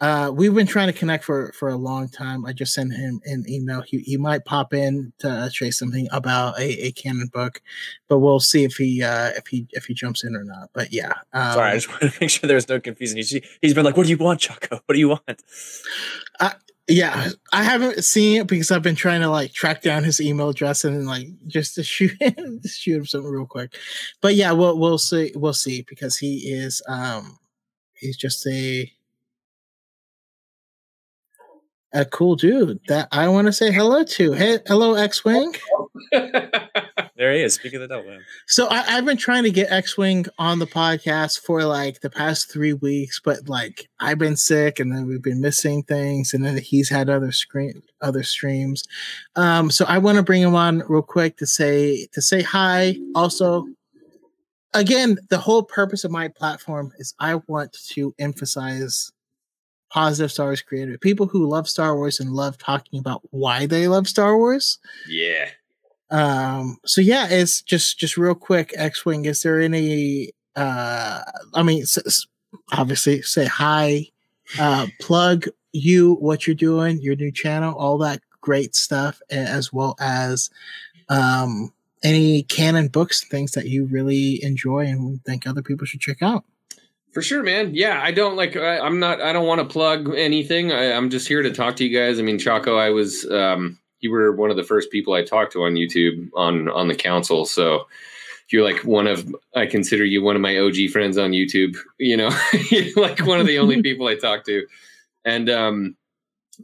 [0.01, 2.45] uh, we've been trying to connect for for a long time.
[2.45, 3.81] I just sent him an email.
[3.81, 7.61] He he might pop in to say something about a, a canon book,
[8.09, 10.69] but we'll see if he uh, if he if he jumps in or not.
[10.73, 13.17] But yeah, um, sorry, I just want to make sure there's no confusion.
[13.17, 14.81] He's he's been like, "What do you want, Chaco?
[14.85, 15.43] What do you want?"
[16.39, 16.51] Uh,
[16.89, 20.49] yeah, I haven't seen it because I've been trying to like track down his email
[20.49, 23.75] address and like just to shoot him, shoot him something real quick.
[24.21, 27.37] But yeah, we'll we'll see we'll see because he is um
[27.93, 28.91] he's just a
[31.93, 34.33] a cool dude that I want to say hello to.
[34.33, 35.53] Hey, hello, X Wing.
[36.11, 37.53] there he is.
[37.53, 38.17] Speaking of the devil.
[38.47, 42.09] So I, have been trying to get X Wing on the podcast for like the
[42.09, 46.43] past three weeks, but like I've been sick, and then we've been missing things, and
[46.43, 48.83] then he's had other screen other streams.
[49.35, 52.97] Um, so I want to bring him on real quick to say to say hi.
[53.13, 53.67] Also,
[54.73, 59.11] again, the whole purpose of my platform is I want to emphasize
[59.93, 63.87] positive Star Wars creator, people who love Star Wars and love talking about why they
[63.87, 64.79] love Star Wars.
[65.07, 65.49] Yeah.
[66.09, 66.77] Um.
[66.85, 68.73] So yeah, it's just just real quick.
[68.75, 69.25] X Wing.
[69.25, 70.31] Is there any?
[70.55, 71.21] Uh.
[71.53, 71.85] I mean,
[72.71, 74.07] obviously, say hi.
[74.59, 74.87] Uh.
[74.99, 80.49] Plug you what you're doing, your new channel, all that great stuff, as well as
[81.09, 81.71] um
[82.03, 86.43] any canon books, things that you really enjoy and think other people should check out.
[87.13, 87.75] For sure, man.
[87.75, 88.55] Yeah, I don't like.
[88.55, 89.21] I, am not.
[89.21, 90.71] I don't want to plug anything.
[90.71, 92.17] I, am just here to talk to you guys.
[92.19, 93.29] I mean, Chaco, I was.
[93.29, 96.87] Um, you were one of the first people I talked to on YouTube on on
[96.87, 97.45] the council.
[97.45, 97.87] So
[98.51, 99.33] you're like one of.
[99.55, 101.77] I consider you one of my OG friends on YouTube.
[101.99, 102.31] You know,
[102.71, 104.65] you're like one of the only people I talk to.
[105.23, 105.95] And um,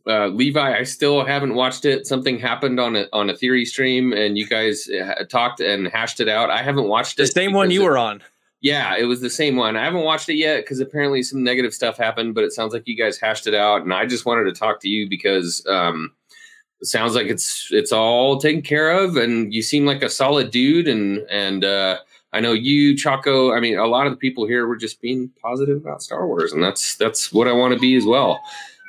[0.08, 2.08] uh, Levi, I still haven't watched it.
[2.08, 6.20] Something happened on a on a theory stream, and you guys uh, talked and hashed
[6.20, 6.50] it out.
[6.50, 7.24] I haven't watched it.
[7.24, 8.24] The same one you were on.
[8.62, 9.78] Yeah, it was the same one.
[9.78, 12.88] I haven't watched it yet because apparently some negative stuff happened, but it sounds like
[12.88, 16.12] you guys hashed it out, and I just wanted to talk to you because um,
[16.82, 20.52] it sounds like it's it's all taken care of, and you seem like a solid
[20.52, 22.00] dude, and and uh,
[22.34, 23.54] I know you, Chaco.
[23.54, 26.52] I mean, a lot of the people here were just being positive about Star Wars,
[26.52, 28.42] and that's that's what I want to be as well.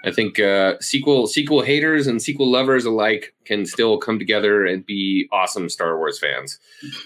[0.05, 4.85] I think uh, sequel sequel haters and sequel lovers alike can still come together and
[4.85, 6.59] be awesome Star Wars fans.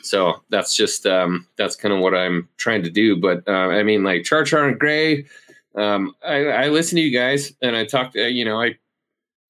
[0.02, 3.16] So that's just um, that's kind of what I'm trying to do.
[3.16, 5.26] But uh, I mean, like Char Char and Gray,
[5.74, 8.12] um, I, I listen to you guys and I talk.
[8.12, 8.76] To, you know, I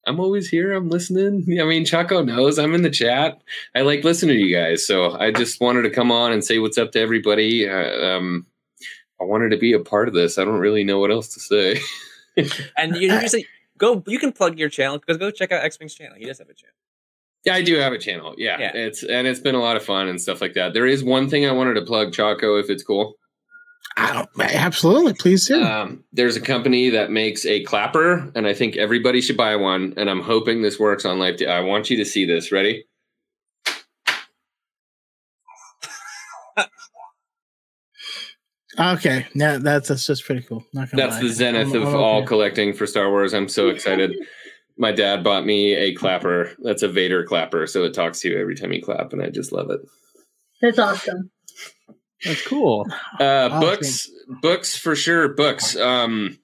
[0.06, 0.72] I'm always here.
[0.72, 1.46] I'm listening.
[1.60, 3.42] I mean, Chaco knows I'm in the chat.
[3.74, 4.86] I like listening to you guys.
[4.86, 7.68] So I just wanted to come on and say what's up to everybody.
[7.68, 8.46] Uh, um,
[9.20, 10.38] I wanted to be a part of this.
[10.38, 11.80] I don't really know what else to say.
[12.76, 13.46] and you usually
[13.78, 14.02] go.
[14.06, 16.16] You can plug your channel because go check out X Wing's channel.
[16.18, 16.74] He does have a channel.
[17.44, 18.34] Yeah, I do have a channel.
[18.38, 18.72] Yeah, Yeah.
[18.74, 20.72] it's and it's been a lot of fun and stuff like that.
[20.74, 23.14] There is one thing I wanted to plug, Chaco, if it's cool.
[23.96, 25.62] I don't, absolutely, please do.
[25.62, 29.94] Um, there's a company that makes a clapper, and I think everybody should buy one.
[29.96, 31.36] And I'm hoping this works on Live.
[31.36, 32.50] T- I want you to see this.
[32.50, 32.86] Ready?
[38.78, 40.64] okay, yeah, that's that's just pretty cool.
[40.72, 41.22] Not gonna That's lie.
[41.22, 42.26] the zenith I'm- of I'm all okay.
[42.26, 43.34] collecting for Star Wars.
[43.34, 44.14] I'm so excited.
[44.76, 46.50] My dad bought me a clapper.
[46.58, 49.30] That's a Vader clapper, so it talks to you every time you clap, and I
[49.30, 49.80] just love it.
[50.60, 51.30] That's awesome.
[52.24, 52.84] That's cool.
[53.20, 53.60] Uh, Awesome.
[53.60, 54.10] books,
[54.42, 55.28] books for sure.
[55.28, 55.76] Books.
[55.76, 56.38] Um,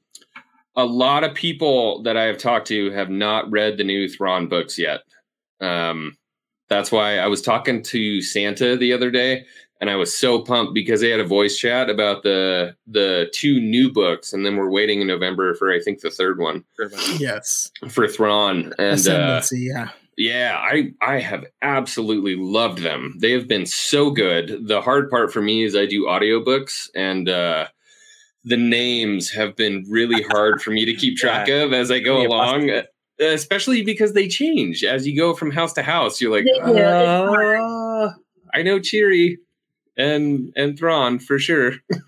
[0.77, 4.47] a lot of people that I have talked to have not read the new Thrawn
[4.47, 5.01] books yet.
[5.61, 6.17] Um,
[6.69, 9.45] that's why I was talking to Santa the other day,
[9.81, 13.61] and I was so pumped because they had a voice chat about the the two
[13.61, 16.65] new books, and then we're waiting in November for I think the third one
[17.19, 23.15] Yes, for Thrawn, and uh, yeah, yeah, I I have absolutely loved them.
[23.21, 24.69] They have been so good.
[24.69, 27.67] The hard part for me is I do audiobooks and uh
[28.45, 32.27] the names have been really hard for me to keep track of as I go
[32.27, 32.83] along, possibly.
[33.27, 36.21] especially because they change as you go from house to house.
[36.23, 36.77] You're like, They do.
[36.77, 37.59] It's hard.
[37.61, 38.15] "Ah,
[38.55, 39.37] I know Che'ri
[40.01, 41.75] and and Thrawn for sure.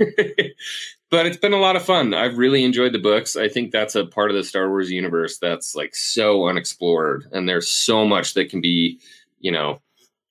[1.11, 2.15] but it's been a lot of fun.
[2.15, 3.37] I've really enjoyed the books.
[3.37, 7.49] I think that's a part of the Star Wars universe that's like so unexplored and
[7.49, 8.99] there's so much that can be,
[9.39, 9.81] you know,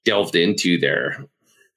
[0.05, 1.25] delved into there.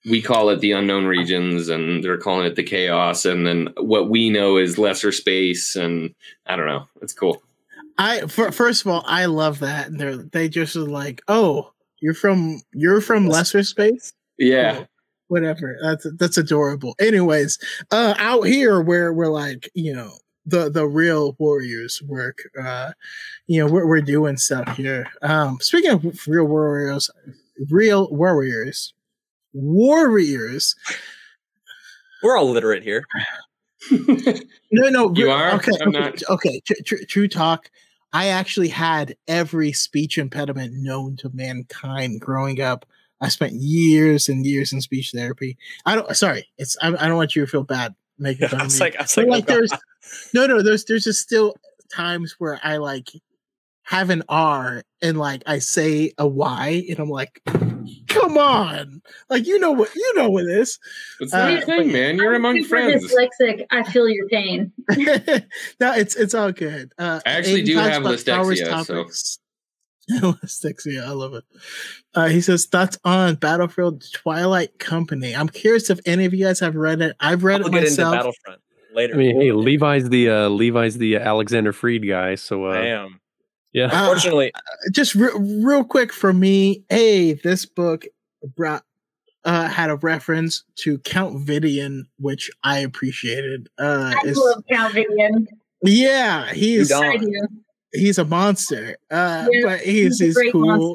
[0.07, 4.09] We call it the unknown regions and they're calling it the chaos and then what
[4.09, 6.15] we know is lesser space and
[6.47, 6.89] I don't know.
[7.03, 7.43] It's cool.
[7.99, 9.89] I for, first of all, I love that.
[9.89, 14.13] And They're they just are like, oh, you're from you're from lesser space.
[14.39, 14.75] Yeah.
[14.77, 14.89] Cool.
[15.35, 15.77] Whatever.
[15.83, 16.95] That's that's adorable.
[17.01, 17.59] Anyways,
[17.91, 20.13] uh, out here where we're like, you know,
[20.47, 22.39] the the real warriors work.
[22.63, 22.93] Uh,
[23.49, 25.07] you know, we're we're doing stuff here.
[25.23, 27.11] Um, speaking of real warriors,
[27.69, 28.95] real warriors,
[29.53, 30.77] warriors.
[32.23, 33.05] We're all literate here.
[33.91, 35.53] No, no, You are?
[35.57, 35.73] okay.
[35.83, 36.23] I'm okay, not.
[36.31, 36.61] okay.
[36.67, 37.71] Tr- tr- true talk.
[38.13, 42.87] I actually had every speech impediment known to mankind growing up.
[43.25, 45.57] I spent years and years in speech therapy.
[45.87, 46.15] I don't.
[46.17, 46.77] Sorry, it's.
[46.83, 48.87] I, I don't want you to feel bad making fun I of was me.
[48.87, 49.73] like, I was like, like, oh, there's
[50.35, 50.63] no, no.
[50.63, 51.55] There's there's just still
[51.93, 53.09] times where I like
[53.87, 57.41] have an R and like I say a Y and I'm like,
[58.09, 60.79] come on, like you know what you know what it is.
[61.21, 62.17] It's not Uh, a thing, man.
[62.17, 63.13] You're I'm among super friends.
[63.13, 63.67] Dyslexic.
[63.71, 64.73] I feel your pain.
[64.91, 66.93] no, it's it's all good.
[66.99, 69.39] Uh, I actually do have about Star Wars dyslexia, so- topics.
[70.11, 71.45] Dyslexia, I love it.
[72.15, 75.35] Uh, he says thoughts on Battlefield Twilight Company.
[75.35, 77.17] I'm curious if any of you guys have read it.
[77.21, 78.15] I've read We'll it get into myself.
[78.15, 78.61] Battlefront
[78.95, 79.15] later.
[79.15, 82.35] I mean, hey, Levi's the uh, Levi's the Alexander Freed guy.
[82.37, 83.21] So I uh, am.
[83.73, 84.53] yeah, Uh, Unfortunately,
[84.93, 88.05] just re- real quick for me, hey, this book
[88.57, 88.85] brought
[89.45, 93.69] uh, had a reference to Count Vidian, which I appreciated.
[93.79, 95.47] Uh, I it's- love Count Vidian.
[95.83, 97.05] yeah, he's don't.
[97.05, 97.49] I do.
[97.95, 100.95] He's a monster, uh, Yeah, but he's He's a he's cool.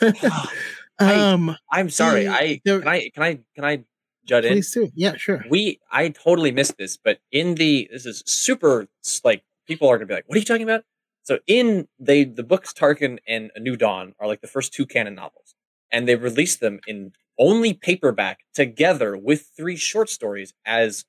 [0.98, 2.24] um, I'm sorry.
[2.24, 3.84] the- I the- can I can I can I
[4.24, 4.54] jut in?
[4.54, 5.44] please do, yeah, sure.
[5.48, 8.88] We I totally missed this, but in the this is super
[9.24, 10.84] like people are gonna be like, what are you talking about?
[11.22, 14.86] So in they the books Tarkin and A New Dawn are like the first two
[14.86, 15.54] canon novels,
[15.92, 21.04] and they released them in only paperback together with three short stories as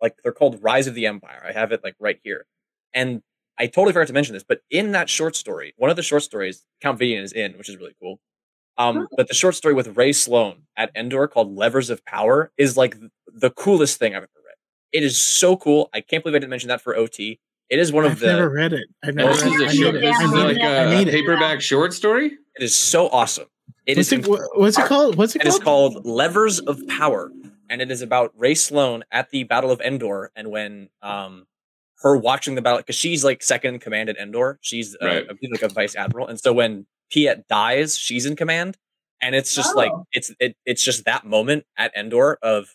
[0.00, 1.42] like they're called Rise of the Empire.
[1.46, 2.46] I have it like right here,
[2.94, 3.22] and
[3.58, 6.22] I totally forgot to mention this, but in that short story, one of the short
[6.22, 8.18] stories Count Vidian is in, which is really cool.
[8.76, 12.76] Um, but the short story with Rae Sloane at Endor called Levers of Power is
[12.76, 14.54] like the coolest thing I've ever read.
[14.92, 15.88] It is so cool.
[15.94, 17.38] I can't believe I didn't mention that for OT.
[17.70, 18.26] It is one of I've the.
[18.26, 18.88] never read it.
[19.04, 19.62] I've never This read is it.
[19.62, 20.62] a I need short, this is like it.
[20.62, 21.12] a I need it.
[21.12, 22.26] paperback short story.
[22.56, 23.46] It is so awesome.
[23.86, 24.18] It What's is.
[24.20, 25.14] it, wha- what's it called?
[25.16, 25.94] What's it It is called?
[25.94, 27.30] called Levers of Power,
[27.70, 31.46] and it is about Rae Sloane at the Battle of Endor, and when um
[32.04, 34.58] her watching the battle because she's like second in command at Endor.
[34.62, 35.24] She's uh, Right.
[35.28, 38.76] I believe, like a vice admiral, and so when Piett dies, she's in command,
[39.20, 40.06] and it's just like Oh.
[40.12, 42.68] it's it, it's just that moment at Endor of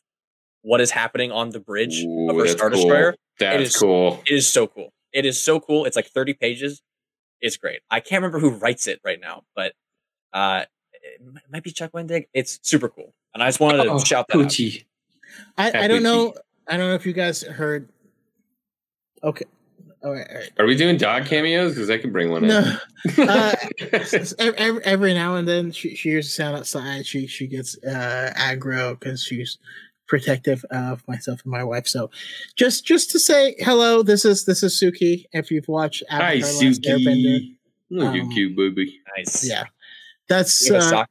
[0.64, 2.78] what is happening on the bridge Ooh, of her that's Star cool.
[2.82, 3.16] Destroyer.
[3.40, 4.22] That's is- cool.
[4.28, 4.92] It is so cool.
[5.14, 5.86] It is so cool.
[5.86, 6.82] It's like 30 pages.
[7.42, 7.80] It's great.
[7.90, 9.72] I can't remember who writes it right now, but
[10.34, 12.26] uh, it might be Chuck Wendig.
[12.34, 14.46] It's super cool, and I just wanted to Oh, shout that out.
[14.46, 14.86] Poochie.
[15.58, 16.34] I, I don't know.
[16.68, 17.90] I don't know if you guys heard.
[19.24, 19.46] Okay.
[20.02, 20.28] All right.
[20.30, 20.52] All right.
[20.58, 21.74] Are we doing dog cameos?
[21.74, 22.60] Because I can bring one No.
[22.60, 22.80] in.
[23.30, 23.54] Uh,
[24.40, 27.06] every, every now and then she, she hears a sound outside.
[27.06, 29.58] She she gets uh, aggro because she's
[30.08, 31.88] protective of myself and my wife.
[31.88, 32.10] So
[32.56, 35.26] just just to say hello, this is this is Suki.
[35.32, 37.56] If you've watched Hi, Avatar: The Last Airbender, Suki.
[37.90, 39.00] Look you Um, cute baby.
[39.18, 39.48] Nice.
[39.48, 39.66] yeah,
[40.28, 41.06] that's You uh,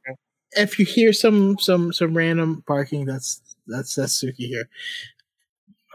[0.53, 4.69] if you hear some some some random barking, that's that's that's Suki here.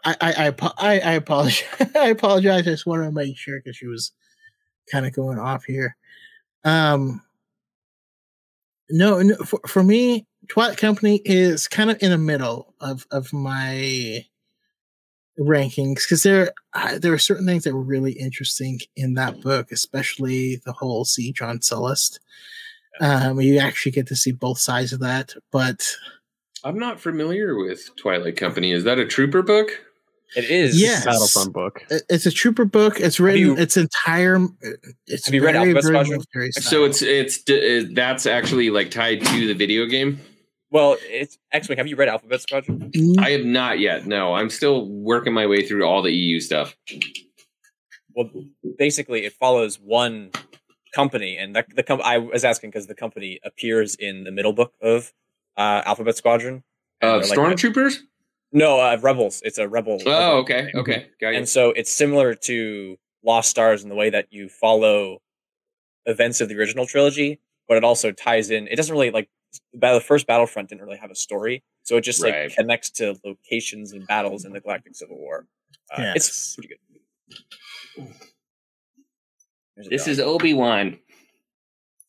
[0.04, 1.64] I I I I, apologize.
[1.96, 2.60] I apologize.
[2.66, 4.12] I just wanted to make sure because she was
[4.90, 5.96] kind of going off here.
[6.64, 7.22] Um,
[8.90, 13.32] no, no for, for me, Twilight Company is kind of in the middle of of
[13.32, 14.24] my
[15.38, 19.72] rankings because there uh, there are certain things that were really interesting in that book,
[19.72, 22.20] especially the whole siege on Celeste.
[23.00, 25.96] Um, you actually get to see both sides of that, but
[26.62, 28.72] I'm not familiar with Twilight Company.
[28.72, 29.83] Is that a trooper book?
[30.36, 30.80] It is.
[30.80, 31.04] Yes.
[31.04, 31.84] Battlefront book.
[32.08, 33.00] it's a trooper book.
[33.00, 33.40] It's written.
[33.40, 34.38] you- its entire.
[35.06, 36.52] It's Have you read very, Alphabet very Squadron?
[36.52, 40.20] So it's it's d- uh, that's actually like tied to the video game.
[40.70, 41.78] Well, it's X-wing.
[41.78, 42.90] Have you read Alphabet Squadron?
[42.90, 44.06] Mm, I have not yet.
[44.06, 46.74] No, I'm still working my way through all the EU stuff.
[48.16, 48.30] Well,
[48.78, 50.30] basically, it follows one
[50.94, 54.52] company, and the, the com- I was asking because the company appears in the middle
[54.52, 55.12] book of
[55.56, 56.64] uh, Alphabet Squadron.
[57.02, 57.98] Uh, they're like- stormtroopers.
[58.54, 59.42] No, uh, rebels.
[59.44, 59.98] It's a rebel.
[60.06, 61.36] Oh, okay, okay, got you.
[61.38, 65.20] And so it's similar to Lost Stars in the way that you follow
[66.06, 68.66] events of the original trilogy, but it also ties in.
[68.68, 69.28] It doesn't really like
[69.72, 72.54] the first Battlefront didn't really have a story, so it just like Right.
[72.54, 75.46] connects to locations and battles in the Galactic Civil War.
[75.92, 76.78] Uh, It's pretty good.
[79.76, 80.08] This dog.
[80.08, 80.98] is Obi Wan.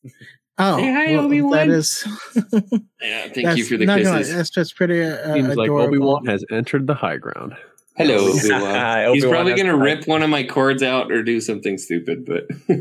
[0.58, 1.52] oh, Say hi, well, Obi-Wan.
[1.52, 2.06] that is.
[3.02, 4.34] Yeah, thank you for the not gonna kisses.
[4.34, 5.88] that's just pretty uh, Seems like adorable.
[5.88, 7.54] Obi Wan has entered the high ground.
[7.96, 8.62] Hello, Obi-Wan.
[8.62, 8.62] Obi
[9.06, 9.14] Wan.
[9.14, 12.46] He's probably gonna rip one of my cords out or do something stupid, but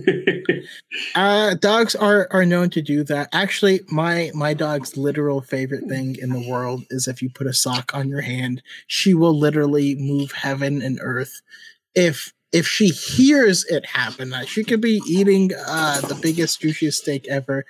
[1.16, 3.30] Uh, dogs are are known to do that.
[3.34, 7.54] Actually, my my dog's literal favorite thing in the world is if you put a
[7.54, 11.42] sock on your hand, she will literally move heaven and earth.
[11.94, 17.28] If if she hears it happen, she could be eating uh, the biggest juiciest steak
[17.28, 17.66] ever.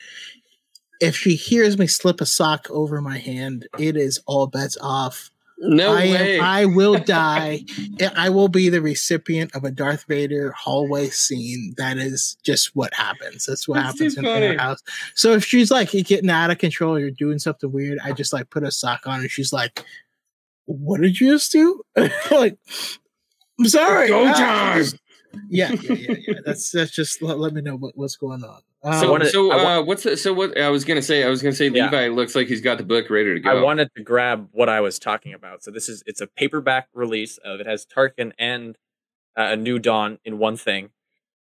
[1.02, 5.32] If she hears me slip a sock over my hand, it is all bets off.
[5.58, 6.38] no I way.
[6.38, 7.62] am, I will die.
[8.16, 11.74] I will be the recipient of a Darth Vader hallway scene.
[11.78, 13.48] That is just what happens.
[13.48, 14.48] That's what That's happens in, funny.
[14.50, 14.84] our house.
[15.16, 18.34] So if she's like getting out of control or you're doing something weird, I just
[18.34, 19.84] like put a sock on and she's like,
[20.66, 21.82] "What did you just do?"
[22.32, 22.60] like,
[23.60, 24.08] I'm sorry.
[24.10, 24.78] Go Ah, time.
[24.80, 24.98] just-
[25.50, 26.34] Yeah, yeah, yeah, yeah.
[26.46, 28.62] That's that's just let, let me know what, what's going on.
[28.84, 31.24] Um, so, wanna- so I wa- uh, what's the, so what I was gonna say?
[31.24, 31.86] I was gonna say Yeah.
[31.86, 33.50] Levi looks like he's got the book ready to go.
[33.50, 35.64] I wanted to grab what I was talking about.
[35.64, 38.78] So this is it's a paperback release of it has Tarkin and
[39.38, 40.92] uh, a New Dawn in one thing,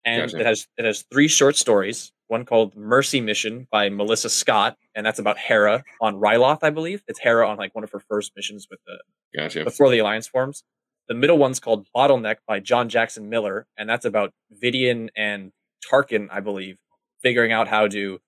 [0.03, 0.39] and Gotcha.
[0.41, 2.11] it has it has three short stories.
[2.27, 7.03] One called Mercy Mission by Melissa Scott, and that's about Hera on Ryloth, I believe.
[7.07, 8.97] It's Hera on like one of her first missions with the
[9.39, 9.63] Gotcha.
[9.63, 10.63] before the Alliance forms.
[11.07, 15.51] The middle one's called Bottleneck by John Jackson Miller, and that's about Vidian and
[15.89, 16.77] Tarkin, I believe,
[17.21, 18.19] figuring out how to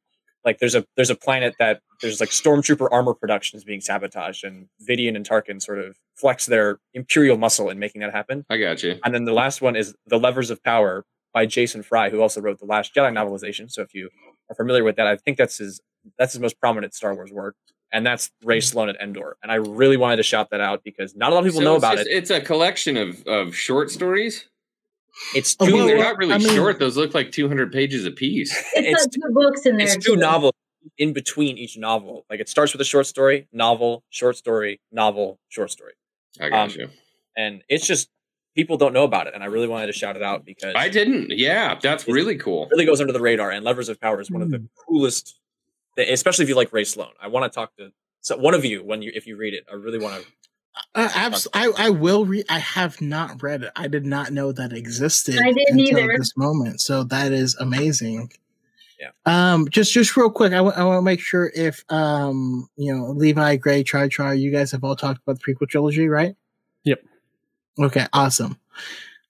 [0.46, 4.44] like there's a there's a planet that there's like stormtrooper armor production is being sabotaged,
[4.44, 8.46] and Vidian and Tarkin sort of flex their imperial muscle in making that happen.
[8.50, 9.00] I got you.
[9.04, 12.42] And then the last one is The Levers of Power by Jason Fry, who also
[12.42, 13.70] wrote the Last Jedi novelization.
[13.72, 14.10] So if you
[14.50, 15.82] are familiar with that, I think that's his
[16.18, 17.56] that's his most prominent Star Wars work.
[17.94, 19.38] And that's Rae Sloane at Endor.
[19.42, 21.66] And I really wanted to shout that out because not a lot of people So
[21.66, 22.14] know about just- it.
[22.14, 24.46] It's a collection of of short stories.
[25.34, 26.80] It's Oh, two, I mean, well, they're not really I mean- short.
[26.80, 28.52] Those look like 200 pages a piece.
[28.76, 29.88] It's, It's- two books in there.
[29.88, 30.20] it's two too.
[30.20, 30.54] novels
[30.98, 32.26] in between each novel.
[32.30, 35.94] Like it starts with a short story, novel, short story, novel, short story.
[36.40, 36.90] I got Um, you.
[37.36, 38.10] And it's just
[38.56, 39.34] people don't know about it.
[39.34, 41.32] And I really wanted to shout it out because I didn't.
[41.32, 42.68] Yeah, that's really cool.
[42.72, 43.50] really goes under the radar.
[43.52, 45.34] And Levers of Power is one of the coolest, thi-
[45.98, 47.10] especially if you like Rae Sloane.
[47.22, 47.92] I want to talk to
[48.22, 49.66] so one of you when you if you read it.
[49.72, 50.30] I really want to.
[50.94, 52.46] Uh, abs- I, I will read.
[52.50, 53.72] I have not read it.
[53.76, 55.40] I did not know that existed.
[55.40, 56.18] I didn't until either.
[56.18, 58.32] This moment, so that is amazing.
[59.00, 59.12] Yeah.
[59.26, 63.56] Um, just just real quick, I want to make sure if um you know Levi,
[63.58, 66.36] Gray, Char Char, you guys have all talked about the prequel trilogy, right?
[66.84, 67.04] Yep.
[67.80, 68.60] Okay, awesome.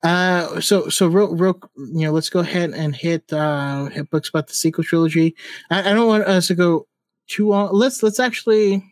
[0.03, 4.29] Uh, so so real real you know let's go ahead and hit uh hit books
[4.29, 5.35] about the sequel trilogy.
[5.71, 6.87] I, I don't want us to go
[7.27, 7.69] too long.
[7.73, 8.83] Let's let's actually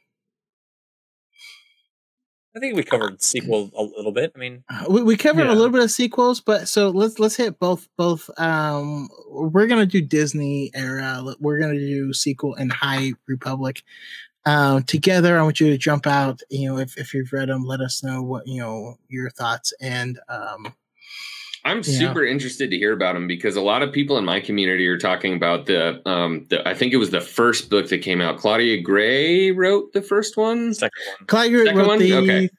[2.56, 4.32] I think we covered sequel a little bit.
[4.34, 5.52] I mean, we, we covered Yeah.
[5.52, 8.30] a little bit of sequels, but so let's let's hit both both.
[8.40, 11.22] Um, we're gonna do Disney era.
[11.40, 13.84] We're gonna do sequel and High Republic.
[14.46, 16.42] Um, together, I want you to jump out.
[16.50, 19.74] You know, if if you've read them, let us know what you know your thoughts
[19.82, 20.74] and um.
[21.66, 21.82] I'm Yeah.
[22.00, 24.98] super interested to hear about them because a lot of people in my community are
[25.00, 28.38] talking about the um the I think it was the first book that came out.
[28.38, 30.74] Claudia Gray wrote the first one.
[30.74, 31.28] second one.
[31.28, 32.00] Claudia Second wrote one?
[32.00, 32.50] the Okay.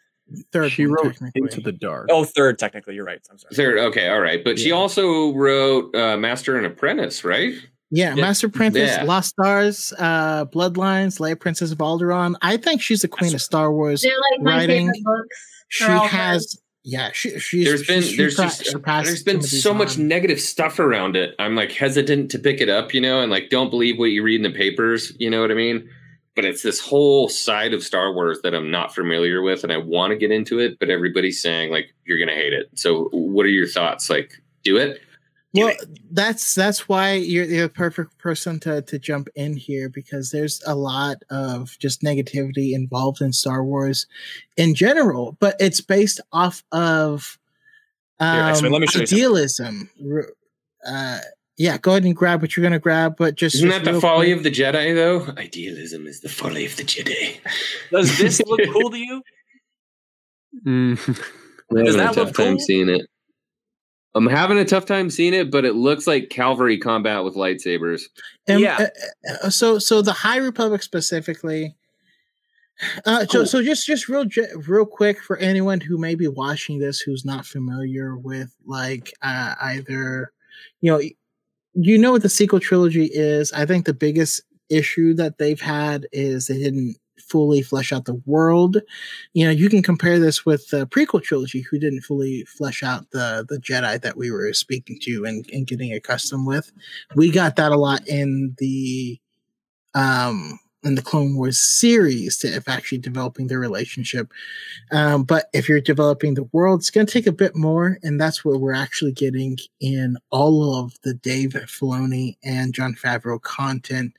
[0.53, 0.73] third.
[0.73, 1.17] She one, wrote.
[1.37, 2.09] Into the Dark.
[2.11, 2.97] Oh, third, technically.
[2.97, 3.21] You're right.
[3.31, 3.55] I'm sorry.
[3.55, 4.43] Third, okay, all right.
[4.43, 7.55] But she also wrote uh, Master and Apprentice, right?
[7.93, 8.23] Yeah, Yeah.
[8.23, 9.05] Master Princess, Yeah.
[9.05, 12.35] Lost Stars, uh, Bloodlines, Leia Princess of Alderaan.
[12.43, 14.03] I think she's the queen of Star Wars.
[14.03, 15.37] They're like my Writing, favorite books.
[15.69, 16.59] She They're all has,
[16.89, 17.65] yeah, she, she's.
[17.65, 21.35] There's been she's there's just there's been so much negative stuff around it.
[21.37, 24.23] I'm like hesitant to pick it up, you know, and like don't believe what you
[24.23, 25.91] read in the papers, you know what I mean?
[26.37, 29.79] But it's this whole side of Star Wars that I'm not familiar with and I
[29.79, 32.71] want to get into it, but everybody's saying like you're going to hate it.
[32.75, 34.09] So what are your thoughts?
[34.09, 35.01] Like do it?
[35.65, 35.75] Well,
[36.11, 40.63] that's that's why you're, you're the perfect person to to jump in here because there's
[40.67, 44.07] a lot of just negativity involved in Star Wars
[44.57, 47.39] in general, but it's based off of
[48.21, 49.91] um, actually, let me show idealism.
[50.11, 50.33] R-
[50.87, 51.19] Uh,
[51.59, 54.01] yeah, go ahead and grab what you're gonna grab, but just Isn't just that the
[54.01, 55.33] folly quick- of the Jedi though?
[55.39, 57.39] Idealism is the folly of the Jedi.
[57.91, 59.23] Does this look cool to you?
[60.67, 60.99] Mm.
[61.71, 62.59] I'm Does having a that tough look time cool?
[62.61, 63.07] seeing it.
[64.17, 68.03] I'm having a tough time seeing it, but it looks like cavalry combat with lightsabers.
[68.49, 68.89] And, Yeah.
[69.29, 71.77] uh, uh, so so the High Republic specifically.
[73.05, 73.47] Uh, so Cool.
[73.47, 74.25] so just just real
[74.67, 79.55] real quick for anyone who may be watching this who's not familiar with like uh,
[79.63, 80.33] either,
[80.81, 81.01] you know,
[81.75, 83.53] you know what the sequel trilogy is.
[83.53, 88.21] I think the biggest issue that they've had is they didn't fully flesh out the
[88.27, 88.79] world.
[89.35, 93.11] You know, you can compare this with the prequel trilogy, who didn't fully flesh out
[93.11, 96.73] the the Jedi that we were speaking to and, and getting accustomed with.
[97.15, 99.21] We got that a lot in the
[99.95, 104.33] um in the Clone Wars series to actually developing their relationship.
[104.93, 108.21] Um, but if you're developing the world, it's going to take a bit more, and
[108.21, 114.13] that's what we're actually getting in all of the Dave Filoni and Jon Favreau content.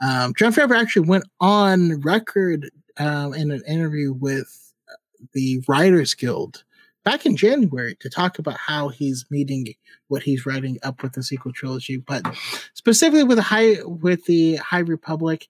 [0.00, 4.72] Um, Jon Favreau actually went on record um, in an interview with
[5.32, 6.64] the Writers Guild
[7.04, 9.74] back in January to talk about how he's meeting
[10.08, 12.22] what he's writing up with the sequel trilogy, but
[12.74, 15.48] specifically with the high with the High Republic,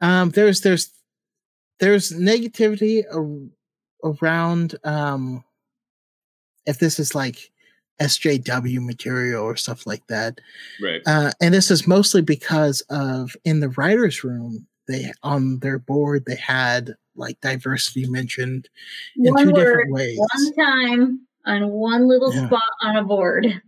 [0.00, 0.90] um, there's there's
[1.80, 5.44] there's negativity ar- around um,
[6.66, 7.50] if this is like
[8.00, 10.40] SJW material or stuff like that.
[10.82, 11.00] Right.
[11.06, 16.24] Uh, and this is mostly because of in the writers' room, they on their board
[16.26, 18.68] they had like diversity mentioned
[19.16, 20.18] in One two word, different ways.
[20.18, 22.46] one time on one little Yeah.
[22.46, 23.62] spot on a board.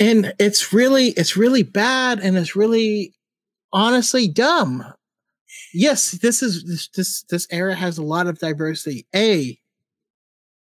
[0.00, 3.14] and it's really it's really bad and it's really
[3.72, 4.84] honestly dumb
[5.72, 9.58] yes this is this this, this era has a lot of diversity a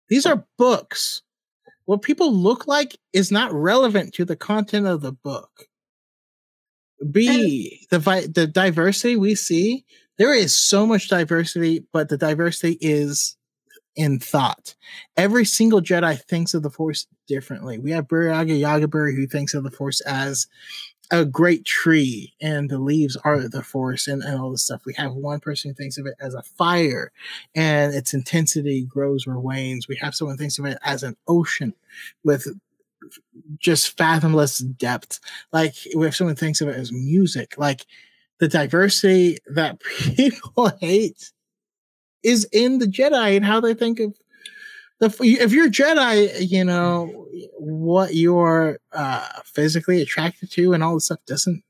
[0.08, 1.22] these are books
[1.84, 5.66] what people look like is not relevant to the content of the book
[7.10, 7.98] b the
[8.32, 9.84] the diversity we see
[10.18, 13.36] there is so much diversity but the diversity is
[13.96, 14.74] in thought.
[15.16, 17.78] Every single Jedi thinks of the Force differently.
[17.78, 20.46] We have Burryaga Agaburry who thinks of the Force as
[21.10, 24.82] a great tree and the leaves are the forest and, and all this stuff.
[24.84, 27.10] We have one person who thinks of it as a fire
[27.54, 29.88] and its intensity grows or wanes.
[29.88, 31.74] We have someone thinks of it as an ocean
[32.22, 32.46] with
[33.58, 35.20] just fathomless depth.
[35.52, 37.58] Like we have someone thinks of it as music.
[37.58, 37.86] Like
[38.38, 39.80] the diversity that
[40.16, 41.32] people hate
[42.22, 44.14] is in the Jedi and how they think of
[45.00, 45.14] the.
[45.20, 47.26] If you're Jedi, you know
[47.58, 51.62] what you're uh, physically attracted to and all this stuff doesn't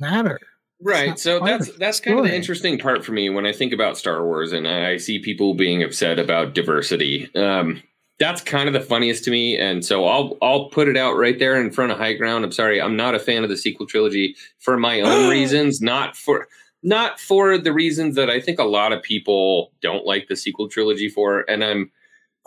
[0.00, 0.40] matter.
[0.80, 1.18] Right.
[1.18, 4.24] So that's that's kind of the interesting part for me when I think about Star
[4.24, 7.34] Wars and I see people being upset about diversity.
[7.34, 7.82] Um,
[8.18, 11.38] that's kind of the funniest to me, and so I'll I'll put it out right
[11.38, 12.44] there in front of High Ground.
[12.44, 16.16] I'm sorry, I'm not a fan of the sequel trilogy for my own reasons, not
[16.16, 16.46] for
[16.84, 20.68] not for the reasons that I think a lot of people don't like the sequel
[20.68, 21.40] trilogy for.
[21.48, 21.90] And I'm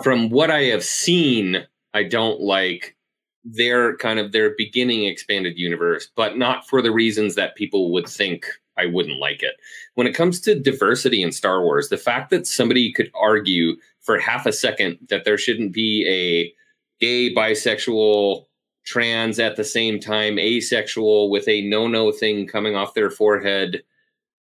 [0.03, 2.95] from what I have seen, I don't like
[3.43, 8.07] their kind of their beginning expanded universe, but not for the reasons that people would
[8.07, 8.45] think
[8.77, 9.55] I wouldn't like it.
[9.95, 14.19] When it comes to diversity in Star Wars, the fact that somebody could argue for
[14.19, 16.53] half a second that there shouldn't be a
[17.03, 18.45] gay, bisexual,
[18.85, 23.83] trans at the same time, asexual with a no no thing coming off their forehead,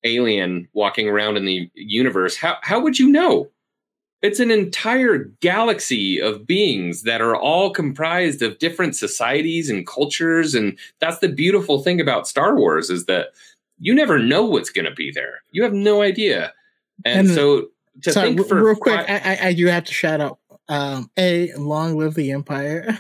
[0.05, 3.49] alien walking around in the universe, how, how would you know?
[4.23, 10.55] It's an entire galaxy of beings that are all comprised of different societies and cultures.
[10.55, 13.29] And that's the beautiful thing about Star Wars is that
[13.79, 15.43] you never know what's going to be there.
[15.53, 16.53] You have no idea.
[17.05, 17.69] And, and so
[18.03, 20.39] to sorry, think for real quick, I, I, do have to shout out
[20.69, 22.99] um, a long live the empire.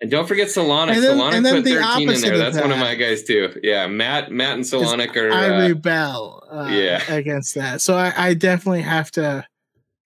[0.00, 0.90] and don't forget Solonic.
[0.94, 2.38] And then, Solonic and then put the thirteen in there.
[2.38, 2.62] That's that.
[2.62, 3.58] one of my guys too.
[3.62, 5.32] Yeah, Matt, Matt, and Solonic are.
[5.32, 6.44] I uh, rebel.
[6.50, 7.80] Uh, yeah, against that.
[7.80, 9.46] So I, I definitely have to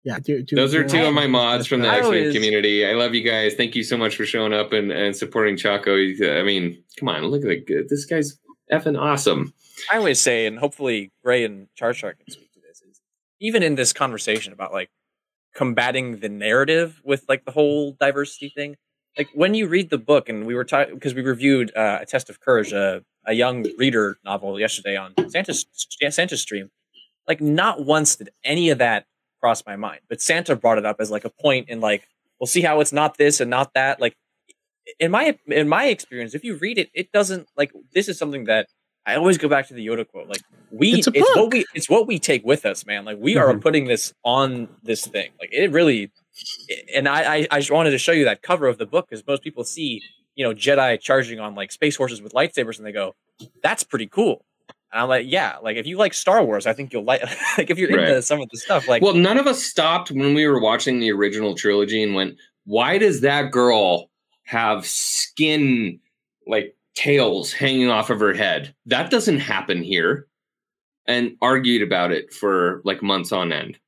[0.05, 2.86] yeah, do, do, those are two of my mods from the X Men community.
[2.86, 3.55] I love you guys.
[3.55, 5.97] Thank you so much for showing up and, and supporting Chaco.
[5.97, 8.39] I mean, come on, look at the, this guy's
[8.70, 9.55] effing awesome.
[9.90, 13.01] I always say, and hopefully Gray and Char Char can speak to this, is
[13.40, 14.90] even in this conversation about like
[15.55, 18.76] combating the narrative with like the whole diversity thing.
[19.16, 22.06] Like when you read the book, and we were talking because we reviewed uh, a
[22.06, 25.64] Test of Courage, a, a young reader novel yesterday on Santa's
[26.10, 26.70] Santa's stream.
[27.26, 29.06] Like not once did any of that
[29.45, 30.01] crossed my mind.
[30.09, 32.09] But Santa brought it up as like a point in like,
[32.41, 34.01] we'll see how it's not this and not that.
[34.01, 34.16] Like
[34.99, 38.45] in my in my experience, if you read it, it doesn't like this is something
[38.45, 38.69] that
[39.05, 40.29] I always go back to the Yoda quote.
[40.29, 40.41] Like
[40.71, 43.05] we it's, it's what we it's what we take with us, man.
[43.05, 43.51] Like we mm-hmm.
[43.51, 45.29] are putting this on this thing.
[45.39, 46.11] Like it really
[46.95, 49.27] and I, I, I just wanted to show you that cover of the book because
[49.27, 50.01] most people see,
[50.37, 53.15] you know, Jedi charging on like space horses with lightsabers and they go,
[53.62, 54.47] That's pretty cool.
[54.95, 57.21] And I'm like, yeah, like if you like Star Wars, I think you'll like
[57.59, 58.09] like if you're right.
[58.09, 58.87] into some of the stuff.
[58.87, 62.37] Like, well, none of us stopped when we were watching the original trilogy and went,
[62.65, 64.09] why does that girl
[64.45, 65.99] have skin
[66.47, 68.73] like tails hanging off of her head?
[68.87, 70.29] That doesn't happen here.
[71.07, 73.79] And argued about it for like months on end.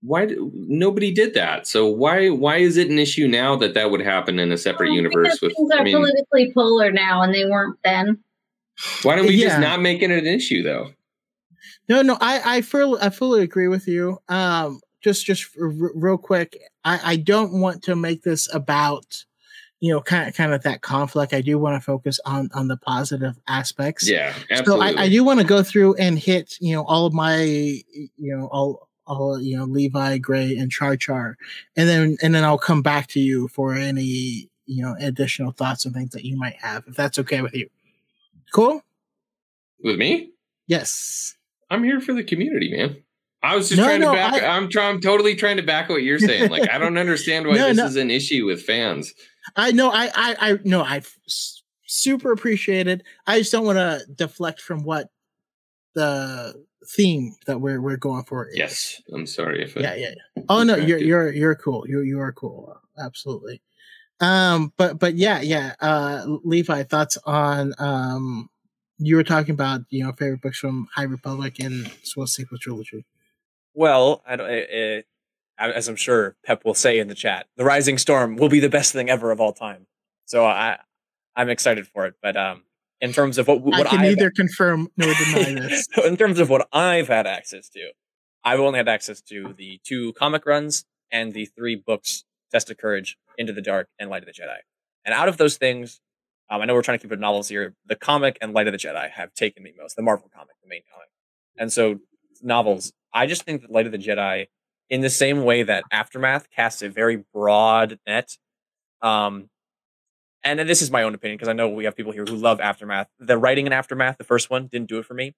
[0.00, 1.66] Why nobody did that?
[1.68, 4.92] So why why is it an issue now that that would happen in a separate
[4.92, 5.40] universe?
[5.40, 8.18] With things are I mean, politically polar now, and they weren't then.
[9.02, 9.48] Why don't we yeah.
[9.48, 10.92] just not make it an issue though?
[11.88, 14.18] No, no, I I fully I fully agree with you.
[14.28, 19.24] Um, just just r- real quick, I I don't want to make this about
[19.80, 21.32] you know kind of kind of that conflict.
[21.32, 24.08] I do want to focus on on the positive aspects.
[24.08, 24.92] Yeah, absolutely.
[24.92, 27.42] So I, I do want to go through and hit you know all of my
[27.42, 31.36] you know all all you know Levi, Gray, and Char Char,
[31.76, 35.84] and then and then I'll come back to you for any you know additional thoughts
[35.84, 37.68] and things that you might have, if that's okay with you.
[38.52, 38.82] Cool.
[39.82, 40.30] With me?
[40.66, 41.34] Yes.
[41.70, 43.02] I'm here for the community, man.
[43.42, 44.42] I was just no, trying no, to back.
[44.42, 44.96] I, am trying.
[44.96, 46.50] I'm totally trying to back what you're saying.
[46.50, 49.12] Like I don't understand why no, this is an issue with fans.
[49.54, 49.90] I know.
[49.90, 50.82] I I I no.
[50.82, 51.02] I
[51.86, 53.02] super appreciate it.
[53.26, 55.10] I just don't want to deflect from what
[55.94, 58.48] the theme that we're we're going for.
[58.48, 58.56] Is.
[58.56, 60.14] Yes, I'm sorry if yeah yeah.
[60.36, 60.42] yeah.
[60.48, 61.84] Oh no, you're you're you're cool.
[61.86, 62.76] You you are cool.
[62.98, 63.62] Absolutely.
[64.20, 65.74] Um, but but yeah, yeah.
[65.80, 68.48] Uh, Levi, thoughts on um,
[68.98, 73.04] you were talking about you know favorite books from High Republic and Swill sequel trilogy.
[73.74, 74.50] Well, I don't.
[74.50, 75.06] It,
[75.58, 78.68] as I'm sure Pep will say in the chat, the Rising Storm will be the
[78.68, 79.86] best thing ever of all time.
[80.24, 80.78] So I,
[81.34, 82.14] I'm excited for it.
[82.22, 82.62] But um,
[83.00, 85.86] in terms of what, what I can I've, neither confirm nor deny this.
[86.04, 87.90] in terms of what I've had access to,
[88.44, 92.78] I've only had access to the two comic runs and the three books Test of
[92.78, 94.58] Courage, Into the Dark, and Light of the Jedi.
[95.06, 96.00] And out of those things,
[96.50, 97.74] um, I know we're trying to keep it novels here.
[97.86, 99.96] The comic and Light of the Jedi have taken me most.
[99.96, 101.08] The Marvel comic, the main comic,
[101.56, 102.00] and so
[102.42, 102.92] novels.
[103.14, 104.48] I just think that Light of the Jedi,
[104.90, 108.36] in the same way that Aftermath casts a very broad net,
[109.02, 109.48] um,
[110.44, 112.60] and this is my own opinion because I know we have people here who love
[112.60, 113.08] Aftermath.
[113.18, 115.34] The writing in Aftermath, the first one, didn't do it for me.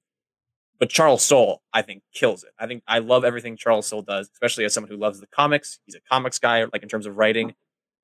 [0.79, 2.51] But Charles Soule, I think, kills it.
[2.59, 5.79] I think I love everything Charles Soule does, especially as someone who loves the comics.
[5.85, 7.55] He's a comics guy, like in terms of writing.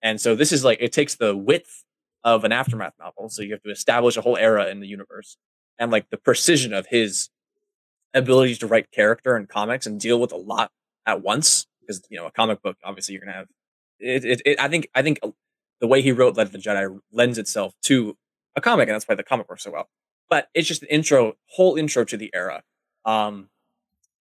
[0.07, 1.85] And so this is like it takes the width
[2.23, 3.29] of an aftermath novel.
[3.29, 5.37] So you have to establish a whole era in the universe
[5.79, 7.29] and like the precision of his
[8.15, 10.71] ability to write character and comics and deal with a lot
[11.05, 11.67] at once.
[11.81, 13.49] Because you know, a comic book, obviously, you're gonna have
[13.99, 14.25] it.
[14.25, 15.19] it, it I think I think
[15.81, 18.17] the way he wrote of the Jedi lends itself to
[18.55, 19.89] a comic, and that's why the comic works so well
[20.29, 22.63] but it's just an intro, whole intro to the era.
[23.05, 23.49] Um,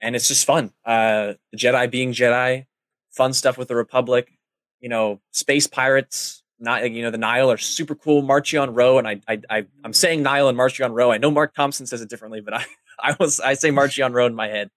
[0.02, 0.72] and it's just fun.
[0.86, 2.66] Uh, the Jedi being Jedi,
[3.12, 4.35] fun stuff with the Republic,
[4.80, 6.44] you know, space pirates.
[6.58, 8.24] Not you know the Nihil are super cool.
[8.24, 11.12] Marchion Ro, and I, I, I I'm saying Nihil and Marchion Ro.
[11.12, 12.66] I know Marc Thompson says it differently, but I,
[13.00, 14.70] I was I say Marchion Ro in my head.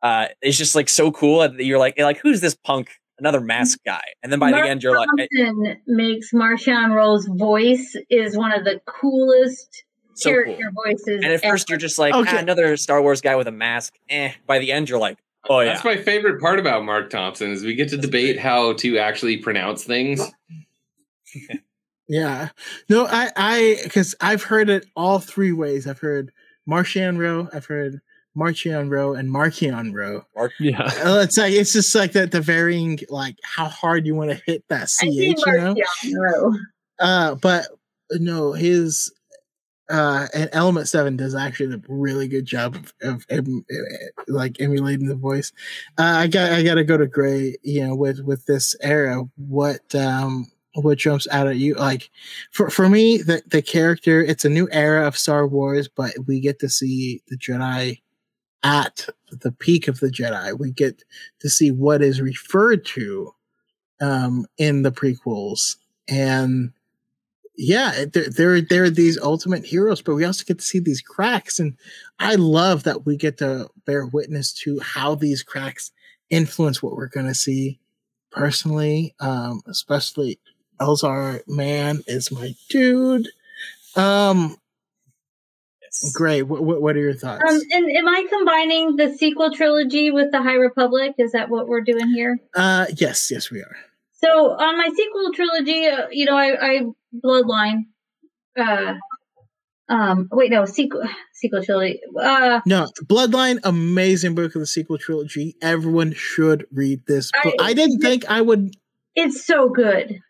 [0.00, 1.46] Uh, it's just like so cool.
[1.60, 4.82] You're like, like who's this punk another mask guy, and then by Mark the end
[4.82, 9.84] you're like, eh, Thompson makes Marchion Ro's voice is one of the coolest
[10.14, 10.84] so character cool.
[10.84, 11.20] voices.
[11.22, 12.36] And at first you're just like, Okay.
[12.36, 13.94] ah, another Star Wars guy with a mask.
[14.08, 14.32] Eh.
[14.46, 17.64] By the end you're like, oh yeah, That's my favorite part about Mark Thompson is
[17.64, 18.42] we get to That's debate great.
[18.42, 20.20] how to actually pronounce things.
[22.08, 22.50] Yeah.
[22.88, 25.86] No, I, I, because I've heard it all three ways.
[25.86, 26.30] I've heard
[26.68, 28.00] Marchion Row, I've heard
[28.36, 30.24] Marchion Row, and Marchion Row.
[30.60, 30.82] Yeah.
[31.04, 34.42] Uh, It's like it's just like that the varying like how hard you want to
[34.46, 35.74] hit that I see ch, you know.
[35.74, 36.66] Marcion
[36.98, 37.66] Uh, but
[38.12, 39.12] no, his
[39.90, 44.60] uh, and Element Seven does actually a really good job of, of em- eh, like
[44.60, 45.52] emulating the voice.
[45.98, 49.22] Uh, I got I got to go to Gray, you know, with with this era.
[49.36, 51.74] What um what jumps out at you?
[51.74, 52.10] Like
[52.52, 54.22] for for me, the the character.
[54.22, 58.00] It's a new era of Star Wars, but we get to see the Jedi
[58.62, 60.58] at the peak of the Jedi.
[60.58, 61.02] We get
[61.40, 63.34] to see what is referred to
[64.00, 65.76] um in the prequels
[66.08, 66.72] and
[67.56, 71.02] yeah, there, there, there are these ultimate heroes, but we also get to see these
[71.02, 71.58] cracks.
[71.58, 71.76] And
[72.18, 75.92] I love that we get to bear witness to how these cracks
[76.30, 77.78] influence what we're going to see
[78.30, 79.14] personally.
[79.20, 80.38] Um, especially
[80.80, 83.28] Elzar Mann, is my dude.
[83.96, 84.56] Um,
[86.14, 86.42] great.
[86.42, 87.42] What, what, what are your thoughts?
[87.46, 91.14] Um, and am I combining the sequel trilogy with the High Republic?
[91.18, 92.38] Is that what we're doing here?
[92.54, 93.76] uh, yes, yes, we are.
[94.22, 96.80] So on my sequel trilogy, uh, you know, I, I
[97.24, 97.80] Bloodline.
[98.58, 98.94] Uh,
[99.88, 101.02] um, wait, no, sequel
[101.34, 102.00] sequel trilogy.
[102.20, 105.56] Uh, No, Bloodline, amazing book of the sequel trilogy.
[105.60, 107.54] Everyone should read this book.
[107.58, 108.70] I- I didn't think I would
[109.14, 110.20] it's so good.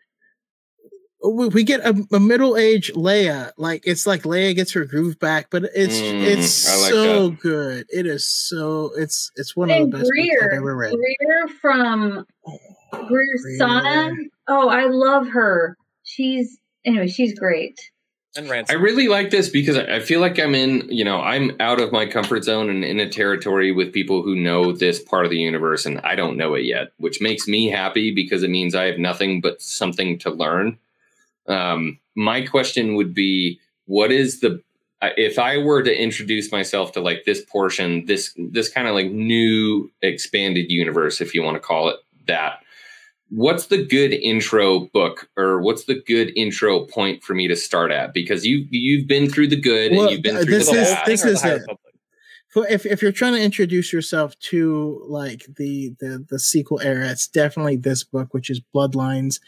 [1.23, 3.51] we, we get a, a middle-aged Leia.
[3.57, 7.39] Like it's like Leia gets her groove back, but it's Mm, it's like so that.
[7.39, 7.85] good.
[7.89, 10.95] It is so it's it's one of the best books I've Greer, ever read.
[10.95, 12.25] Greer from
[13.07, 14.29] Greer Greer.
[14.47, 15.77] Oh, I love her.
[16.03, 17.07] She's anyway.
[17.07, 17.79] She's great.
[18.35, 21.51] And I really like this because I I feel like I'm in, you know, I'm
[21.59, 25.25] out of my comfort zone and in a territory with people who know this part
[25.25, 28.49] of the universe and I don't know it yet, which makes me happy because it
[28.49, 30.79] means I have nothing but something to learn.
[31.47, 34.63] Um, my question would be what is the
[35.17, 39.11] if I were to introduce myself to like this portion, this this kind of like
[39.11, 41.97] new expanded universe, if you want to call it
[42.27, 42.63] that,
[43.35, 47.91] what's the good intro book or what's the good intro point for me to start
[47.91, 48.13] at?
[48.13, 50.75] Because you you've been through the good Well, and you've been uh, through this the
[50.81, 51.05] is- bad.
[51.07, 51.53] this Or the is High it.
[51.61, 51.79] Republic.
[51.83, 51.92] For
[52.61, 57.27] if if you're trying to introduce yourself to like the the the sequel era, it's
[57.27, 59.39] definitely this book, which is Bloodlines,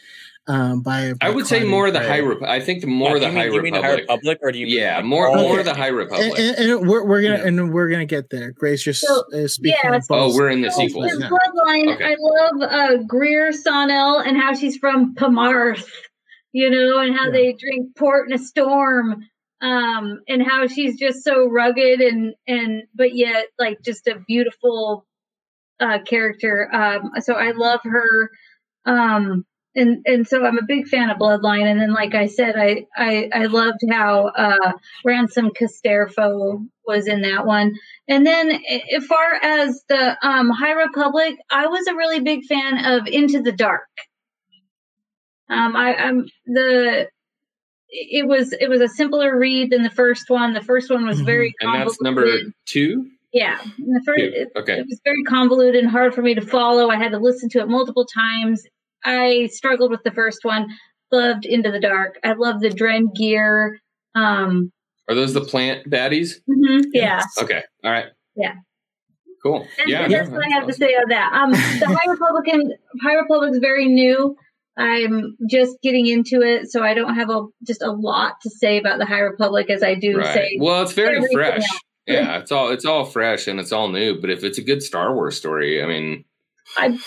[0.48, 1.12] um, by.
[1.14, 2.08] by I would say more of the Gray.
[2.08, 2.50] High Republic.
[2.50, 4.08] I think the more Uh, the you High mean, you mean the High Republic.
[4.08, 4.66] Republic, or do you?
[4.66, 5.62] Yeah, like, more all- more Okay.
[5.62, 6.32] the High Republic.
[6.36, 7.46] And, and, and we're we're gonna Yeah.
[7.46, 8.50] and we're gonna get there.
[8.52, 9.78] Grace just So, is speaking.
[9.84, 11.12] yeah, oh, we're in the So sequels.
[11.12, 11.28] in Yeah.
[11.28, 12.04] Bloodline, Okay.
[12.04, 15.84] I love uh, Greer Sonnell and how she's from Pamarthe,
[16.52, 17.30] you know, and how Yeah.
[17.32, 19.24] they drink port in a storm,
[19.60, 25.06] um, and how she's just so rugged and and but yet like just a beautiful
[25.80, 26.68] uh, character.
[26.72, 28.30] Um, so I love her.
[28.84, 31.70] Um, and and so I'm a big fan of Bloodline.
[31.70, 34.72] And then, like I said, I I, I loved how uh,
[35.06, 37.74] Ransolm Casterfo was in that one.
[38.08, 38.50] And then,
[38.96, 43.42] as far as the um, High Republic, I was a really big fan of Into
[43.42, 43.88] the Dark.
[45.50, 47.08] Um, I, I'm the.
[47.88, 50.52] It was it was a simpler read than the first one.
[50.54, 52.26] The first one was very And that's number
[52.66, 53.08] two.
[53.32, 53.60] yeah.
[53.62, 54.46] and The first Two.
[54.56, 54.78] Okay.
[54.78, 56.90] it was very convoluted and hard for me to follow.
[56.90, 58.62] I had to listen to it multiple times.
[59.04, 60.66] I struggled with the first one.
[61.12, 62.18] Loved Into the Dark.
[62.24, 63.76] I love the Drengir.
[64.16, 64.72] Um,
[65.08, 66.40] Are those the plant baddies?
[66.50, 67.22] Mm-hmm, yeah.
[67.40, 67.62] Okay.
[67.84, 68.06] All right.
[68.34, 68.54] Yeah.
[69.42, 69.68] Cool.
[69.78, 70.08] And Yeah.
[70.08, 71.32] that's no, what I have to say on that.
[71.32, 74.36] Um, the High Republican, High Republic's very new.
[74.76, 78.78] I'm just getting into it, so I don't have a just a lot to say
[78.78, 80.34] about the High Republic as I do Right.
[80.34, 80.58] say.
[80.60, 81.62] Well, it's very fresh.
[81.62, 81.80] else.
[82.06, 84.20] Yeah, it's all it's all fresh and it's all new.
[84.20, 86.24] But if it's a good Star Wars story, I mean,
[86.76, 86.98] I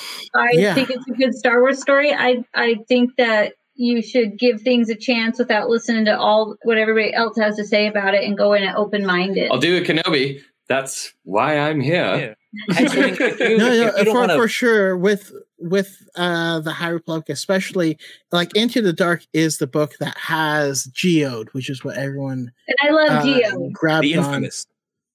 [0.53, 0.73] Yeah.
[0.73, 2.11] think it's a good Star Wars story.
[2.13, 6.77] I I think that you should give things a chance without listening to all what
[6.77, 9.49] everybody else has to say about it and go in open minded.
[9.51, 10.41] I'll do it, Kenobi.
[10.69, 12.35] That's why I'm here.
[12.71, 12.77] Yeah.
[12.79, 13.11] Actually,
[13.51, 14.95] you, no, no, for, wanna- for sure.
[14.97, 17.97] With with uh the High Republic, especially
[18.31, 22.77] like Into the Dark is the book that has Geode, which is what everyone and
[22.81, 23.69] I love uh, Geo.
[23.73, 24.47] grabbed the on.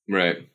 [0.09, 0.48] Right.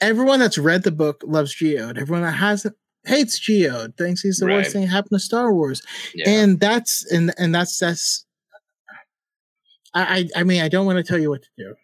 [0.00, 1.98] Everyone that's read the book loves Geode.
[1.98, 2.74] Everyone that hasn't
[3.06, 3.96] hates Geode.
[3.96, 4.56] Thinks he's the Right.
[4.56, 5.82] worst thing that happened to Star Wars.
[6.14, 6.28] Yeah.
[6.28, 8.26] And that's and and that's that's.
[9.94, 11.74] I I I mean I don't want to tell you what to do,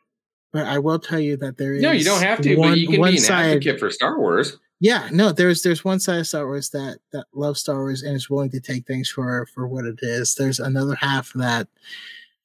[0.54, 2.54] but I will tell you that there is no, you don't have to.
[2.56, 4.56] One, but you can be an side, advocate for Star Wars.
[4.78, 8.14] Yeah, no, there's there's one side of Star Wars that that loves Star Wars and
[8.14, 10.36] is willing to take things for for what it is.
[10.36, 11.66] There's another half that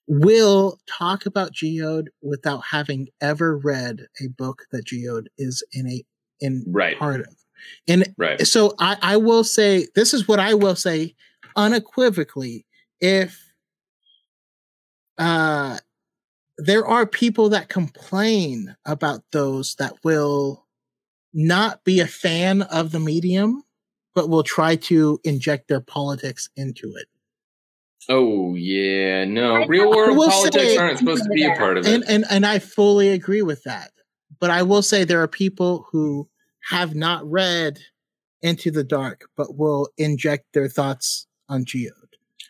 [0.08, 6.04] will talk about Geode without having ever read a book that Geode is in a
[6.40, 6.98] in Right.
[6.98, 7.36] part of.
[7.88, 8.46] And Right.
[8.48, 11.16] so I, I will say this is what I will say
[11.56, 12.66] unequivocally.
[13.00, 13.40] If
[15.20, 15.78] uh
[16.66, 20.66] there are people that complain about those that will
[21.34, 23.64] not be a fan of the medium,
[24.16, 27.08] but will try to inject their politics into it.
[28.08, 29.66] Oh yeah, no.
[29.68, 31.94] Real I world will politics say- aren't supposed to be a part of it.
[31.94, 33.92] And and and I fully agree with that.
[34.40, 36.28] But I will say there are people who
[36.70, 37.80] have not read
[38.42, 41.92] Into the Dark, but will inject their thoughts on Geode.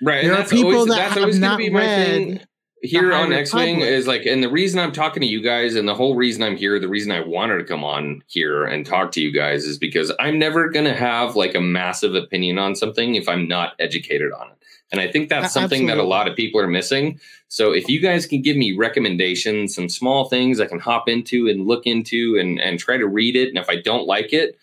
[0.01, 0.23] right.
[0.23, 2.47] there And are people always that have not be thing read
[2.81, 5.87] here on X Wing is like and the reason I'm talking to you guys and
[5.87, 9.11] the whole reason I'm here, the reason I wanted to come on here and talk
[9.13, 13.15] to you guys is because I'm never gonna have like a massive opinion on something
[13.15, 14.59] if I'm not educated on it.
[14.91, 17.19] And I think that's something that a lot of people are missing.
[17.47, 21.47] So if you guys can give me recommendations, some small things I can hop into
[21.47, 23.49] and look into and, and try to read it.
[23.49, 24.57] And if I don't like it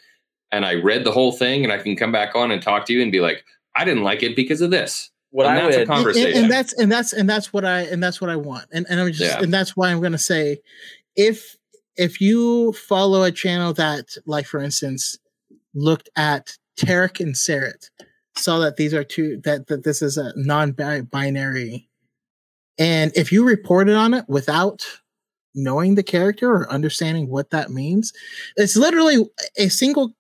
[0.50, 2.92] and I read the whole thing and I can come back on and talk to
[2.92, 3.44] you and be like,
[3.76, 5.10] I didn't like it because of this.
[5.30, 7.52] What And I that's a would con- And- and, and that's and that's and that's
[7.52, 8.66] what I and that's what I want.
[8.72, 9.42] And and I'm just Yeah.
[9.42, 10.58] and that's why I'm gonna say
[11.16, 11.56] if
[11.96, 15.18] if you follow a channel that, like for instance,
[15.74, 17.90] looked at Terec and Ceret,
[18.36, 21.88] saw that these are two that, that this is a non-binary,
[22.78, 24.84] and if you reported on it without
[25.54, 28.12] knowing the character or understanding what that means,
[28.56, 29.24] it's literally
[29.56, 30.14] a single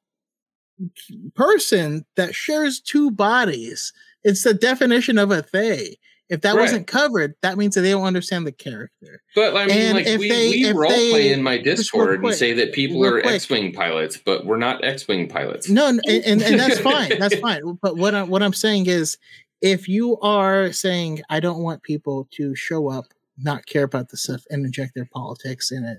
[1.34, 3.92] person that shares two bodies.
[4.28, 5.96] It's the definition of a they.
[6.28, 6.62] If that Right.
[6.62, 9.22] wasn't covered, that means that they don't understand the character.
[9.36, 11.56] But I mean, And like if we, they- we if role they- play in my
[11.56, 13.34] Discord and say that people are quick.
[13.36, 15.68] X-wing pilots, but we're not X-wing pilots.
[15.70, 17.10] No, and, and, and that's fine.
[17.20, 17.78] That's fine.
[17.80, 19.18] But what I'm what I'm saying is,
[19.62, 23.04] if you are saying I don't want people to show up,
[23.38, 25.98] not care about the stuff, and inject their politics in it,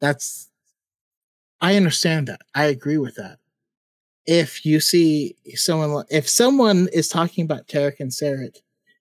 [0.00, 0.48] that's
[1.60, 2.40] I understand that.
[2.54, 3.38] I agree with that.
[4.30, 8.58] If you see someone, if someone is talking about Terec and Ceret,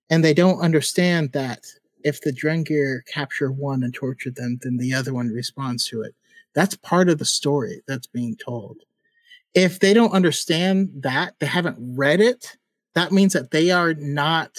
[0.09, 1.65] and they don't understand that
[2.01, 6.15] if the Drengir capture one and torture them, then the other one responds to it.
[6.55, 8.77] That's part of the story that's being told
[9.53, 12.57] if they don't understand that, they haven't read it,
[12.95, 14.51] that means that they are not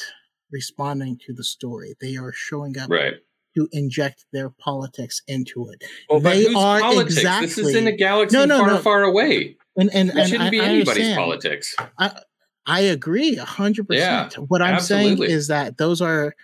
[0.51, 1.95] responding to the story.
[2.01, 3.15] They are showing up Right.
[3.57, 5.85] to inject their politics into it.
[6.11, 7.15] Well, They are politics?
[7.15, 8.79] This is exactly- in a galaxy No, no, far, no.
[8.79, 9.57] far away.
[9.79, 11.17] And and, It and shouldn't I, be anybody's understand.
[11.19, 11.77] politics.
[11.99, 12.21] I
[12.67, 14.51] I agree a hundred Yeah, percent.
[14.51, 16.35] What I'm saying is that those are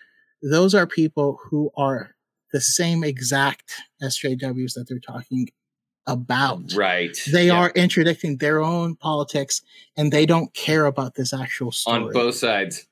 [0.43, 2.15] those are people who are
[2.53, 5.49] the same exact SJWs that they're talking
[6.07, 6.73] about.
[6.75, 7.17] Right.
[7.33, 7.55] They Yeah.
[7.55, 9.63] are interdicting their own politics
[9.97, 12.03] and they don't care about this actual story.
[12.05, 12.87] on both sides.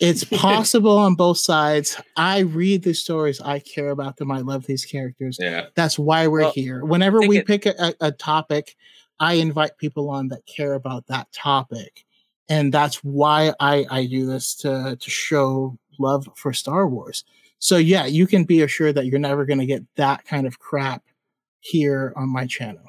[0.00, 2.00] It's possible on both sides.
[2.16, 3.40] I read the stories.
[3.40, 4.30] I care about them.
[4.30, 5.36] I love these characters.
[5.40, 5.66] Yeah.
[5.74, 6.84] That's why we're Well, here.
[6.84, 8.76] Whenever we it- pick a, a topic,
[9.20, 12.04] I invite people on that care about that topic.
[12.48, 17.24] And that's why I, I do this to, to show love for Star Wars.
[17.58, 20.58] So yeah, you can be assured that you're never going to get that kind of
[20.58, 21.02] crap
[21.60, 22.87] here on my channel.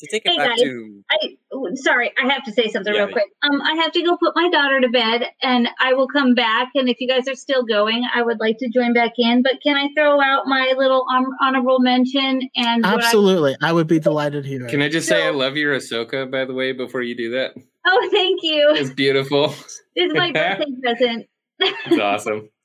[0.00, 0.60] To take it Hey, back guys.
[0.60, 1.16] to I
[1.52, 3.26] oh, sorry, I have to say something Yeah, real quick.
[3.42, 6.68] Um, I have to go put my daughter to bed, and I will come back.
[6.74, 9.42] And if you guys are still going, I would like to join back in.
[9.42, 13.56] But can I throw out my little hon- honorable mention and what I- Absolutely.
[13.62, 14.66] I would be delighted here.
[14.66, 17.54] Can I just say I love your Ahsoka, by the way, before you do that?
[17.86, 18.74] oh, thank you.
[18.76, 19.48] It's beautiful.
[19.94, 21.26] This is my birthday present.
[21.60, 22.50] It's awesome.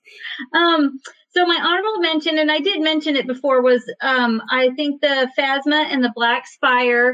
[0.53, 0.99] Um,
[1.33, 5.29] so my honorable mention, and I did mention it before, was um, I think the
[5.37, 7.13] Phasma and the Black Spire.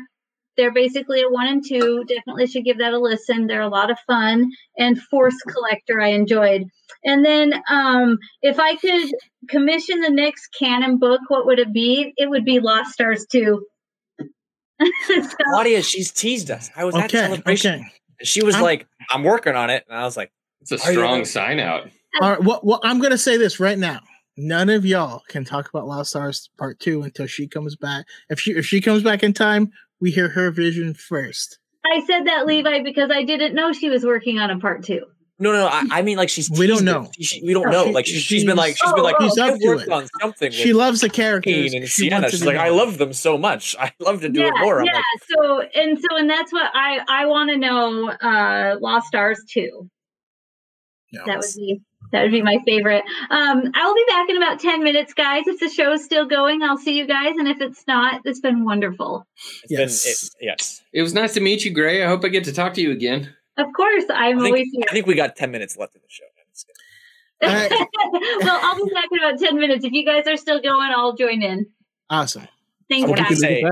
[0.58, 2.04] They're basically a one and two.
[2.08, 3.46] Definitely should give that a listen.
[3.46, 4.50] They're a lot of fun.
[4.76, 6.64] And Force Collector, I enjoyed.
[7.04, 9.12] And then, um, if I could
[9.50, 12.12] commission the next canon book, what would it be?
[12.18, 13.68] It would be Lost Stars two.
[15.08, 15.22] so,
[15.52, 15.84] Claudia.
[15.84, 16.72] She's teased us.
[16.76, 17.76] I was at celebration.
[17.76, 17.92] Okay.
[18.24, 20.32] She was I'm- like, "I'm working on it," and I was like,
[20.62, 21.88] It's a strong sign out.
[22.22, 22.44] All right.
[22.44, 24.00] Well, well, I'm going to say this right now.
[24.38, 28.06] None of y'all can talk about Lost Stars Part Two until she comes back.
[28.30, 31.58] If she if she comes back in time, we hear her vision first.
[31.86, 35.02] I said that Levi because I didn't know she was working on a part two.
[35.40, 37.10] "No, no, no I, I mean like she's." We don't know.
[37.16, 37.86] She- she- we don't No, know.
[37.86, 39.90] she- like she's, she's been like she's been like Oh, she's up to worked it.
[39.92, 40.52] on something.
[40.52, 41.74] She loves the characters.
[41.74, 42.14] And She Ciena.
[42.22, 42.62] wants She's like, know.
[42.62, 43.76] I love them so much.
[43.80, 44.82] I love to do it more.
[44.82, 44.94] I'm yeah.
[44.98, 48.10] like, so and so and that's what I I want to know.
[48.10, 49.90] Uh, Lost Stars two.
[51.12, 51.22] Yeah.
[51.26, 51.82] That would be
[52.12, 53.04] That would be my favorite.
[53.30, 55.44] Um, I will be back in about 10 minutes, guys.
[55.48, 57.36] If the show is still going, I'll see you guys.
[57.38, 59.28] And if it's not, it's been wonderful.
[59.64, 60.04] It's Yes.
[60.06, 60.82] been it, yes.
[60.94, 62.04] It was nice to meet you, Gray.
[62.04, 63.34] I hope I get to talk to you again.
[63.58, 64.86] Of course, I'm I think, always here.
[64.90, 66.24] I think we got ten minutes left in the show.
[67.44, 67.70] Alright.
[67.72, 69.86] well, I'll be back in about 10 minutes.
[69.86, 71.68] If you guys are still going, I'll join in.
[72.10, 72.48] Awesome.
[72.90, 73.30] Thanks, I wanted guys.
[73.30, 73.64] to say-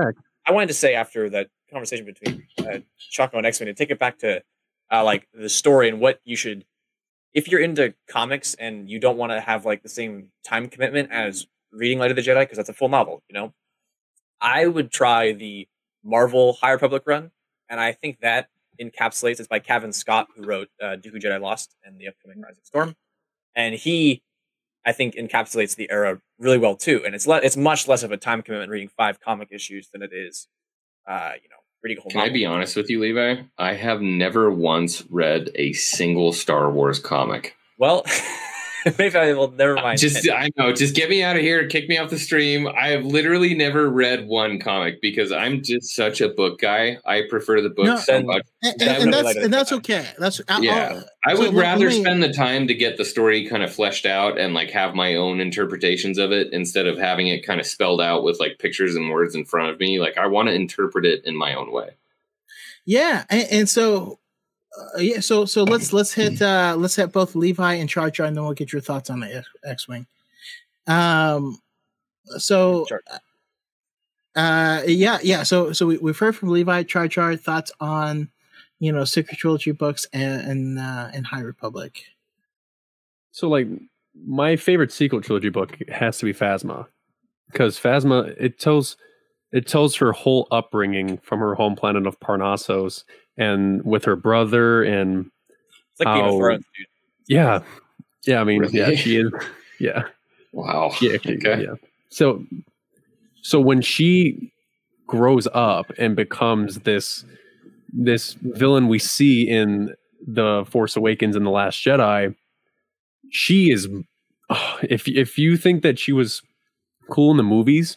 [0.48, 2.78] I wanted to say after that conversation between uh,
[3.10, 4.42] Choco and X Men to take it back to
[4.92, 6.64] uh, like the story and what you should,
[7.36, 11.12] if you're into comics and you don't want to have like the same time commitment
[11.12, 13.54] as reading Light of the Jedi because that's a full novel, you know,
[14.40, 15.68] I would try the
[16.04, 17.30] Marvel High Republic run,
[17.70, 18.48] and I think that
[18.82, 19.38] encapsulates.
[19.40, 22.96] It's by Cavan Scott who wrote uh, Dooku Jedi Lost and the upcoming Rising Storm,
[23.56, 24.22] and he.
[24.86, 28.12] I think encapsulates the era really well too, and it's le- it's much less of
[28.12, 30.48] a time commitment reading five comic issues than it is
[31.06, 31.56] uh, you know,
[31.86, 33.42] reading a whole Can I be honest with you, Levi?
[33.58, 37.56] I have never once read a single Star Wars comic.
[37.78, 38.04] Well,
[38.98, 39.50] maybe I will.
[39.50, 39.98] Never mind.
[39.98, 42.66] Just I know, just get me out of here, kick me off the stream.
[42.68, 46.98] I have literally never read one comic because I'm just such a book guy.
[47.04, 47.96] I prefer the books No.
[47.96, 48.42] so Then- much.
[48.62, 50.06] And, That and, that's and that's okay.
[50.18, 50.92] That's I'll- Yeah.
[50.94, 53.72] I'll- I would let- rather me- spend the time to get the story kind of
[53.74, 57.60] fleshed out and like have my own interpretations of it instead of having it kind
[57.60, 59.98] of spelled out with like pictures and words in front of me.
[60.00, 61.90] Like I want to interpret it in my own way.
[62.84, 64.20] Yeah, and, and so
[64.76, 68.26] uh, yeah, so so let's let's hit uh let's hit both Levi and Char Char,
[68.26, 70.06] and then we'll get your thoughts on the X Wing.
[70.86, 71.58] Um,
[72.38, 72.86] so
[74.34, 78.28] uh yeah yeah so so we, we've heard from Levi Char Char thoughts on
[78.78, 82.04] you know Secret Trilogy books and and, uh, and High Republic.
[83.32, 83.68] So like
[84.24, 86.86] my favorite sequel trilogy book has to be Phasma
[87.50, 88.96] because Phasma it tells
[89.52, 93.04] it tells her whole upbringing from her home planet of Parnassos
[93.38, 95.30] and with her brother and
[95.92, 96.86] it's like Game of how- Thrones, dude.
[97.28, 97.62] yeah
[98.26, 99.30] yeah I mean yeah she is
[99.78, 100.04] yeah
[100.52, 100.92] Wow.
[101.00, 101.38] yeah Okay.
[101.62, 101.74] yeah
[102.08, 102.44] so
[103.42, 104.52] so when she
[105.06, 107.24] grows up and becomes this
[107.92, 109.94] this villain we see in
[110.26, 112.34] the Force Awakens and the Last Jedi,
[113.30, 113.86] she is.
[114.50, 116.42] oh, if if you think that she was
[117.08, 117.96] cool in the movies,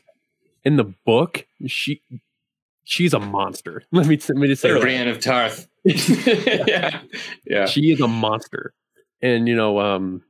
[0.64, 2.02] in the book, she
[2.90, 3.84] she's a monster.
[3.92, 4.82] Let me let me just say, that.
[4.82, 5.68] Brienne of Tarth.
[5.86, 7.02] yeah.
[7.46, 7.66] Yeah.
[7.68, 8.74] she is a monster.
[9.22, 10.24] And you know, um,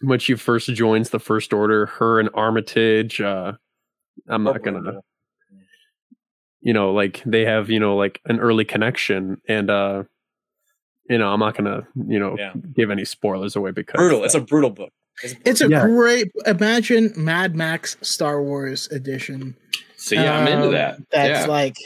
[0.00, 3.52] when she first joins the First Order, her and Armitage, uh,
[4.26, 5.00] I'm not gonna
[6.60, 10.02] you know like they have you know like an early connection and uh
[11.08, 12.52] you know i'm not gonna you know Yeah.
[12.74, 14.24] give any spoilers away because brutal.
[14.24, 14.90] It's a brutal book.
[15.22, 15.86] It's, It's a Yeah.
[15.86, 19.54] great imagine Mad Max Star Wars edition.
[19.96, 20.98] So yeah, I'm into Um, that.
[21.12, 21.46] That's yeah.
[21.46, 21.76] like,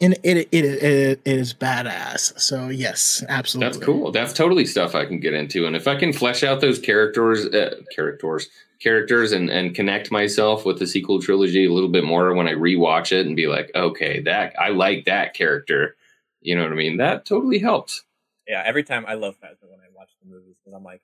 [0.00, 2.38] and it it, it it is badass.
[2.38, 3.72] So yes, absolutely.
[3.72, 4.12] That's cool.
[4.12, 5.66] That's totally stuff I can get into.
[5.66, 8.48] And if I can flesh out those characters, uh, characters,
[8.80, 12.52] characters, and and connect myself with the sequel trilogy a little bit more when I
[12.52, 15.96] rewatch it and be like, okay, that I like that character.
[16.40, 16.98] You know what I mean?
[16.98, 18.04] That totally helps.
[18.46, 21.02] yeah, every time I love Phasma when I watch the movies because I'm like,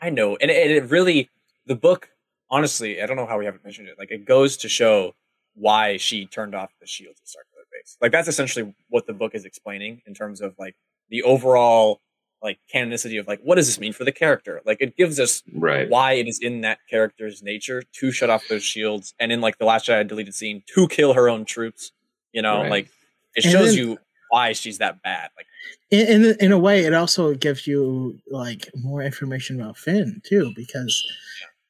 [0.00, 1.30] I know, and it, it really
[1.66, 2.10] the book.
[2.50, 3.98] Honestly, I don't know how we haven't mentioned it.
[3.98, 5.14] Like, it goes to show
[5.54, 7.53] why she turned off the shields at Starkiller
[7.84, 7.96] Base.
[8.00, 10.74] Like, that's essentially what the book is explaining in terms of like
[11.10, 12.00] the overall
[12.42, 14.60] like canonicity of like what does this mean for the character.
[14.66, 15.88] Like, it gives us Right.
[15.88, 19.58] why it is in that character's nature to shut off those shields, and in like
[19.58, 21.92] the last Jedi deleted scene to kill her own troops.
[22.32, 22.70] You know, Right.
[22.70, 22.88] like
[23.36, 23.98] it And shows then- you
[24.30, 25.30] why she's that bad.
[25.36, 25.46] Like,
[25.90, 30.52] in, in in a way, it also gives you like more information about Finn too,
[30.56, 31.02] because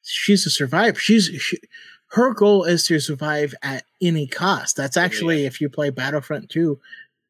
[0.03, 0.99] she's a survivor.
[0.99, 1.57] She's she,
[2.07, 4.75] her goal is to survive at any cost.
[4.77, 6.79] That's actually if you play Battlefront 2,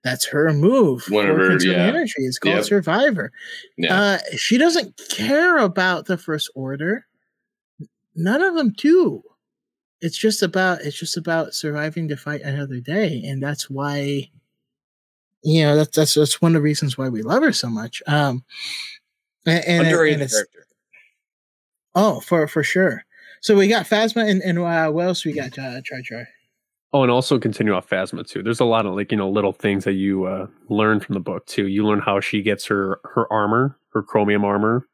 [0.03, 1.03] that's her move.
[1.09, 1.87] One of her- yeah.
[1.87, 2.13] energy.
[2.19, 2.65] It's called Yep.
[2.65, 3.31] Survivor.
[3.77, 3.99] Yeah.
[3.99, 7.07] Uh, she doesn't care about the First Order.
[8.15, 9.23] None of them do.
[10.01, 14.29] It's just about it's just about surviving to fight another day, and that's why.
[15.41, 18.03] You know that's that's that's one of the reasons why we love her so much.
[18.05, 18.43] Um,
[19.45, 20.67] and, and, and it's, character.
[21.95, 23.03] oh, for for sure.
[23.45, 25.55] So we got Phasma, and and uh, what else we got?
[25.59, 26.27] Uh, Char Char.
[26.93, 29.51] oh and also continue off phasma too there's a lot of like you know little
[29.51, 32.99] things that you uh learn from the book too you learn how she gets her
[33.03, 34.87] her armor her chromium armor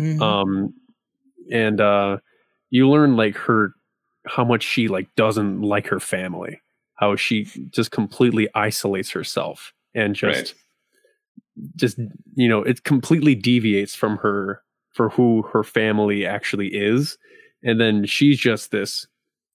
[0.00, 0.22] Mhm.
[0.22, 0.72] um
[1.52, 2.16] and uh
[2.70, 3.72] you learn like her
[4.26, 6.60] how much she like doesn't like her family
[6.94, 10.54] how she just completely isolates herself and just Right.
[11.76, 11.98] just
[12.36, 14.62] you know it completely deviates from her
[14.94, 17.18] for who her family actually is
[17.62, 19.06] and then she's just this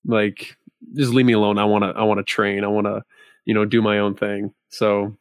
[0.06, 0.58] like
[0.96, 3.02] just leave me alone i want to i want to train i want to
[3.46, 5.16] you know do my own thing so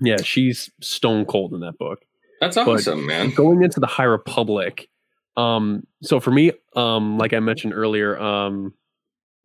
[0.00, 2.00] yeah she's stone cold in that book
[2.40, 3.30] That's but- awesome, man.
[3.34, 4.88] going into the High Republic,
[5.36, 8.74] Um, so for me, um, like I mentioned earlier, um,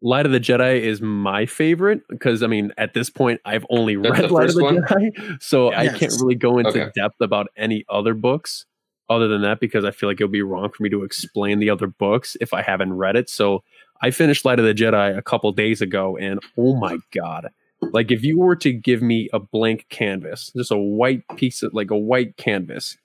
[0.02, 3.96] Light of the Jedi is my favorite because I mean, at this point, I've only
[3.96, 4.78] That's read Light of the one?
[4.78, 6.92] Jedi, so I can't really go into Okay.
[6.96, 8.66] depth about any other books
[9.10, 11.60] other than that because I feel like it would be wrong for me to explain
[11.60, 13.30] the other books if I haven't read it.
[13.30, 13.64] So
[14.02, 17.50] I finished Light of the Jedi a couple days ago, and oh my god!
[17.82, 21.74] Like if you were to give me a blank canvas, just a white piece of
[21.74, 22.98] like a white canvas,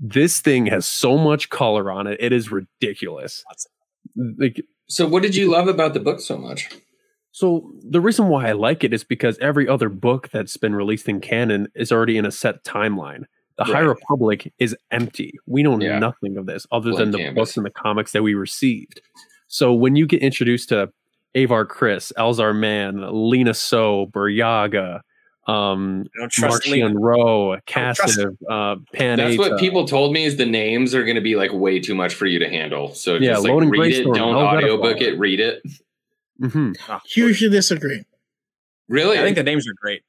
[0.00, 2.18] this thing has so much color on it.
[2.20, 3.44] It is ridiculous.
[4.16, 6.68] Like So, what did you love about the book so much?
[7.30, 11.08] so the reason why I like it is because every other book that's been released
[11.08, 13.24] in canon is already in a set timeline.
[13.58, 15.32] The High Republic is empty.
[15.46, 15.98] We know Yeah.
[15.98, 17.34] nothing of this other Blank than the canvas.
[17.34, 19.00] books and the comics that we received.
[19.48, 20.90] So when you get introduced to
[21.34, 25.00] Avar Kriss, Elzar Mann, Lina Soh, Burryaga,
[25.48, 30.36] um, I don't Marchion Ro, trust Cassiv, uh, Pan That's what people told me is
[30.36, 32.94] the names are going to be like way too much for you to handle.
[32.94, 35.62] So Yeah, just like Loden read it, don't Elgato audiobook it, read it.
[36.40, 36.76] Mhm.
[36.88, 38.04] Ah, Hugely disagree.
[38.88, 39.18] Really?
[39.18, 40.02] I think the names are great.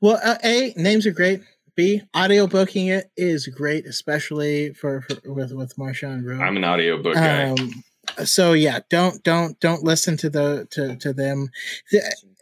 [0.00, 1.42] Well, uh, A, names are great.
[1.80, 6.38] B, audio booking it is great, especially for, for with with Marchion Ro.
[6.38, 7.48] I'm an audiobook guy.
[7.48, 7.82] Um,
[8.22, 11.48] so yeah, don't don't don't listen to the to to them.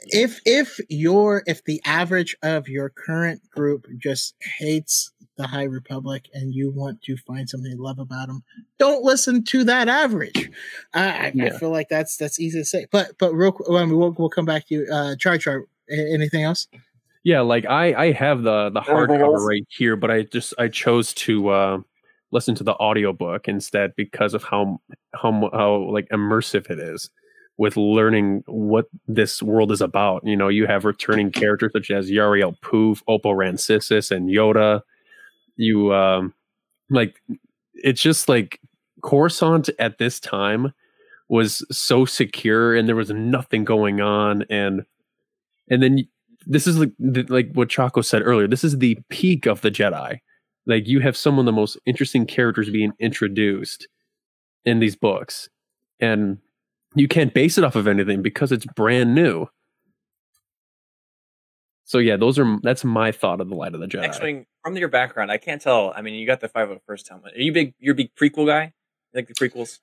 [0.06, 6.28] If if your if the average of your current group just hates the High Republic
[6.35, 8.43] and you want to find something to love about them,
[8.81, 10.51] don't listen to that average.
[10.93, 12.86] I, I, I feel like that's that's easy to say.
[12.90, 14.89] But but real quick, well, we'll we'll come back to you.
[14.93, 15.66] Uh, Char Char.
[15.90, 16.69] Anything else?
[17.24, 21.12] Yeah, like I I have the the hardcover right here, but I just I chose
[21.14, 21.78] to uh
[22.30, 24.80] listen to the audiobook instead because of how
[25.14, 27.10] how how like immersive it is
[27.56, 30.24] with learning what this world is about.
[30.24, 34.82] You know, you have returning characters such as Yarael Poof, Oppo Rancisis, and Yoda.
[35.56, 36.34] You um
[36.90, 37.20] like
[37.74, 38.60] it's just like
[39.02, 40.72] Coruscant at this time
[41.28, 44.84] was so secure and there was nothing going on and
[45.68, 46.08] and then
[46.48, 46.92] this is like
[47.28, 48.48] like what Chaco said earlier.
[48.48, 50.18] This is the peak of the Jedi.
[50.66, 53.86] Like you have some of the most interesting characters being introduced
[54.64, 55.48] in these books,
[56.00, 56.38] and
[56.94, 59.46] you can't base it off of anything because it's brand new.
[61.84, 64.04] So yeah, those are that's my thought of the Light of the Jedi.
[64.04, 65.92] X-wing from your background, I can't tell.
[65.94, 67.34] I mean, you got the five oh first helmet.
[67.34, 67.74] Are you big?
[67.78, 68.72] You're a big prequel guy.
[69.12, 69.78] You like the prequels?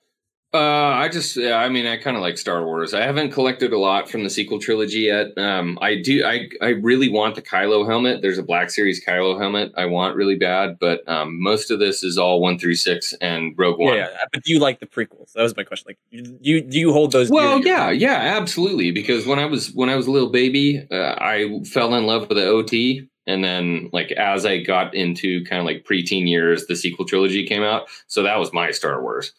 [0.56, 2.94] Uh, I just, yeah, I mean, I kind of like Star Wars.
[2.94, 5.36] I haven't collected a lot from the sequel trilogy yet.
[5.36, 8.22] Um, I do, I, I really want the Kylo helmet.
[8.22, 12.02] There's a Black Series Kylo helmet I want really bad, but um, most of this
[12.02, 13.96] is all one through six and Rogue One.
[13.96, 15.32] yeah, but do you like the prequels?
[15.34, 15.86] That was my question.
[15.88, 17.30] Like, you you- do you hold those?
[17.30, 18.90] Well, dear to your yeah, yeah, absolutely.
[18.90, 22.28] Because when I was when I was a little baby, uh, I fell in love
[22.28, 26.66] with the OT, and then like as I got into kind of like preteen years,
[26.66, 27.88] the sequel trilogy came out.
[28.06, 29.32] So that was my Star Wars.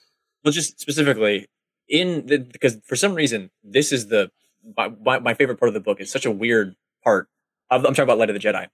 [0.47, 1.49] Well, just specifically
[1.89, 4.31] in the because for some reason this is the
[4.77, 5.99] my, my, favorite part of the book.
[5.99, 7.27] It's such a weird part.
[7.69, 8.67] Of, I'm talking about Light of the Jedi.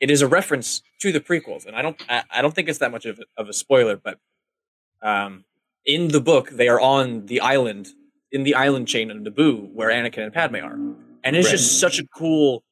[0.00, 2.80] It is a reference to the prequels, and I don't I, I don't think it's
[2.80, 4.18] that much of, a- of a spoiler, but
[5.00, 5.44] um,
[5.84, 7.90] in the book they are on the island
[8.32, 10.74] in the island chain of Naboo where Anakin and Padme are,
[11.22, 11.52] and it's Right.
[11.52, 12.64] just such a cool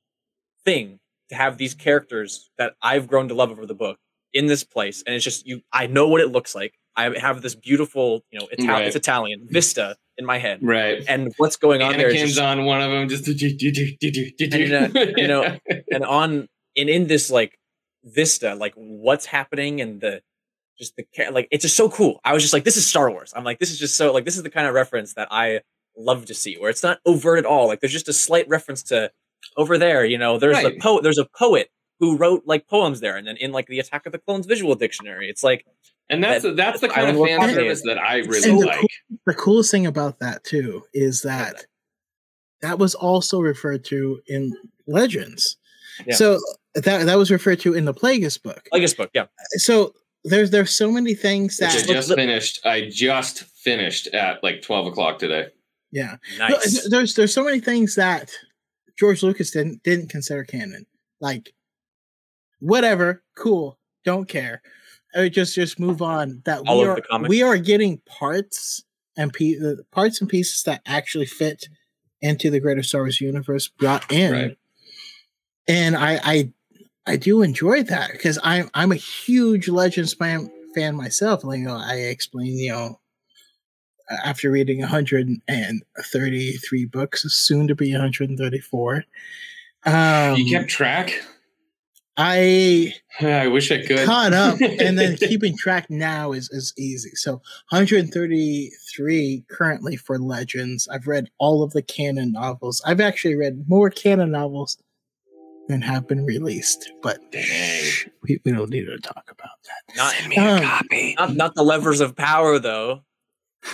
[0.64, 0.98] thing
[1.28, 3.98] to have these characters that I've grown to love over the book
[4.32, 5.60] in this place, and it's just you.
[5.72, 6.74] I know what it looks like.
[6.96, 8.86] I have this beautiful, you know, Ital- Right.
[8.86, 11.02] it's Italian vista in my head, Right.
[11.08, 15.26] and what's going on there is Anakin's on one of them, just And, uh, you
[15.28, 15.58] know,
[15.90, 17.58] and on and in this like
[18.04, 20.22] vista, like what's happening and the
[20.78, 22.20] just the like it's just so cool.
[22.24, 23.32] I was just like, this is Star Wars.
[23.36, 25.60] I'm like, this is just so like this is the kind of reference that I
[25.96, 27.66] love to see, where it's not overt at all.
[27.68, 29.10] Like there's just a slight reference to
[29.56, 30.04] over there.
[30.04, 30.80] You know, there's a Right.
[30.80, 31.02] poet.
[31.02, 34.12] There's a poet who wrote like poems there, and then in like the Attack of
[34.12, 35.64] the Clones visual dictionary, it's like
[36.10, 38.50] and that's that- that's the kind of War fan service is- that I And really
[38.50, 38.86] the like.
[39.26, 41.66] the coolest thing about that too is that
[42.62, 44.56] that was also referred to in
[44.86, 45.56] legends
[46.06, 46.14] Yeah.
[46.14, 46.40] so
[46.74, 49.10] that that was referred to in the plagueis book like this book.
[49.14, 49.94] Yeah, uh, so
[50.24, 52.60] there's there's so many things Which I that just finished.
[52.66, 55.48] I just finished at like twelve o'clock today.
[55.92, 56.88] yeah nice.
[56.88, 58.30] there's there's so many things that
[58.98, 60.84] george lucas didn't didn't consider canon
[61.20, 61.52] like
[62.60, 64.60] whatever cool don't care
[65.14, 68.82] Uh, just just move on that All we are we are getting parts
[69.16, 71.68] and pe- uh, parts and pieces that actually fit
[72.20, 74.58] into the greater Star Wars universe brought in, Right.
[75.68, 76.50] and I I
[77.06, 81.44] I do enjoy that because I'm I'm a huge Legends fan fan myself.
[81.44, 83.00] Like you know, I explained, you know
[84.22, 89.04] after reading 133 books, soon to be 134.
[89.86, 91.22] Um, you kept track.
[92.16, 97.10] I I wish I could caught up, and then keeping track now is is easy.
[97.14, 100.88] So 133 currently for Legends.
[100.92, 102.82] I've read all of the canon novels.
[102.86, 104.76] I've actually read more canon novels
[105.68, 107.18] than have been released, but
[108.22, 109.96] we, we don't need to talk about that.
[109.96, 111.14] Not Send me a Um, copy.
[111.18, 113.00] not, not the levers of power though.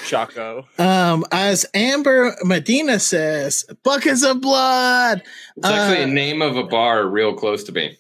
[0.06, 0.66] Chaco.
[0.78, 5.20] Um, as Amber Medina says, buckets of blood.
[5.56, 7.96] it's actually uh, a name of a bar real close to me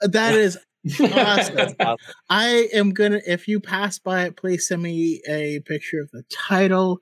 [0.00, 0.64] That is awesome.
[1.80, 1.96] Awesome.
[2.30, 3.20] I am gonna.
[3.26, 7.00] If you pass by it, please send me a picture of the title.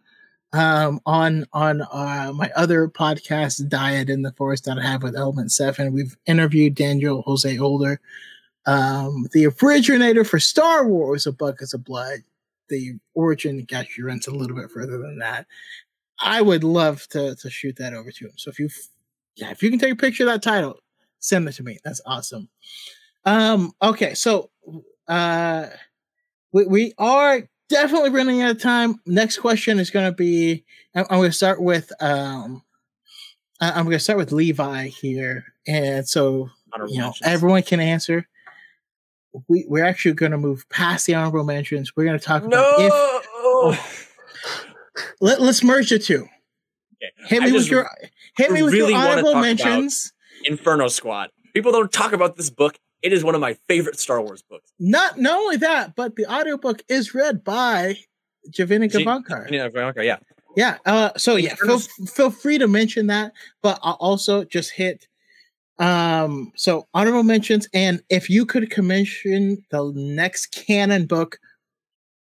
[0.52, 5.14] Um, on on uh, my other podcast, Diet in the Forest, that I have with
[5.14, 8.00] Element Seven, we've interviewed Daniel Jose Older,
[8.66, 12.20] um, the originator for Star Wars of Buckets of Blood.
[12.70, 15.46] The origin actually runs a little bit further than that.
[16.20, 18.32] I would love to to shoot that over to him.
[18.36, 18.70] So if you,
[19.36, 20.80] yeah, if you can take a picture of that title,
[21.20, 21.78] send it to me.
[21.84, 22.48] That's awesome.
[23.24, 24.50] Um, okay, so
[25.06, 25.66] uh
[26.52, 29.00] we, we are definitely running out of time.
[29.06, 30.64] Next question is gonna be
[30.94, 32.62] I'm, I'm gonna start with um
[33.60, 35.44] I'm gonna start with Levi here.
[35.66, 36.50] And so
[36.88, 38.26] you know everyone can answer.
[39.48, 41.94] We we're actually gonna move past the honorable mentions.
[41.96, 42.92] We're gonna talk about if
[43.42, 43.76] no.
[45.20, 46.28] let, let's merge the two.
[47.02, 47.28] Okay.
[47.28, 47.88] Hit me with your
[48.36, 50.12] hit me with really your honorable mentions.
[50.44, 51.30] Inferno Squad.
[51.54, 52.78] People don't talk about this book.
[53.02, 54.70] It is one of my favorite Star Wars books.
[54.78, 57.96] Not not only that, but the audiobook is read by
[58.50, 59.50] Javinica Gee- Vankar.
[59.50, 60.18] Yeah, okay, yeah.
[60.56, 60.78] Yeah.
[60.84, 63.32] Uh, so yeah, feel, feel free to mention that,
[63.62, 65.06] but I'll also just hit.
[65.78, 66.50] Um.
[66.56, 71.38] So honorable mentions, and if you could commission the next canon book,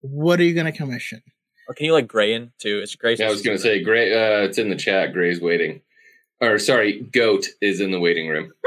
[0.02, 1.20] what are you going to commission?
[1.68, 2.78] Or can you like Gray in too?
[2.82, 3.16] It's Gray.
[3.16, 5.80] yeah i was gonna say gray uh it's in the chat gray's waiting
[6.40, 8.52] or sorry goat is in the waiting room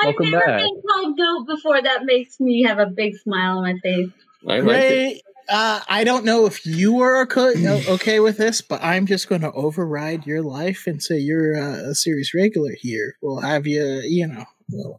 [0.00, 0.58] I've Welcome never back.
[0.60, 1.80] been called goat before.
[1.80, 4.10] That makes me have a big smile on my face.
[4.48, 7.54] i like it uh, I don't know if you are okay,
[7.88, 11.90] okay with this, but I'm just going to override your life and say you're uh,
[11.90, 13.16] a series regular here.
[13.20, 14.44] We'll have you, you know,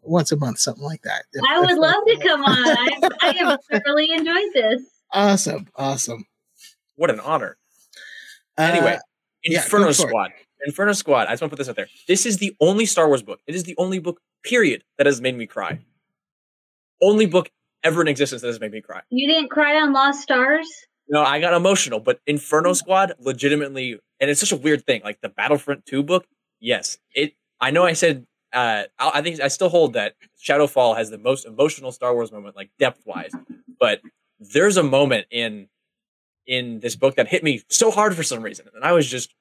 [0.04, 1.24] once a month, something like that.
[1.32, 2.68] If- I would love to come on.
[2.78, 4.82] I, I have thoroughly enjoyed this.
[5.14, 6.26] Awesome, awesome.
[6.96, 7.58] What an honor.
[8.58, 8.98] Uh, Anyway,
[9.46, 10.32] yeah, Inferno go for it.
[10.66, 11.28] Inferno Squad.
[11.28, 11.88] I just want to put this out there.
[12.08, 13.40] This is the only Star Wars book.
[13.48, 15.80] It is the only book, period, that has made me cry.
[17.02, 17.50] Only book
[17.84, 19.02] ever in existence that has made me cry.
[19.10, 20.68] You didn't cry on Lost Stars?
[21.10, 25.02] No, I got emotional, but Inferno Squad legitimately, and it's such a weird thing.
[25.04, 26.26] Like the Battlefront 2 book,
[26.60, 26.98] yes.
[27.14, 27.34] It.
[27.60, 31.18] I know I said, uh, I I think I still hold that Shadowfall has the
[31.18, 33.32] most emotional Star Wars moment, like depth wise.
[33.80, 34.02] But
[34.40, 35.68] there's a moment in
[36.48, 39.34] in this book that hit me so hard for some reason, and I was just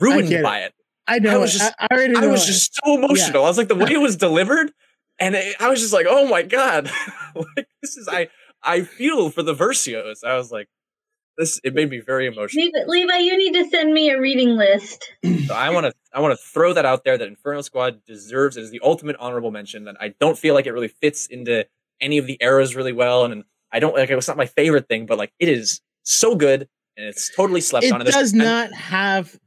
[0.00, 0.74] ruined get by it.
[1.06, 1.30] I know.
[1.30, 2.20] I I, was just- I, already know.
[2.20, 2.46] I was it.
[2.46, 3.44] just so emotional.
[3.44, 4.72] I was like, the way it was delivered,
[5.18, 6.90] and it, I was just like, oh my god,
[7.34, 8.28] like this is I
[8.62, 10.24] I feel for the Versios.
[10.24, 10.68] I was like,
[11.38, 12.64] this it made me very emotional.
[12.64, 15.12] Levi, Levi, you need to send me a reading list.
[15.46, 18.56] So I want to I want to throw that out there that Inferno Squad deserves
[18.56, 19.84] it is the ultimate honorable mention.
[19.84, 21.66] That I don't feel like it really fits into
[22.00, 24.88] any of the eras really well, and I don't like it, it's not my favorite
[24.88, 28.00] thing, but like it is so good and it's totally slept it on.
[28.00, 29.38] It does not have.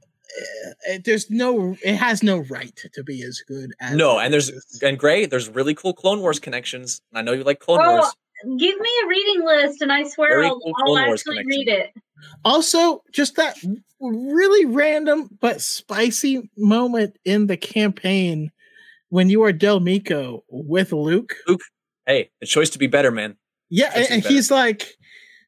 [0.89, 1.75] Uh, there's no.
[1.83, 3.95] It has no right to be as good as.
[3.95, 4.51] No, and there's
[4.81, 5.25] and Gray.
[5.25, 7.01] There's really cool Clone Wars connections.
[7.13, 8.13] I know you like Clone Oh, Wars.
[8.57, 11.59] Give me a reading list, and I swear Very I'll, cool I'll actually connection.
[11.59, 11.93] read it.
[12.45, 13.57] also just that
[13.99, 18.51] really random but spicy moment in the campaign
[19.09, 21.35] when you are Del Meeko with Luke.
[21.47, 21.61] luke
[22.05, 23.35] Hey, the choice to be better, man.
[23.69, 24.33] Yeah, Choice and, is and better.
[24.33, 24.97] he's like,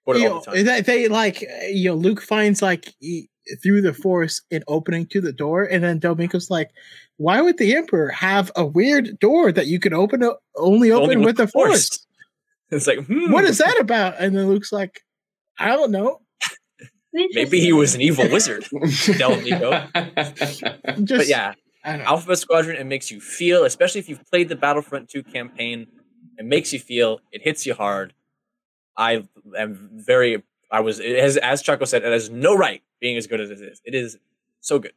[0.08, 3.30] you know, the they, they like uh, you know Luke finds like he,
[3.62, 6.72] through the Force and opening to the door, and then Del Meeko's like,
[7.18, 11.22] why would the Emperor have a weird door that you could open o- only open
[11.22, 12.06] with, the Force?
[12.72, 14.16] It's like, hmm, What is that about?
[14.18, 15.02] And then Luke's like,
[15.60, 16.22] I don't know.
[17.14, 18.66] Maybe he was an evil wizard.
[19.18, 19.36] Del
[19.92, 21.54] But yeah,
[21.84, 22.00] I.
[22.00, 25.88] Alphabet Squadron, it makes you feel, especially if you've played the Battlefront 2 campaign,
[26.38, 28.14] it makes you feel, it hits you hard.
[28.96, 29.24] I
[29.58, 30.42] am very,
[30.72, 33.50] I was, it has, as Chaco said, it has no right being as good as
[33.50, 33.82] it is.
[33.84, 34.18] It is
[34.62, 34.94] so good.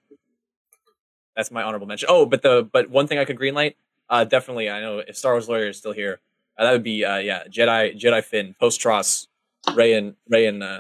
[1.34, 2.08] That's my honorable mention.
[2.08, 3.74] Oh, but the, but one thing I could greenlight,
[4.08, 6.20] uh, definitely, I know if Star Wars Lawyer is still here,
[6.56, 9.26] uh, that would be, uh, yeah, Jedi, Jedi Finn, post Tross,
[9.74, 10.78] Rey and, Rey and, uh,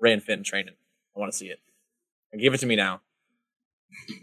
[0.00, 0.74] Rey and Finn training.
[1.14, 1.58] I want to see it.
[2.38, 3.02] Give it to me now.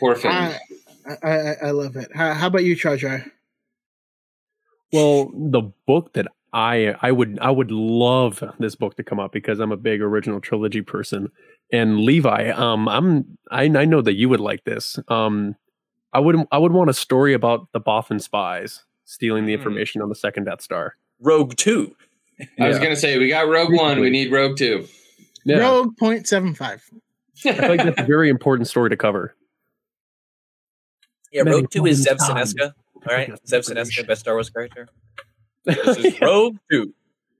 [0.00, 0.32] Poor Finn.
[0.32, 0.58] I,
[1.06, 2.10] I, I, I love it.
[2.12, 3.24] How, how about you, Char Jar?
[4.92, 9.32] Well, the book that I I would I would love this book to come up
[9.32, 11.28] because I'm a big original trilogy person.
[11.72, 14.98] And Levi, um, I'm I I know that you would like this.
[15.08, 15.54] Um,
[16.12, 19.60] I would I would want a story about the Bothan spies stealing the Hmm.
[19.60, 20.96] information on the second Death Star.
[21.20, 21.94] Rogue Two.
[22.58, 24.00] I was gonna say we got Rogue One.
[24.00, 24.86] We need Rogue Two.
[25.44, 26.82] Yeah, Rogue point seven five.
[27.46, 29.34] I feel like that's a very important story to cover.
[31.32, 32.54] Yeah, Rogue Two is Zev times.
[32.54, 32.72] Senesca.
[33.08, 34.04] All right, That's Zev preparation.
[34.04, 34.88] Senesca, best Star Wars character.
[35.64, 36.94] This is Rogue Two.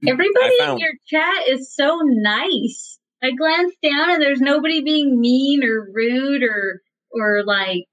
[0.06, 2.98] Everybody in your chat is so nice.
[3.22, 6.80] I glanced down and there's nobody being mean or rude or
[7.12, 7.86] or like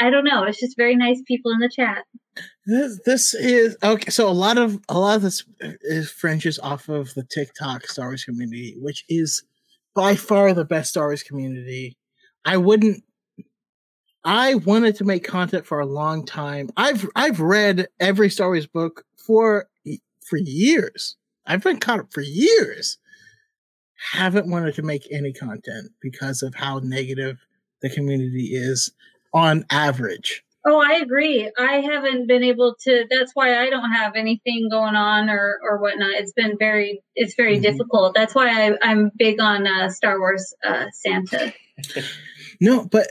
[0.00, 0.44] I don't know.
[0.44, 2.04] It's just very nice people in the chat.
[2.66, 4.10] This, this is okay.
[4.10, 7.86] So a lot of a lot of this uh, is fringes off of the TikTok
[7.86, 9.42] Star Wars community, which is
[9.94, 11.96] by far the best Star Wars community.
[12.44, 13.02] I wouldn't.
[14.24, 16.70] I wanted to make content for a long time.
[16.76, 19.68] I've I've read every Star Wars book for
[20.28, 21.16] for years.
[21.46, 22.98] I've been caught up for years.
[24.12, 27.36] Haven't wanted to make any content because of how negative
[27.82, 28.92] the community is
[29.34, 30.42] on average.
[30.66, 31.50] Oh, I agree.
[31.58, 33.04] I haven't been able to.
[33.10, 36.10] That's why I don't have anything going on or or whatnot.
[36.14, 37.62] It's been very, it's very Mhm.
[37.62, 38.14] difficult.
[38.14, 41.52] That's why I, I'm big on uh, Star Wars uh, Santa.
[42.60, 43.06] No, but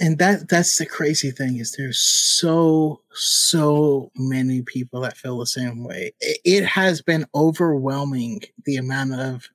[0.00, 5.46] and that that's the crazy thing is there's so so many people that feel the
[5.46, 6.12] same way.
[6.20, 9.48] It, it has been overwhelming the amount of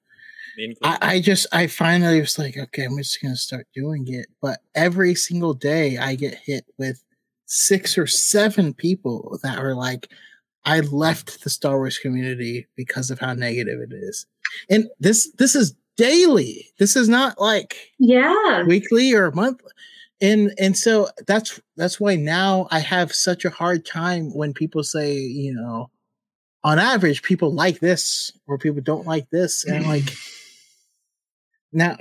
[0.83, 4.27] I, I just I finally was like, okay, I'm just gonna start doing it.
[4.41, 7.03] But every single day I get hit with
[7.45, 10.09] six or seven people that are like,
[10.65, 14.25] I left the Star Wars community because of how negative it is.
[14.69, 16.67] And this this is daily.
[16.79, 18.63] This is not like Yeah.
[18.63, 19.71] weekly or monthly
[20.23, 24.83] and and so that's that's why now i have such a hard time when people
[24.83, 25.91] say you know
[26.63, 30.15] on average people like this or people don't like this and like
[31.73, 31.95] now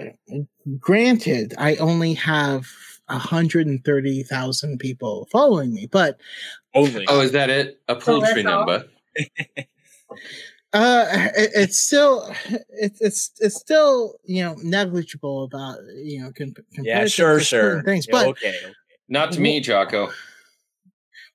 [0.78, 2.66] granted i only have
[3.08, 6.18] 130,000 people following me but
[6.74, 7.04] Only.
[7.08, 7.80] Oh, is that it?
[7.88, 8.84] A poultry that's number.
[10.74, 12.32] uh it, it's still
[12.70, 17.38] it's it's it's still you know negligible about you know com- yeah, compared to- sure,
[17.38, 17.60] to sure.
[17.62, 18.48] certain things Yeah, but okay.
[18.64, 18.72] okay.
[19.08, 20.06] Not to me, Jocko.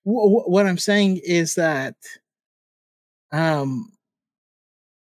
[0.04, 1.96] wh- wh- what I'm saying is that
[3.32, 3.92] um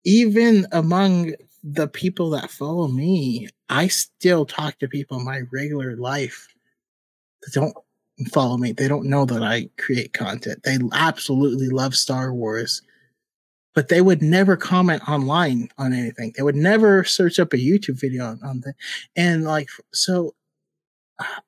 [0.04, 5.96] even among the people that follow me, I still talk to people in my regular
[5.96, 6.46] life
[7.42, 7.74] that don't
[8.32, 8.72] follow me.
[8.72, 10.62] They don't know that I create content.
[10.64, 12.82] They absolutely love Star Wars,
[13.74, 16.32] but they would never comment online on anything.
[16.36, 18.74] They would never search up a YouTube video on, on the,
[19.16, 20.34] and like so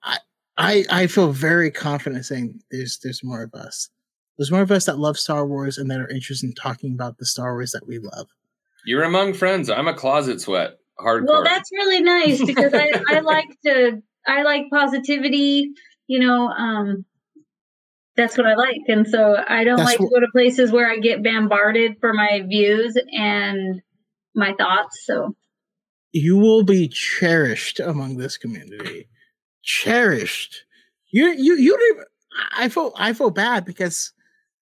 [0.03, 0.19] I
[0.57, 3.91] I I feel very confident saying there's there's more of us.
[4.37, 7.19] There's more of us that love Star Wars and that are interested in talking about
[7.19, 8.29] the Star Wars that we love.
[8.85, 9.71] You're among friends.
[9.71, 10.79] I'm a closet sweat.
[10.99, 11.27] Hardcore.
[11.27, 15.71] Well, that's really nice because I, I like to I like positivity.
[16.07, 17.05] You know, um,
[18.17, 20.91] that's what I like, and so I don't That's like to go to places where
[20.91, 23.83] I get bombarded for my views and
[24.35, 25.05] my thoughts.
[25.05, 25.35] So
[26.13, 29.09] You will be cherished among this community.
[29.63, 30.65] Cherished.
[31.11, 32.05] You you you don't even,
[32.57, 34.13] I feel I feel bad because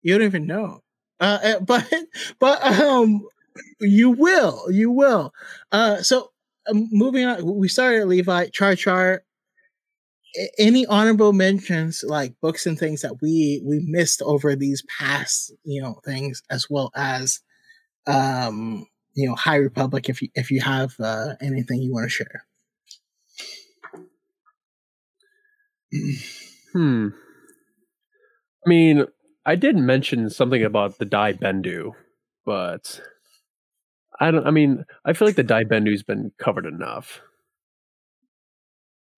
[0.01, 0.81] you don't even know.
[1.19, 1.91] Uh, uh, but
[2.39, 3.27] but um
[3.79, 5.33] you will you will.
[5.71, 6.31] Uh so
[6.67, 9.23] um, moving on we started at Levi Char Char
[10.57, 15.81] any honorable mentions like books and things that we we missed over these past you
[15.81, 17.39] know things as well as
[18.07, 22.09] um you know high republic if you if you have uh anything you want to
[22.09, 22.45] share
[26.73, 27.09] Hmm.
[28.65, 29.05] I mean,
[29.45, 31.91] I did mention something about the Dai Bendu,
[32.45, 33.01] but
[34.19, 34.47] I don't.
[34.47, 37.21] I mean, I feel like the Dai Bendu's been covered enough.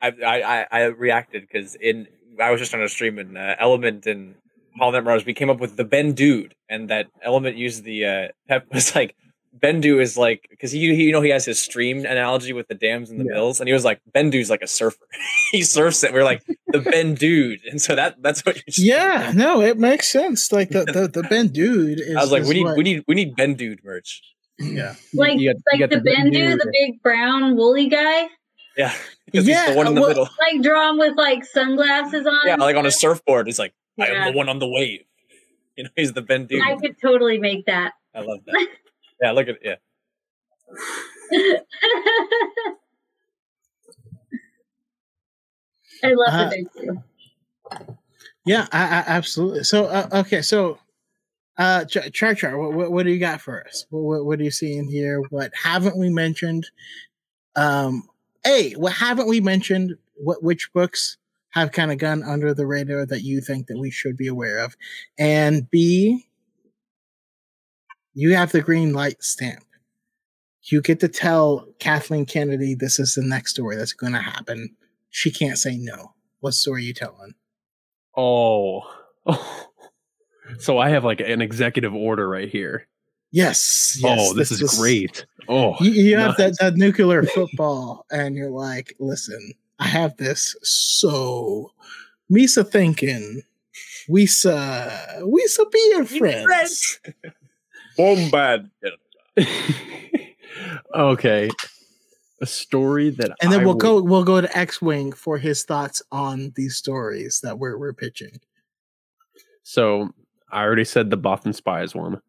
[0.08, 2.08] I I I, I reacted because in
[2.40, 4.36] I was just on a stream and uh, Element and
[4.78, 8.28] Holland Mirage we came up with the Ben Dude and that Element used the uh,
[8.48, 9.16] pep was like
[9.58, 12.76] Bendu is like because he, he you know he has his stream analogy with the
[12.76, 13.36] dams and the Yeah.
[13.36, 15.06] mills and he was like Bendu's like a surfer.
[15.54, 16.12] He surfs it.
[16.14, 17.62] We are like the Ben Dude.
[17.72, 20.52] And so that that's what you just yeah no it makes sense.
[20.52, 22.84] Like the the, the ben dude is I was like is we need what- we
[22.84, 24.22] need we need Ben Dude merch.
[24.60, 24.96] Yeah.
[25.14, 28.28] Like You got- you like got the Bendu, Bendu, the big brown woolly guy,
[28.78, 28.94] yeah
[29.26, 30.30] because Yeah, he's the one in the well- middle.
[30.40, 32.40] like drawn with like sunglasses on.
[32.46, 33.48] yeah like on a surfboard.
[33.48, 35.02] He's like I am the one on the wave.
[35.76, 37.94] You know he's the Ben Dude I could totally make that.
[38.14, 38.68] I love that.
[39.22, 39.76] Yeah look at it, yeah.
[46.04, 47.04] I love Uh, the Bendu.
[48.46, 49.64] yeah I, I, absolutely.
[49.64, 50.78] So uh, okay so
[51.58, 53.86] uh char char what, what what do you got for us?
[53.90, 55.22] What, what what do you see in here?
[55.30, 56.70] What haven't we mentioned?
[57.56, 58.04] Um
[58.46, 61.18] a what haven't we mentioned what which books
[61.52, 64.58] have kind of gone under the radar that you think that we should be aware
[64.60, 64.76] of?
[65.18, 66.26] And B,
[68.14, 69.64] you have the green light stamp.
[70.64, 74.76] You get to tell Kathleen Kennedy this is the next story that's going to happen.
[75.10, 76.14] She can't say no.
[76.40, 77.36] What story are you telling?
[78.18, 78.82] Oh.
[80.60, 82.88] so I have like an executive order right here.
[83.36, 83.98] Yes.
[84.00, 85.26] yes oh, this, this is, is, great.
[85.50, 90.56] Oh, you, you have that, that nuclear football, and you're like, listen, I have this.
[90.64, 91.74] So,
[92.32, 93.42] Misa thinking,
[94.08, 94.90] we saw,
[95.26, 97.02] we saw being friends.
[98.00, 98.70] Bombad.
[100.96, 101.50] okay.
[102.42, 105.38] A story that And then I we'll would- go we'll go to X Wing for
[105.38, 108.40] his thoughts on these stories that we're we're pitching.
[109.64, 110.12] So
[110.52, 112.22] I already said the Bothan Spies one,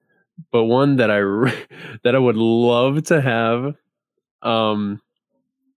[0.52, 1.20] but one that I
[2.04, 3.74] that I would love to have,
[4.42, 5.00] um,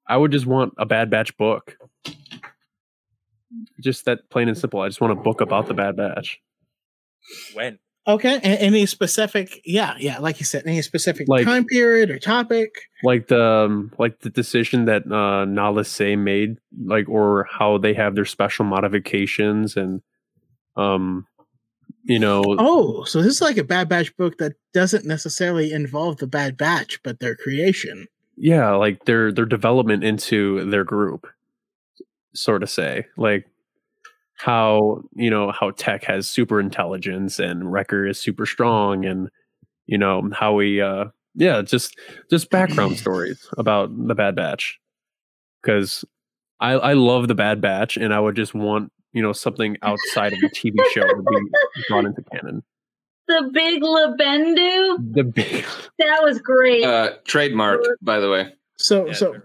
[0.07, 1.77] I would just want a Bad Batch book.
[3.81, 4.79] Just that plain and simple.
[4.81, 6.39] I just want a book about the Bad Batch.
[7.53, 7.79] When?
[8.07, 8.35] Okay.
[8.37, 12.69] A- any specific yeah, yeah, like you said, any specific Like- time period or topic?
[13.03, 17.93] like the um, like the decision that uh Nala Se made, like or how they
[17.93, 20.01] have their special modifications and
[20.75, 21.25] um
[22.09, 26.17] you know Oh, so this is like a Bad Batch book that doesn't necessarily involve
[26.17, 28.07] the Bad Batch, but their creation.
[28.35, 31.27] yeah like their their development into their group
[32.33, 33.45] sort of say like
[34.35, 39.29] how you know how tech has super intelligence and wrecker is super strong and
[39.87, 41.05] you know how we uh
[41.35, 41.97] yeah just
[42.29, 44.79] just background stories about the bad batch
[45.61, 46.05] because
[46.61, 50.33] i i love the bad batch and i would just want you know something outside
[50.33, 51.51] of the tv show would be
[51.87, 52.63] brought into canon
[53.27, 55.13] The big Labendu.
[55.13, 55.65] the big
[55.99, 56.83] That was great.
[56.83, 58.53] Uh, trademarked, by the way.
[58.77, 59.35] So Yeah, so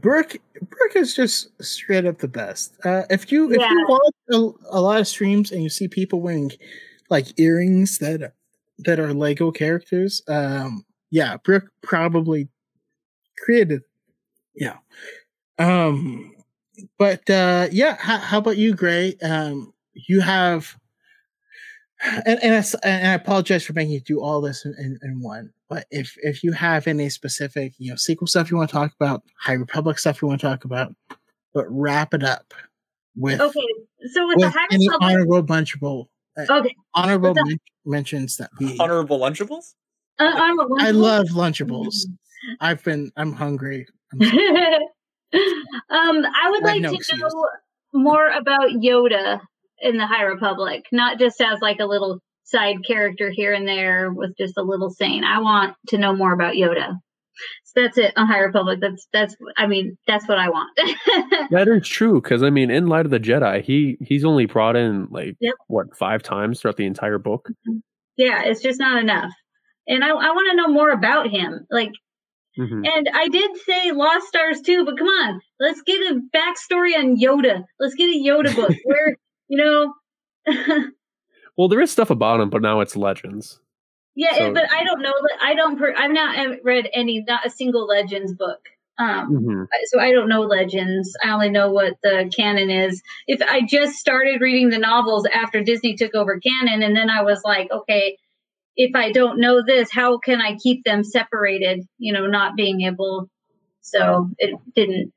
[0.00, 2.74] Brooke Brooke is just straight up the best.
[2.84, 3.70] Uh, if you if Yeah.
[3.70, 6.50] you watch a, a lot of streams and you see people wearing
[7.10, 8.32] like earrings that
[8.78, 12.48] that are Lego characters, um, yeah, Brooke probably
[13.44, 13.82] created.
[14.54, 14.76] Yeah.
[15.58, 16.32] Um,
[16.98, 19.16] but uh, yeah, how, how about you, Gray?
[19.22, 20.76] Um, you have.
[22.02, 24.98] And and I, s- and I apologize for making you do all this in, in,
[25.02, 25.50] in one.
[25.68, 28.92] But if if you have any specific, you know, sequel stuff you want to talk
[28.98, 30.94] about, High Republic stuff you want to talk about,
[31.52, 32.54] but wrap it up
[33.16, 33.66] with, okay,
[34.14, 35.10] so with the with High any Republic.
[35.12, 36.06] honorable bunchable
[36.38, 38.78] Okay, honorable the- men- mentions that we.
[38.80, 39.74] Honorable Lunchables?
[40.18, 41.00] uh, honorable I mention.
[41.02, 42.06] love Lunchables.
[42.60, 43.12] I've been.
[43.18, 43.86] I'm hungry.
[44.14, 44.20] I'm
[45.32, 47.20] um, I would like no to excuse.
[47.20, 47.46] know
[47.92, 49.40] more about Yoda
[49.80, 54.12] in the High Republic, not just as like a little side character here and there
[54.12, 55.24] with just a little saying.
[55.24, 56.94] I want to know more about Yoda.
[57.64, 58.80] So that's it on High Republic.
[58.80, 59.36] That's that's.
[59.56, 60.70] I mean, that's what I want.
[61.50, 64.76] that is true because i mean in light of the jedi he he's only brought
[64.76, 65.54] in like Yep.
[65.68, 67.48] what five times throughout the entire book
[68.20, 69.32] yeah, it's just not enough.
[69.86, 71.66] And I, I want to know more about him.
[71.70, 71.92] Like,
[72.58, 72.86] Mhm.
[72.86, 77.16] and I did say Lost Stars too, but come on, let's get a backstory on
[77.16, 77.64] Yoda.
[77.78, 79.16] Let's get a Yoda book where
[79.48, 79.94] you know.
[81.56, 83.60] well there is stuff about him but now it's legends
[84.16, 85.12] Yeah, So- but I don't know.
[85.40, 85.78] I don't.
[85.78, 88.60] Per, I've not uh, read any, not a single Legends book.
[88.98, 89.66] Um, Mhm.
[89.84, 91.16] so I don't know Legends.
[91.24, 93.02] I only know what the canon is.
[93.26, 97.22] If I just started reading the novels after Disney took over canon, and then I
[97.22, 98.18] was like, okay,
[98.76, 101.86] if I don't know this, how can I keep them separated?
[101.98, 103.28] You know, not being able.
[103.82, 105.12] So it didn't.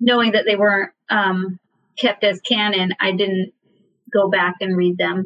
[0.00, 1.58] Knowing that they weren't um,
[1.98, 3.52] kept as canon, I didn't
[4.12, 5.24] go back and read them.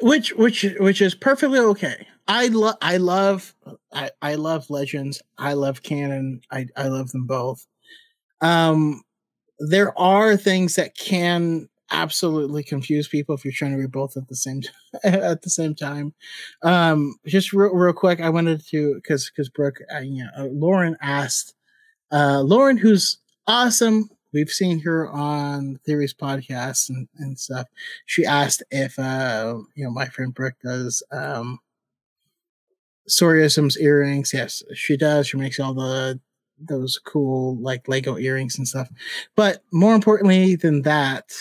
[0.00, 2.06] which which which is perfectly okay.
[2.26, 3.54] I love I love
[3.92, 5.22] I, I love legends.
[5.38, 6.40] I love canon.
[6.50, 7.66] I I love them both.
[8.40, 9.02] Um,
[9.58, 14.28] there are things that can absolutely confuse people if you're trying to read both at
[14.28, 14.62] the same
[15.04, 16.14] at the same time.
[16.62, 20.48] Um, just real, real quick, I wanted to because because Brooke, uh, you know, uh,
[20.50, 21.54] Lauren asked,
[22.12, 24.10] uh, Lauren, who's awesome.
[24.32, 27.66] We've seen her on Theories podcast and, and stuff
[28.06, 31.58] she asked if uh you know my friend Brooke does um
[33.80, 34.32] earrings.
[34.32, 35.26] Yes, she does.
[35.28, 36.20] She makes all the
[36.58, 38.88] those cool like Lego earrings and stuff.
[39.36, 41.32] But more importantly than that,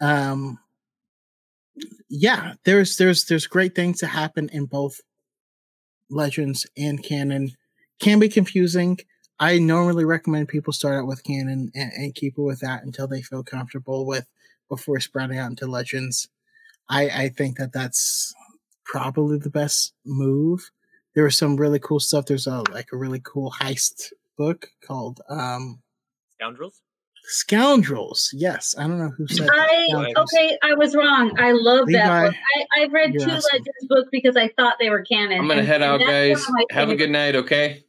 [0.00, 0.58] um
[2.08, 5.00] yeah, there's there's there's great things to happen in both
[6.10, 7.52] legends and canon.
[8.00, 8.98] Can be confusing.
[9.38, 13.06] I normally recommend people start out with canon and, and keep it with that until
[13.06, 14.26] they feel comfortable with
[14.68, 16.28] before spreading out into legends.
[16.88, 18.34] I I think that that's
[18.84, 20.70] probably the best move.
[21.14, 22.26] There was some really cool stuff.
[22.26, 25.80] There's a like a really cool heist book called um
[26.34, 26.82] Scoundrels?
[27.28, 28.30] Scoundrels.
[28.32, 29.48] Yes, I don't know who said.
[29.52, 30.32] I Scoundrels.
[30.34, 31.34] okay, I was wrong.
[31.38, 32.34] I love Levi, that book.
[32.76, 33.40] I, I've read two awesome.
[33.52, 35.38] Legends books because I thought they were canon.
[35.40, 36.38] I'm gonna and- head out, guys.
[36.38, 37.84] one of my Have a good night, okay?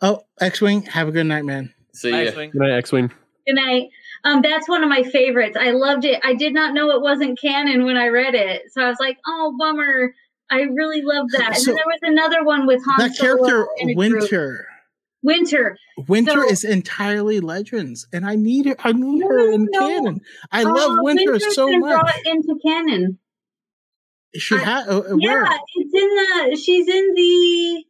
[0.00, 0.82] Oh, X-wing.
[0.82, 1.72] Have a good night, man.
[1.92, 2.28] See Bye, ya.
[2.28, 2.50] X-Wing.
[2.50, 3.08] Good night, X-wing.
[3.46, 3.88] Good night.
[4.24, 5.56] Um, that's one of my favorites.
[5.58, 6.20] I loved it.
[6.24, 9.18] I did not know it wasn't canon when I read it, so I was like,
[9.26, 10.14] "Oh, bummer."
[10.50, 11.56] I really loved that.
[11.58, 14.26] And then there was another one with Han that Solo character Winter.
[14.28, 14.66] group.
[15.28, 15.78] Winter.
[15.96, 16.08] Winter.
[16.08, 18.76] Winter So- is entirely legends, and I need her.
[18.80, 19.78] I need No, her in no.
[19.80, 20.20] canon.
[20.50, 22.00] I Uh, love Winter Winter's so been much.
[22.00, 23.18] brought into canon.
[24.34, 25.44] She I- had uh, uh, Yeah, where?
[25.76, 26.56] it's in the.
[26.56, 27.84] She's in the.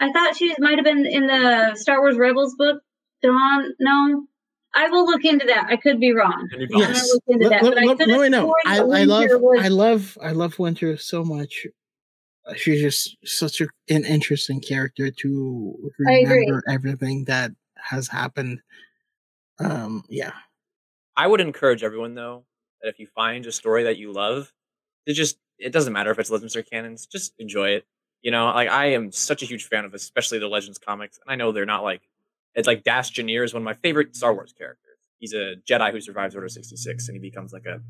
[0.00, 2.82] I thought she might have been in the Star Wars Rebels book.
[3.22, 4.26] Dawn, no.
[4.74, 5.66] I will look into that.
[5.68, 6.48] I could be wrong.
[6.54, 7.12] Any I'm gonna Yes.
[7.12, 7.62] look into Let, that.
[7.62, 8.40] let- but I let- could let me have know.
[8.46, 9.20] sworn I, that I love.
[9.20, 10.18] Winter was- I love.
[10.22, 11.66] I love Winter so much.
[12.56, 18.60] She's just such a, an interesting character to remember everything that has happened.
[19.58, 20.04] Um.
[20.08, 20.32] Yeah.
[21.16, 22.44] I would encourage everyone though
[22.80, 24.52] that if you find a story that you love,
[25.06, 27.86] to just it doesn't matter if it's legends or canons, just enjoy it.
[28.22, 31.32] You know, like I am such a huge fan of especially the Legends comics, and
[31.32, 32.02] I know they're not like
[32.54, 34.98] it's like Dass Jennir is one of my favorite Star Wars characters.
[35.18, 37.80] He's a Jedi who survives Order sixty six, and he becomes like a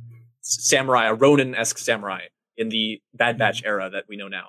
[0.40, 3.68] samurai, a Ronin esque samurai in the Bad Batch mm-hmm.
[3.68, 4.48] era that we know now.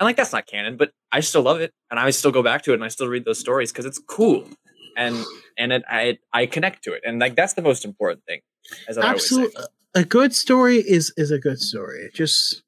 [0.00, 2.62] And like that's not canon, but I still love it, and I still go back
[2.62, 4.48] to it, and I still read those stories because it's cool,
[4.96, 5.24] and
[5.56, 8.40] and it, I I connect to it, and like that's the most important thing.
[8.88, 9.06] As I.
[9.06, 9.62] Absolutely.
[9.94, 12.06] A good story is is a good story.
[12.06, 12.62] It just.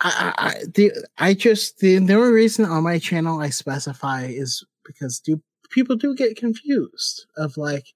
[0.00, 4.26] I, I, I- the I just the, the only reason on my channel I specify
[4.26, 7.88] is because do people do get confused of like,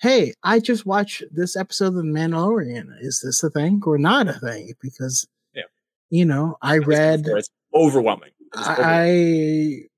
[0.00, 2.86] hey, I just watched this episode of The Mandalorian.
[3.00, 4.72] Is this a thing or not a thing?
[4.80, 5.64] Because, Yeah.
[6.10, 8.30] you know, I Like I said read it's overwhelming.
[8.54, 9.88] It's overwhelming.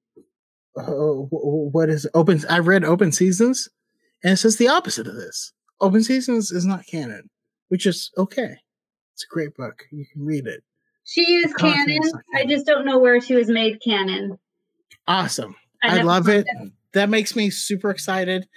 [0.77, 2.11] I uh, wh- wh- what is it?
[2.15, 2.43] open?
[2.49, 3.69] I read Open Seasons,
[4.25, 5.53] and it says the opposite of this.
[5.81, 7.29] Open Seasons is not canon,
[7.69, 8.57] which is okay.
[9.15, 9.85] It's a great book.
[9.91, 10.63] You can read it.
[11.05, 12.23] She is Confidence, canon.
[12.35, 14.39] I I just don't know where she was made canon.
[15.07, 15.55] Awesome.
[15.83, 16.73] I, never love found it.
[16.95, 18.49] That makes me super excited.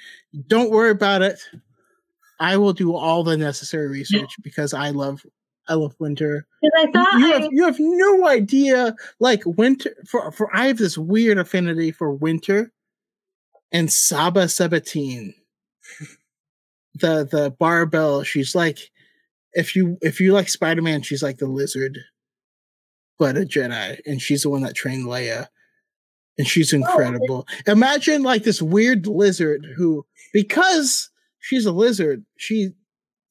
[0.48, 1.40] Don't worry about it.
[2.40, 5.26] I will do all the necessary research because I love
[5.68, 6.46] I love winter.
[6.62, 10.68] Because I thought You I, have you have no idea like winter for for I
[10.68, 12.72] have this weird affinity for winter
[13.72, 15.34] and Saba Sebatyne.
[16.96, 18.92] the the Barabel, she's like
[19.54, 21.98] if you if you like Spider-Man, she's like the lizard,
[23.18, 25.48] but a Jedi, and she's the one that trained Leia.
[26.38, 27.48] And she's incredible.
[27.66, 32.72] Imagine like this weird lizard who, because she's a lizard, she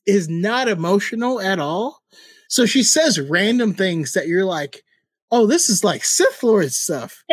[0.06, 2.00] is not emotional at all.
[2.48, 4.82] So she says random things that you're like,
[5.30, 7.24] oh, this is like Sith Lord stuff.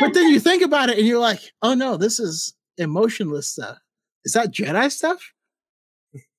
[0.00, 3.78] But then you think about it and you're like, oh no, this is emotionless stuff.
[4.24, 5.32] Is that Jedi stuff?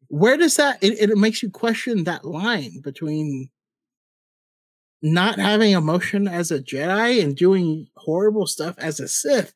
[0.07, 3.49] Where does that it, it makes you question that line between
[5.03, 9.53] not having emotion as a Jedi and doing horrible stuff as a Sith?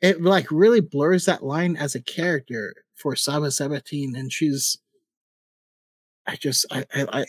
[0.00, 4.78] It like really blurs that line as a character for Saba Sebatyne, and she's
[6.26, 7.26] I just I I I,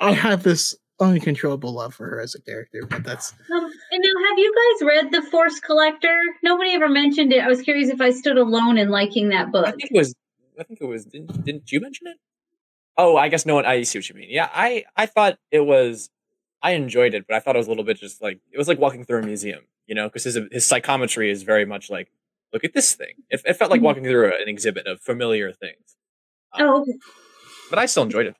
[0.00, 4.28] I have this uncontrollable love for her as a character, but that's Um, and now,
[4.28, 6.16] have you guys read The Force Collector?
[6.42, 7.42] Nobody ever mentioned it.
[7.42, 9.66] I was curious if I stood alone in liking that book.
[9.66, 9.80] I book.
[9.80, 10.14] think it was.
[10.58, 11.04] I think it was.
[11.06, 12.16] Didn't, didn't you mention it?
[12.96, 13.66] Oh, I guess no one.
[13.66, 14.28] I see what you mean.
[14.30, 16.10] Yeah, I I thought it was.
[16.64, 18.68] I enjoyed it, but I thought it was a little bit just like it was
[18.68, 22.08] like walking through a museum, you know, because his his psychometry is very much like,
[22.52, 23.14] look at this thing.
[23.30, 23.84] It, it felt like Mhm.
[23.84, 25.96] walking through an exhibit of familiar things.
[26.54, 26.92] Um, Oh, okay.
[27.70, 28.36] but I still enjoyed it.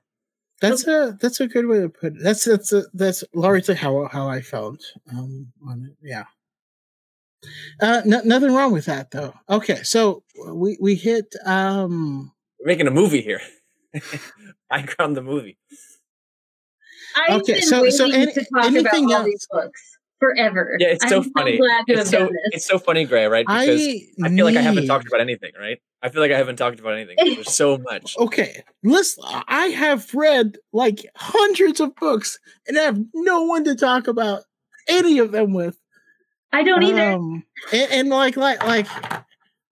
[0.60, 2.22] That's a that's a good way to put it.
[2.22, 4.80] That's that's a, that's largely how how I felt
[5.12, 5.96] um, on it.
[6.02, 6.24] Yeah.
[7.80, 9.34] Uh, no, nothing wrong with that though.
[9.50, 13.42] Okay, so we we hit um We're making a movie here.
[13.94, 14.00] I
[14.80, 15.58] Background the movie.
[17.16, 19.24] I've Okay, been so- waiting so any- to talk anything about all else?
[19.26, 20.76] these books forever.
[20.78, 21.58] Yeah, it's so I'm funny.
[21.58, 22.42] So glad to It's have so done this.
[22.52, 23.44] it's so funny, Gray, right?
[23.46, 25.78] Because I, I feel like I haven't talked about anything, right?
[26.02, 27.16] I feel like I haven't talked about anything.
[27.18, 28.16] There's so much.
[28.18, 29.24] Okay, listen.
[29.48, 34.42] I have read like hundreds of books and I have no one to talk about
[34.88, 35.78] any of them with.
[36.52, 37.12] I don't either.
[37.12, 38.86] Um, and, and like like like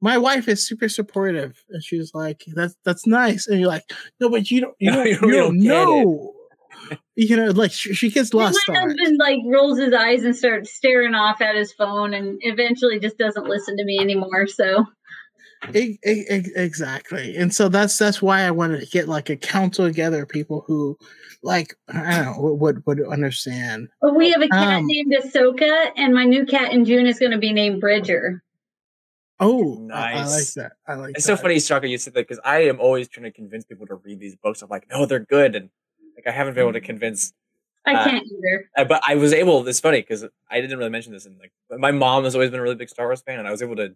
[0.00, 3.84] my wife is super supportive, and she's like, "That's that's nice." And you're like,
[4.20, 6.04] "No, but you don't you No, don't, you you don't- you don't don't get it."
[6.06, 6.34] know."
[7.16, 8.78] You know, like she, she gets lost on it.
[8.80, 13.18] husband like rolls his eyes and starts staring off at his phone, and eventually just
[13.18, 14.46] doesn't listen to me anymore.
[14.46, 14.86] So
[15.74, 16.24] e- e-
[16.56, 20.28] exactly, and so that's that's why I wanted to get like a council together, of
[20.30, 20.96] people who
[21.42, 23.88] like I don't know would would understand.
[24.00, 27.18] but we have a cat Um, named Ahsoka, and my new cat in June is
[27.18, 28.42] going to be named Bridger.
[29.40, 30.72] Oh, I- I, like that.
[30.86, 31.08] I like.
[31.12, 31.16] That.
[31.18, 31.36] It's that.
[31.36, 33.96] so funny, Straka, you said that because I am always trying to convince people to
[33.96, 34.62] read these books.
[34.62, 35.68] I'm like, no, they're good, and
[36.24, 37.32] like I haven't been able to convince.
[37.84, 38.70] I Uh, can't either.
[38.76, 39.66] Uh, but I was able.
[39.66, 42.60] It's funny because I didn't really mention this, and like my mom has always been
[42.60, 43.94] a really big Star Wars fan, and I was able to.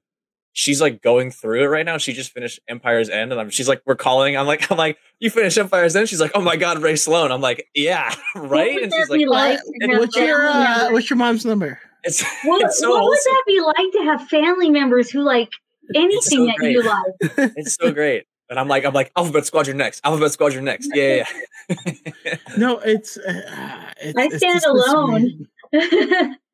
[0.58, 1.98] She's like going through it right now.
[1.98, 4.96] She just finished Empire's End, and I'm, she's like, "We're calling." I'm like, "I'm like,
[5.20, 8.74] you finished Empire's End?" She's like, "Oh my god, Rae Sloane." I'm like, "Yeah, right."
[8.74, 9.58] would And she's like, like?
[9.82, 11.78] To what's your uh, What's your mom's number?
[12.04, 15.50] "It's what, it's so what would that be like to have family members who like
[15.94, 17.38] anything that you great.
[17.38, 17.52] like?
[17.56, 20.00] It's so great." And I'm like, I'm like, Alphabet Squadron next.
[20.04, 20.90] Alphabet Squadron next.
[20.94, 21.24] Yeah,
[21.68, 21.76] yeah.
[22.24, 22.34] yeah.
[22.56, 23.16] No, it's.
[23.16, 25.46] Uh, it's I stand just this alone.
[25.72, 26.36] weird-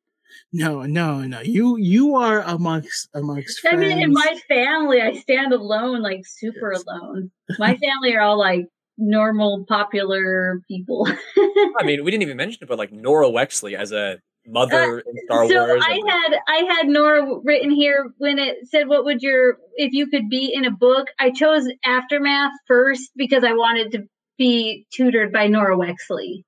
[0.55, 1.39] No, no, no.
[1.41, 3.81] You you are amongst amongst I friends.
[3.81, 6.83] mean, in my family, I stand alone, like super Yes.
[6.87, 7.31] alone.
[7.57, 8.67] My family are all like
[8.99, 11.07] normal, popular people.
[11.79, 15.15] I mean, we didn't even mention it, but like Norra Wexley as a mother in
[15.25, 15.83] Star Uh, so Wars.
[15.85, 20.07] I had I had Norra written here when it said, "What would your if you
[20.07, 24.03] could be in a book?" I chose Aftermath first because I wanted to
[24.37, 26.43] be tutored by Norra Wexley.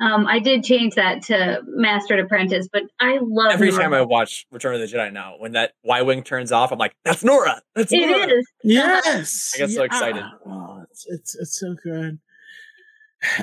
[0.00, 3.78] Um, I did change that to Master and Apprentice, but I love every Norra.
[3.78, 6.78] time I watch Return of the Jedi now, when that Y wing turns off, I'm
[6.78, 7.60] like, "That's Norra.
[7.76, 8.46] That's It Norra." is.
[8.64, 10.24] Yes, I get so excited.
[10.46, 12.18] Oh, it's, it's it's so good.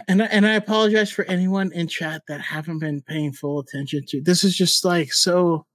[0.07, 4.21] And and I apologize for anyone in chat that haven't been paying full attention to.
[4.21, 5.65] This is just like so.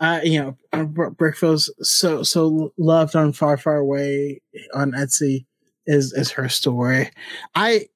[0.00, 4.40] Uh, you know, uh, Br- Brickfield's so so loved on Far Far Away
[4.72, 5.44] on Etsy
[5.86, 7.10] is is her story.
[7.54, 7.86] I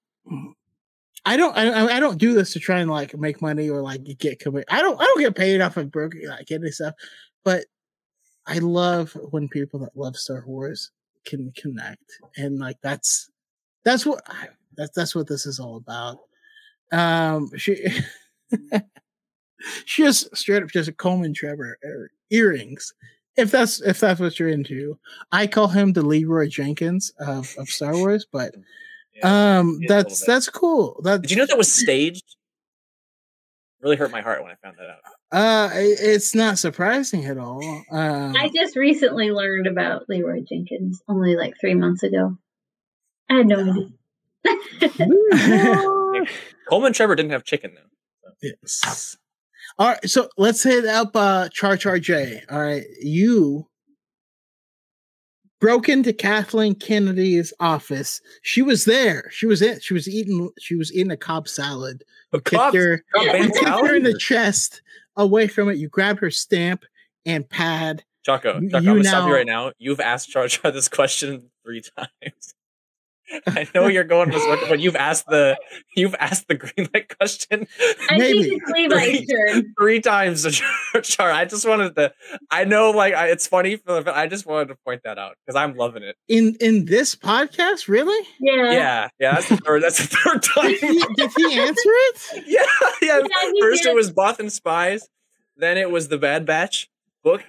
[1.25, 4.03] I don't I, I don't do this to try and like make money or like
[4.19, 4.67] get commit.
[4.69, 6.95] I don't I don't get paid off of broke like any stuff,
[7.45, 7.65] but
[8.47, 10.91] I love when people that love Star Wars
[11.25, 12.05] can connect
[12.37, 13.31] and like that's
[13.85, 16.19] that's what I, that's that's what this is all about.
[16.93, 17.85] Um, she
[19.85, 22.93] she has straight up just a Coleman Trebor er, earrings.
[23.37, 24.99] If that's if that's what you're into,
[25.33, 28.55] I call him the Leroy Jenkins of, of Star Wars, but
[29.17, 29.59] Yeah.
[29.61, 31.01] um, he that's that's cool.
[31.05, 32.35] That Did you know that was staged?
[33.81, 34.99] Really hurt my heart when I found that out.
[35.31, 37.63] uh, it's not surprising at all.
[37.93, 42.37] Um, I just recently learned about Leroy Jenkins only like three months ago.
[43.31, 43.89] I had no idea.
[46.69, 48.31] Coleman Trebor didn't have chicken though.
[48.43, 49.17] Yes.
[49.79, 52.43] All right, so let's hit up uh Char Char J.
[52.51, 53.67] All right, you
[55.61, 58.21] broke into Kathleen Kennedy's office.
[58.43, 59.31] She was there.
[59.31, 59.81] She was in.
[59.81, 60.51] She was eating.
[60.59, 62.05] She was eating a cob salad.
[62.33, 63.05] You kicked her.
[63.15, 64.83] Cobb You kicked her in the chest.
[65.17, 66.85] Away from it, you grabbed her stamp
[67.25, 68.03] and pad.
[68.27, 69.73] Choco, You- I'm gonna stop you right now.
[69.79, 72.55] You've asked Char Char this question three times.
[73.47, 75.57] I know you're going to this, but you've asked the
[75.97, 77.67] you've asked the green light question
[78.11, 78.43] I Maybe.
[78.51, 80.51] think it's Levi's three times to
[80.93, 81.31] Char Char.
[81.33, 82.13] I just wanted to.
[82.51, 85.37] I know, like, I, it's funny, for the- I just wanted to point that out
[85.45, 86.17] because I'm loving it.
[86.29, 88.27] In in this podcast, really?
[88.41, 88.73] Yeah.
[88.73, 89.35] Yeah, yeah.
[89.35, 89.83] That's the third.
[89.83, 91.15] That's the third Did he, time.
[91.17, 92.45] did he answer it?
[92.47, 92.63] yeah,
[93.03, 93.21] yeah.
[93.25, 93.91] Yeah, First did.
[93.91, 95.09] it was Bothan Spies,
[95.57, 96.89] then it was the Bad Batch
[97.23, 97.43] book,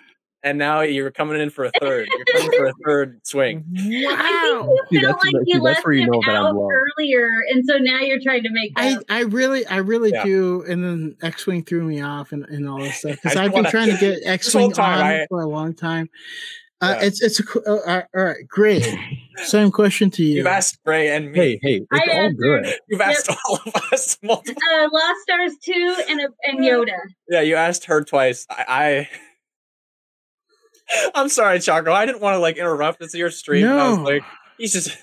[0.46, 2.08] and now you're coming in for a third.
[2.10, 3.66] You're coming for a third swing.
[3.78, 4.76] I think Wow.
[4.92, 6.46] you See, felt that's- like see, you that's left where you him know that I'm
[6.56, 8.98] out earlier, and so now you're trying to make I.
[9.10, 10.24] I really I really Yeah.
[10.24, 13.52] do, and then X Wing threw me off and, and all this stuff because I've
[13.52, 16.10] been wanna- trying to get X Wing on I- for a long time.
[16.82, 17.06] Uh, Yeah.
[17.08, 18.86] It's it's a uh, all right, all right, great.
[19.38, 20.36] Same question to you.
[20.38, 21.40] You've asked Ray and me.
[21.40, 22.38] Hey, hey, it's I all answered.
[22.38, 22.76] good.
[22.90, 24.62] You've asked all of us multiple.
[24.74, 26.98] uh, Lost Stars two and a, and Yoda.
[27.30, 28.46] Yeah, you asked her twice.
[28.50, 28.66] I.
[28.68, 29.10] I
[31.16, 31.92] I'm sorry, Choco.
[31.92, 33.02] I didn't want to like interrupt.
[33.02, 33.66] It's your stream.
[33.68, 34.04] and I was No.
[34.04, 34.24] like,
[34.58, 34.98] he's just.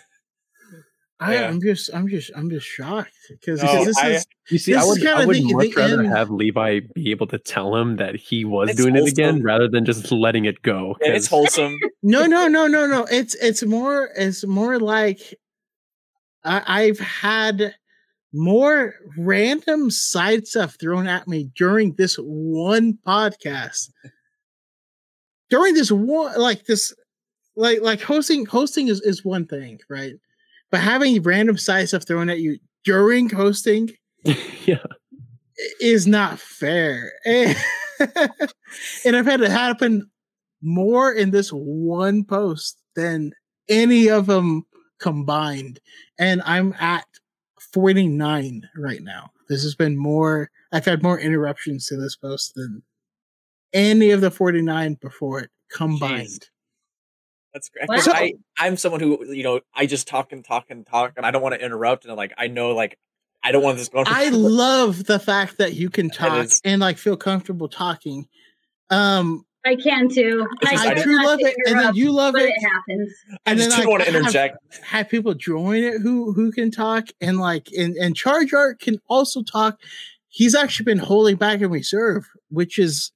[1.20, 1.48] I, yeah.
[1.48, 4.82] I'm just I'm just I'm just shocked because No, this I- is You see, This
[4.82, 6.08] I would, I would the- much the rather end.
[6.12, 9.68] have Levi be able to tell him that he was It's doing it again rather
[9.68, 10.96] than just letting it go.
[11.00, 11.76] and it's 'cause- wholesome.
[12.02, 13.04] no no no no no.
[13.08, 15.20] It's it's more it's more like
[16.44, 17.76] I, I've had
[18.32, 23.90] more random side stuff thrown at me during this one podcast.
[25.52, 26.94] During this one, like this,
[27.56, 30.14] like like hosting hosting is is one thing, right?
[30.70, 33.90] But having random side stuff thrown at you during hosting
[34.24, 34.82] yeah.
[35.78, 37.12] is not fair.
[37.26, 37.54] And,
[39.04, 40.10] and I've had it happen
[40.62, 43.32] more in this one post than
[43.68, 44.64] any of them
[44.98, 45.78] combined.
[46.18, 47.04] And I'm at
[47.74, 49.30] 49 right now.
[49.50, 52.82] This has been more, I've had more interruptions to this post than
[53.72, 56.48] any of the 49 before it combined.
[57.52, 57.88] That's great.
[57.88, 57.96] Wow.
[57.96, 61.26] 'Cause I, I'm someone who, you know, I just talk and talk and talk, and
[61.26, 62.04] I don't want to interrupt.
[62.06, 62.98] And like, I know, like,
[63.44, 64.06] I don't want this going.
[64.08, 68.26] I love the fact that you can talk and like feel comfortable talking.
[68.88, 70.46] Um, I can too.
[70.64, 72.50] I I, I try do love it, and then you love but it.
[72.56, 73.12] it happens.
[73.46, 74.56] I and just then, didn't like, want to have- interject.
[74.82, 78.98] have people join it who who can talk and like and and charge art can
[79.08, 79.78] also talk
[80.28, 83.12] he's actually been holding back in reserve which is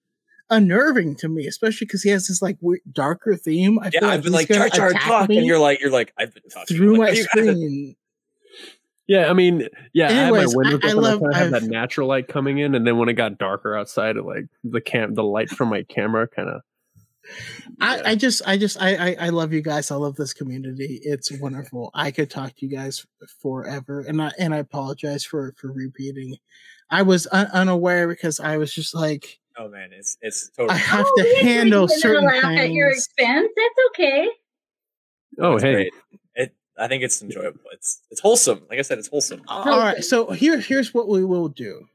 [0.50, 3.78] unnerving to me especially because he has this like weird, darker theme.
[3.80, 5.58] I Yeah, feel I've been he's like gonna char char attack talk, me and you're
[5.58, 7.96] like you're like I've been talking through Like, my screen.
[9.08, 11.04] Yeah, I mean, yeah, Anyways, I had my windows I- I open.
[11.04, 13.12] I, love- kind of had that I've- natural light coming in, and then when it
[13.14, 16.62] got darker outside, it like the cam, the light from my camera, kind of.
[17.80, 19.90] I, I just i just I, I i love you guys.
[19.90, 21.00] I love this community.
[21.02, 21.90] It's wonderful.
[21.92, 23.04] I could talk to you guys
[23.42, 26.36] forever and i and i apologize for for repeating.
[26.88, 30.74] I was un- unaware because i was just like Oh man, it's it's totally.
[30.74, 33.48] i have Oh, to we handle even certain laugh at your expense.
[33.56, 34.28] That's okay.
[35.38, 35.92] Oh, it's hey, great.
[36.34, 36.54] It.
[36.78, 37.60] I think it's enjoyable.
[37.72, 38.62] It's it's wholesome.
[38.68, 39.42] Like I said, it's wholesome.
[39.48, 41.86] All right, so here here's what we will do.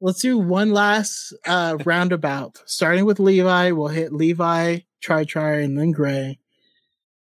[0.00, 3.70] Let's do one last uh roundabout, starting with Levi.
[3.70, 6.38] We'll hit Levi, Try Try, and then Gray.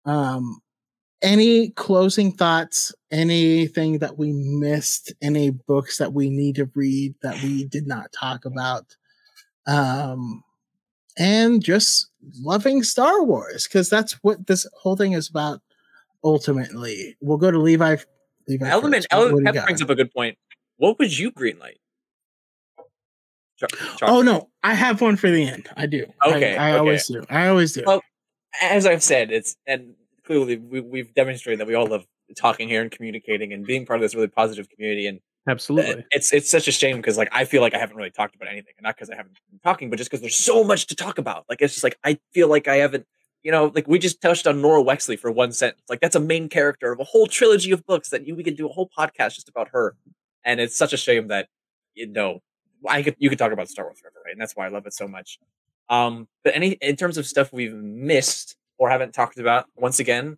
[0.06, 0.60] Um,
[1.22, 2.94] any closing thoughts?
[3.12, 5.14] Anything that we missed?
[5.22, 8.96] Any books that we need to read that we did not talk about?
[9.68, 10.44] Um,
[11.18, 12.10] and just
[12.42, 15.62] loving Star Wars because that's what this whole thing is about.
[16.24, 17.98] Ultimately, we'll go to Levi.
[18.48, 18.96] Levi Element.
[18.96, 19.08] first.
[19.12, 19.66] What- what Element you Pep got?
[19.66, 20.38] brings up a good point.
[20.78, 21.78] What would you greenlight?
[23.58, 25.70] Char- Char- Oh no, I have one for the end.
[25.78, 26.06] I do.
[26.22, 26.78] I- Okay, I, okay.
[26.80, 27.24] always do.
[27.30, 27.84] I always do.
[27.86, 28.02] Well,
[28.62, 29.94] as I've said, it's and
[30.26, 34.00] clearly we, we've demonstrated that we all love talking here and communicating and being part
[34.00, 35.08] of this really positive community.
[35.08, 36.06] And absolutely.
[36.12, 38.50] it's it's such a shame because like I feel like I haven't really talked about
[38.50, 40.96] anything, and not because I haven't been talking, but just because there's so much to
[40.96, 41.46] talk about.
[41.50, 43.06] Like it's just like I feel like I haven't.
[43.44, 45.84] You know, like we just touched on Norra Wexley for one sentence.
[45.88, 48.58] Like that's a main character of a whole trilogy of books that you, we could
[48.58, 49.96] do a whole podcast just about her.
[50.44, 51.48] And it's such a shame that
[51.94, 52.40] you know
[52.88, 54.32] I could you could talk about Star Wars forever, right?
[54.32, 55.40] And that's why I love it so much.
[55.90, 60.38] Um, but any in terms of stuff we've missed or haven't talked about, once again,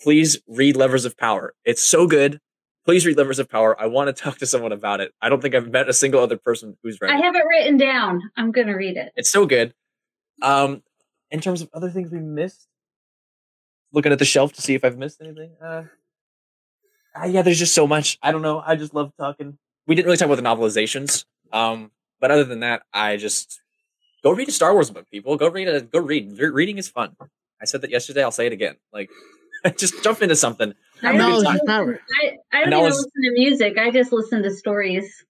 [0.00, 1.54] please read Levers of Power.
[1.64, 2.40] It's so good.
[2.84, 3.78] Please read Levers of Power.
[3.80, 5.12] I want to talk to someone about it.
[5.20, 7.22] I don't think I've met a single other person who's read I it.
[7.22, 8.22] have it written down.
[8.36, 9.12] I'm gonna read it.
[9.16, 9.74] It's so good.
[10.42, 10.82] Um,
[11.30, 12.66] in terms of other things we missed,
[13.92, 15.50] looking at the shelf to see if I've missed anything.
[15.62, 15.82] Uh,
[17.20, 18.18] uh, yeah, there's just so much.
[18.22, 18.62] I don't know.
[18.64, 19.58] I just love talking.
[19.86, 21.24] We didn't really talk about the novelizations.
[21.52, 21.90] Um,
[22.20, 23.60] but other than that, I just
[24.22, 25.36] go read a Star Wars book, people.
[25.36, 26.38] Go read a go read.
[26.38, 27.16] Re- Reading is fun.
[27.60, 28.22] I said that yesterday.
[28.22, 28.76] I'll say it again.
[28.92, 29.10] Like,
[29.78, 30.72] just jump into something.
[31.02, 32.00] I Have a good Knowledge is power.
[32.22, 33.78] I, I don't Now even is- listen to music.
[33.78, 35.24] I just listen to stories.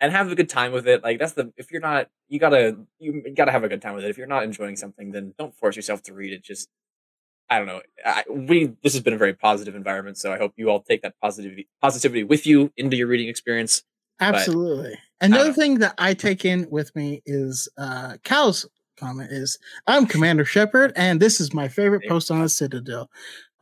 [0.00, 1.02] and have a good time with it.
[1.02, 4.04] Like that's the if you're not you gotta you gotta have a good time with
[4.04, 4.10] it.
[4.10, 6.42] If you're not enjoying something, then don't force yourself to read it.
[6.44, 6.68] Just
[7.48, 7.80] I don't know.
[8.04, 11.02] I, we this has been a very positive environment, so I hope you all take
[11.02, 13.82] that positivity positivity with you into your reading experience.
[14.20, 14.98] Absolutely.
[15.20, 18.66] Another thing that I take in with me is uh Cal's
[18.98, 23.10] comment is I'm Commander Shepard and this is my favorite post on the Citadel.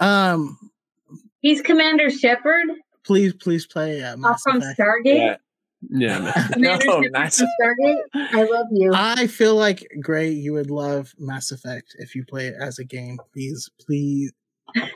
[0.00, 0.58] Um
[1.44, 2.68] He's Commander Shepard
[3.04, 4.78] please please play uh, uh, Mass from Effect.
[4.78, 5.36] Stargate.
[5.90, 6.48] yeah, man.
[6.52, 7.96] Commander No, Mass from Stargate.
[8.14, 8.92] I love you.
[8.94, 12.84] I feel like Gray, you would love Mass Effect if you play it as a
[12.84, 13.18] game.
[13.32, 14.32] Please, please,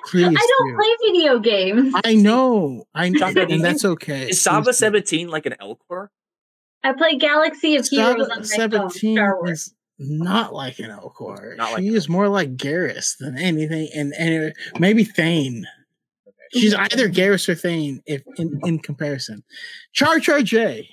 [0.07, 0.27] please.
[0.27, 0.77] I don't do.
[0.77, 1.95] play video games.
[2.05, 4.31] I know, I know, and that's okay.
[4.31, 6.09] Is Saba Sebatyne like an Elcor?
[6.83, 8.91] I play Galaxy of Heroes Saba on my phone.
[8.91, 9.51] Star Wars.
[9.51, 11.57] is not like an Elcor.
[11.57, 15.67] Not like she is more like Garrus than anything, and and maybe Thane.
[16.53, 19.43] She's either Garrus or Thane, if in, in comparison.
[19.93, 20.89] Char Char J.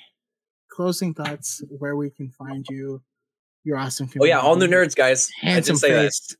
[0.69, 3.01] Closing thoughts where we can find you.
[3.63, 4.09] Your awesome.
[4.19, 5.31] Oh yeah, all new nerds, guys.
[5.41, 6.01] Handsome I did say that.
[6.03, 6.35] face.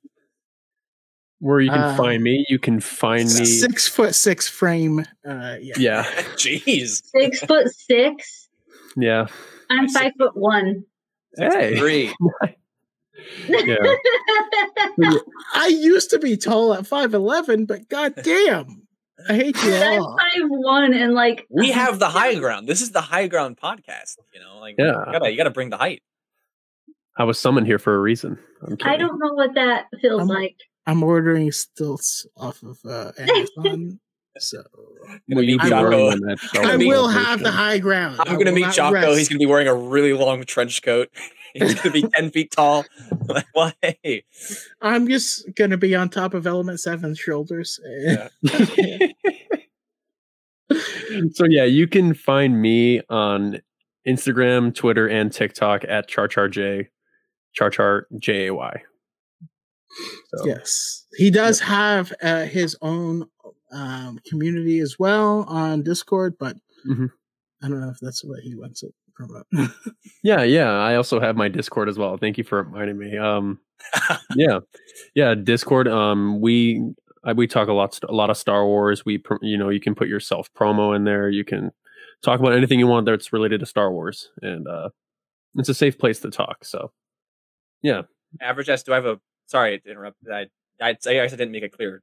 [1.39, 3.45] Where you can Uh, find me, you can find me.
[3.45, 4.99] Six foot six frame.
[5.27, 5.73] Uh, yeah.
[5.77, 6.03] Yeah,
[6.35, 8.47] Jeez, Six foot six.
[8.95, 9.27] yeah.
[9.69, 9.93] I'm I see.
[9.99, 10.83] five foot one.
[11.37, 12.13] Hey, three.
[13.47, 13.75] yeah.
[15.53, 18.84] I used to be tall at five eleven, but goddamn,
[19.29, 20.17] I hate you I'm all.
[20.17, 22.67] five one and like We have the high ground.
[22.67, 24.17] This is the high ground podcast.
[24.33, 25.05] You know, like Yeah.
[25.05, 26.01] you gotta you gotta bring the height.
[27.17, 28.37] I was summoned here for a reason.
[28.61, 29.07] I'm I kidding.
[29.07, 30.55] don't know what that feels I'm- like.
[30.87, 33.99] I'm ordering stilts off of uh, Amazon,
[34.37, 34.61] so
[35.29, 38.17] Will you be I will- wearing them I will have the high ground.
[38.19, 38.93] I'm gonna meet not Jocko.
[38.93, 39.17] rest.
[39.17, 41.09] He's gonna be wearing a really long trench coat.
[41.59, 42.85] He's gonna be ten feet tall.
[43.27, 44.24] Like, well, hey,
[44.82, 47.80] I'm just gonna be on top of Element Seven's shoulders.
[47.84, 48.27] Yeah.
[51.34, 53.61] so yeah, you can find me on
[54.08, 56.88] Instagram, Twitter, and TikTok at CharCharJ,
[57.59, 58.80] CharCharJay.
[60.35, 63.27] So, Yes, he does have uh, his own
[63.72, 67.09] um, community as well on Discord, but Mhm.
[67.64, 69.45] I don't know if that's what he wants it promote.
[70.23, 70.71] Yeah, yeah.
[70.71, 72.17] I also have my Discord as well.
[72.17, 73.15] Thank you for reminding me.
[73.15, 73.59] Um,
[74.35, 74.59] yeah,
[75.13, 75.35] yeah.
[75.35, 75.87] Discord.
[75.87, 76.81] Um, we
[77.23, 79.05] I, we talk a lot a lot of Star Wars.
[79.05, 81.29] We you know you can put yourself promo in there.
[81.29, 81.71] You can
[82.23, 84.89] talk about anything you want that's related to Star Wars, and uh,
[85.55, 86.65] it's a safe place to talk.
[86.65, 86.91] So,
[87.81, 88.03] yeah.
[88.41, 90.17] Average S, do I have a sorry to interrupt?
[90.31, 90.47] I
[90.81, 92.01] I, I guess I didn't make it clear.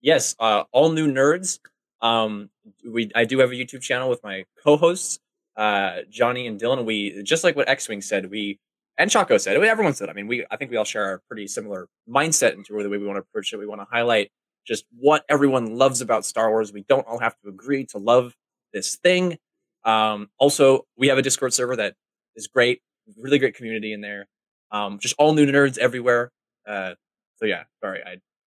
[0.00, 1.58] Yes, uh, all new nerds.
[2.00, 2.50] Um,
[2.86, 5.20] we I do have a YouTube channel with my co-hosts,
[5.56, 6.84] uh, Johnny and Dylan.
[6.84, 8.30] We just like what X Wing said.
[8.30, 8.58] We
[8.98, 9.56] and Chaco said.
[9.56, 10.08] Everyone said.
[10.08, 12.98] I mean, we I think we all share a pretty similar mindset into the way
[12.98, 13.58] we want to approach it.
[13.58, 14.30] We want to highlight
[14.66, 16.72] just what everyone loves about Star Wars.
[16.72, 18.34] We don't all have to agree to love
[18.72, 19.38] this thing.
[19.84, 21.94] Um, also, we have a Discord server that
[22.36, 22.80] is great,
[23.16, 24.28] really great community in there.
[24.70, 26.30] Um, just all new nerds everywhere.
[26.66, 26.94] Uh,
[27.36, 28.16] so yeah, sorry, I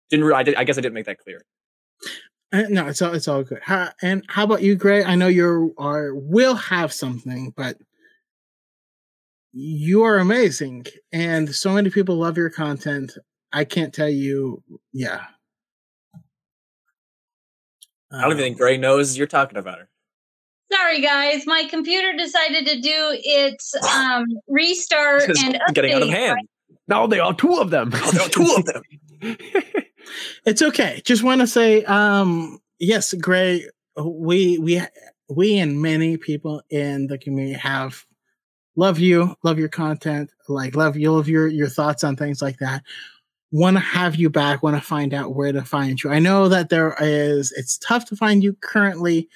[0.09, 0.25] didn't.
[0.25, 1.41] Re- I, did, I guess I didn't make that clear.
[2.53, 3.59] Uh, no, it's all it's all good.
[3.63, 5.03] How, and how about you, Gray?
[5.03, 7.77] I know you are will have something, but
[9.51, 13.17] you are amazing, and so many people love your content.
[13.51, 14.63] I can't tell you.
[14.93, 15.25] Yeah,
[18.11, 19.89] I don't even think Gray knows you're talking about her.
[20.71, 21.45] Sorry, guys.
[21.45, 26.39] My computer decided to do its um, restart This is and getting out of hand.
[26.87, 27.91] Now they are two of them.
[27.93, 28.81] Oh, there are two of them.
[30.45, 31.01] It's okay.
[31.03, 33.67] Just want to say, um, yes, Gray.
[33.97, 34.81] We we
[35.29, 38.05] we and many people in the community have
[38.75, 42.57] love you, love your content, like love you, love your your thoughts on things like
[42.59, 42.83] that.
[43.51, 44.61] Want to have you back.
[44.61, 46.11] Want to find out where to find you.
[46.11, 47.51] I know that there is.
[47.53, 49.29] It's tough to find you currently.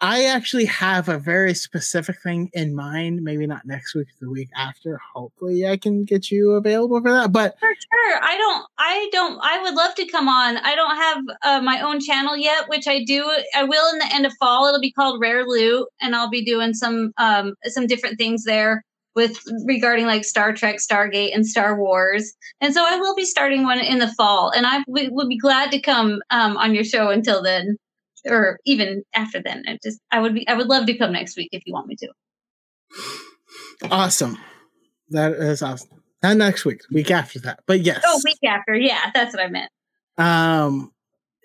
[0.00, 3.22] I actually have a very specific thing in mind.
[3.22, 5.00] Maybe not next week, the week after.
[5.14, 7.32] Hopefully, I can get you available for that.
[7.32, 8.18] But For sure.
[8.22, 10.58] I don't, I don't, I would love to come on.
[10.58, 13.30] I don't have uh, my own channel yet, which I do.
[13.54, 14.66] I will in the end of fall.
[14.66, 18.82] It'll be called Rare Loot, and I'll be doing some, um, some different things there
[19.14, 22.34] with regarding like Star Trek, Stargate, and Star Wars.
[22.60, 25.70] And so I will be starting one in the fall, and I would be glad
[25.70, 27.76] to come um, on your show until then,
[28.26, 29.64] or even after then.
[29.66, 31.86] I just, I would be, I would love to come next week if you want
[31.86, 32.08] me to.
[33.90, 34.38] awesome.
[35.10, 36.02] That is awesome.
[36.22, 37.60] Not next week, week after that.
[37.66, 38.02] But yes.
[38.06, 39.70] Oh, week after, yeah, that's what I meant.
[40.16, 40.92] Um,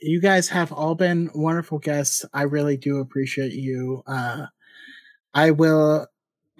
[0.01, 2.25] you guys have all been wonderful guests.
[2.33, 4.03] I really do appreciate you.
[4.07, 4.45] Uh,
[5.33, 6.07] I will.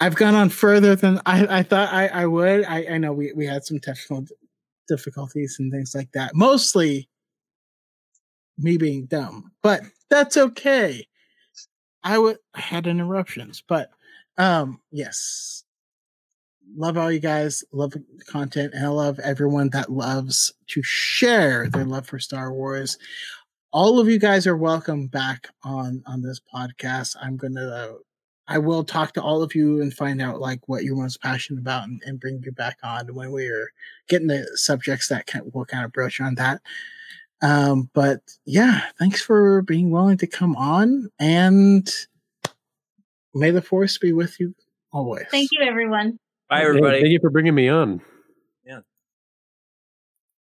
[0.02, 2.64] I've gone on further than I, I thought I, I would.
[2.66, 4.26] I, I know we, we had some technical
[4.88, 6.32] difficulties and things like that.
[6.36, 7.10] Mostly
[8.58, 11.08] me being dumb, but that's okay.
[12.04, 13.92] I would had interruptions, but
[14.38, 15.64] um, yes,
[16.76, 21.68] love all you guys, love the content, and I love everyone that loves to share
[21.70, 22.98] their love for Star Wars.
[23.72, 27.16] All of you guys are welcome back on on this podcast.
[27.22, 27.96] I'm gonna,
[28.48, 31.60] I will talk to all of you and find out like what you're most passionate
[31.60, 33.72] about and, and bring you back on when we're
[34.08, 36.62] getting the subjects that can we'll kind of broach on that.
[37.42, 41.90] Um, but yeah, thanks for being willing to come on, and
[43.34, 44.56] may the force be with you
[44.92, 45.26] always.
[45.32, 46.20] Thank you, everyone.
[46.50, 47.02] Bye, everybody.
[47.02, 48.02] Thank you for bringing me on.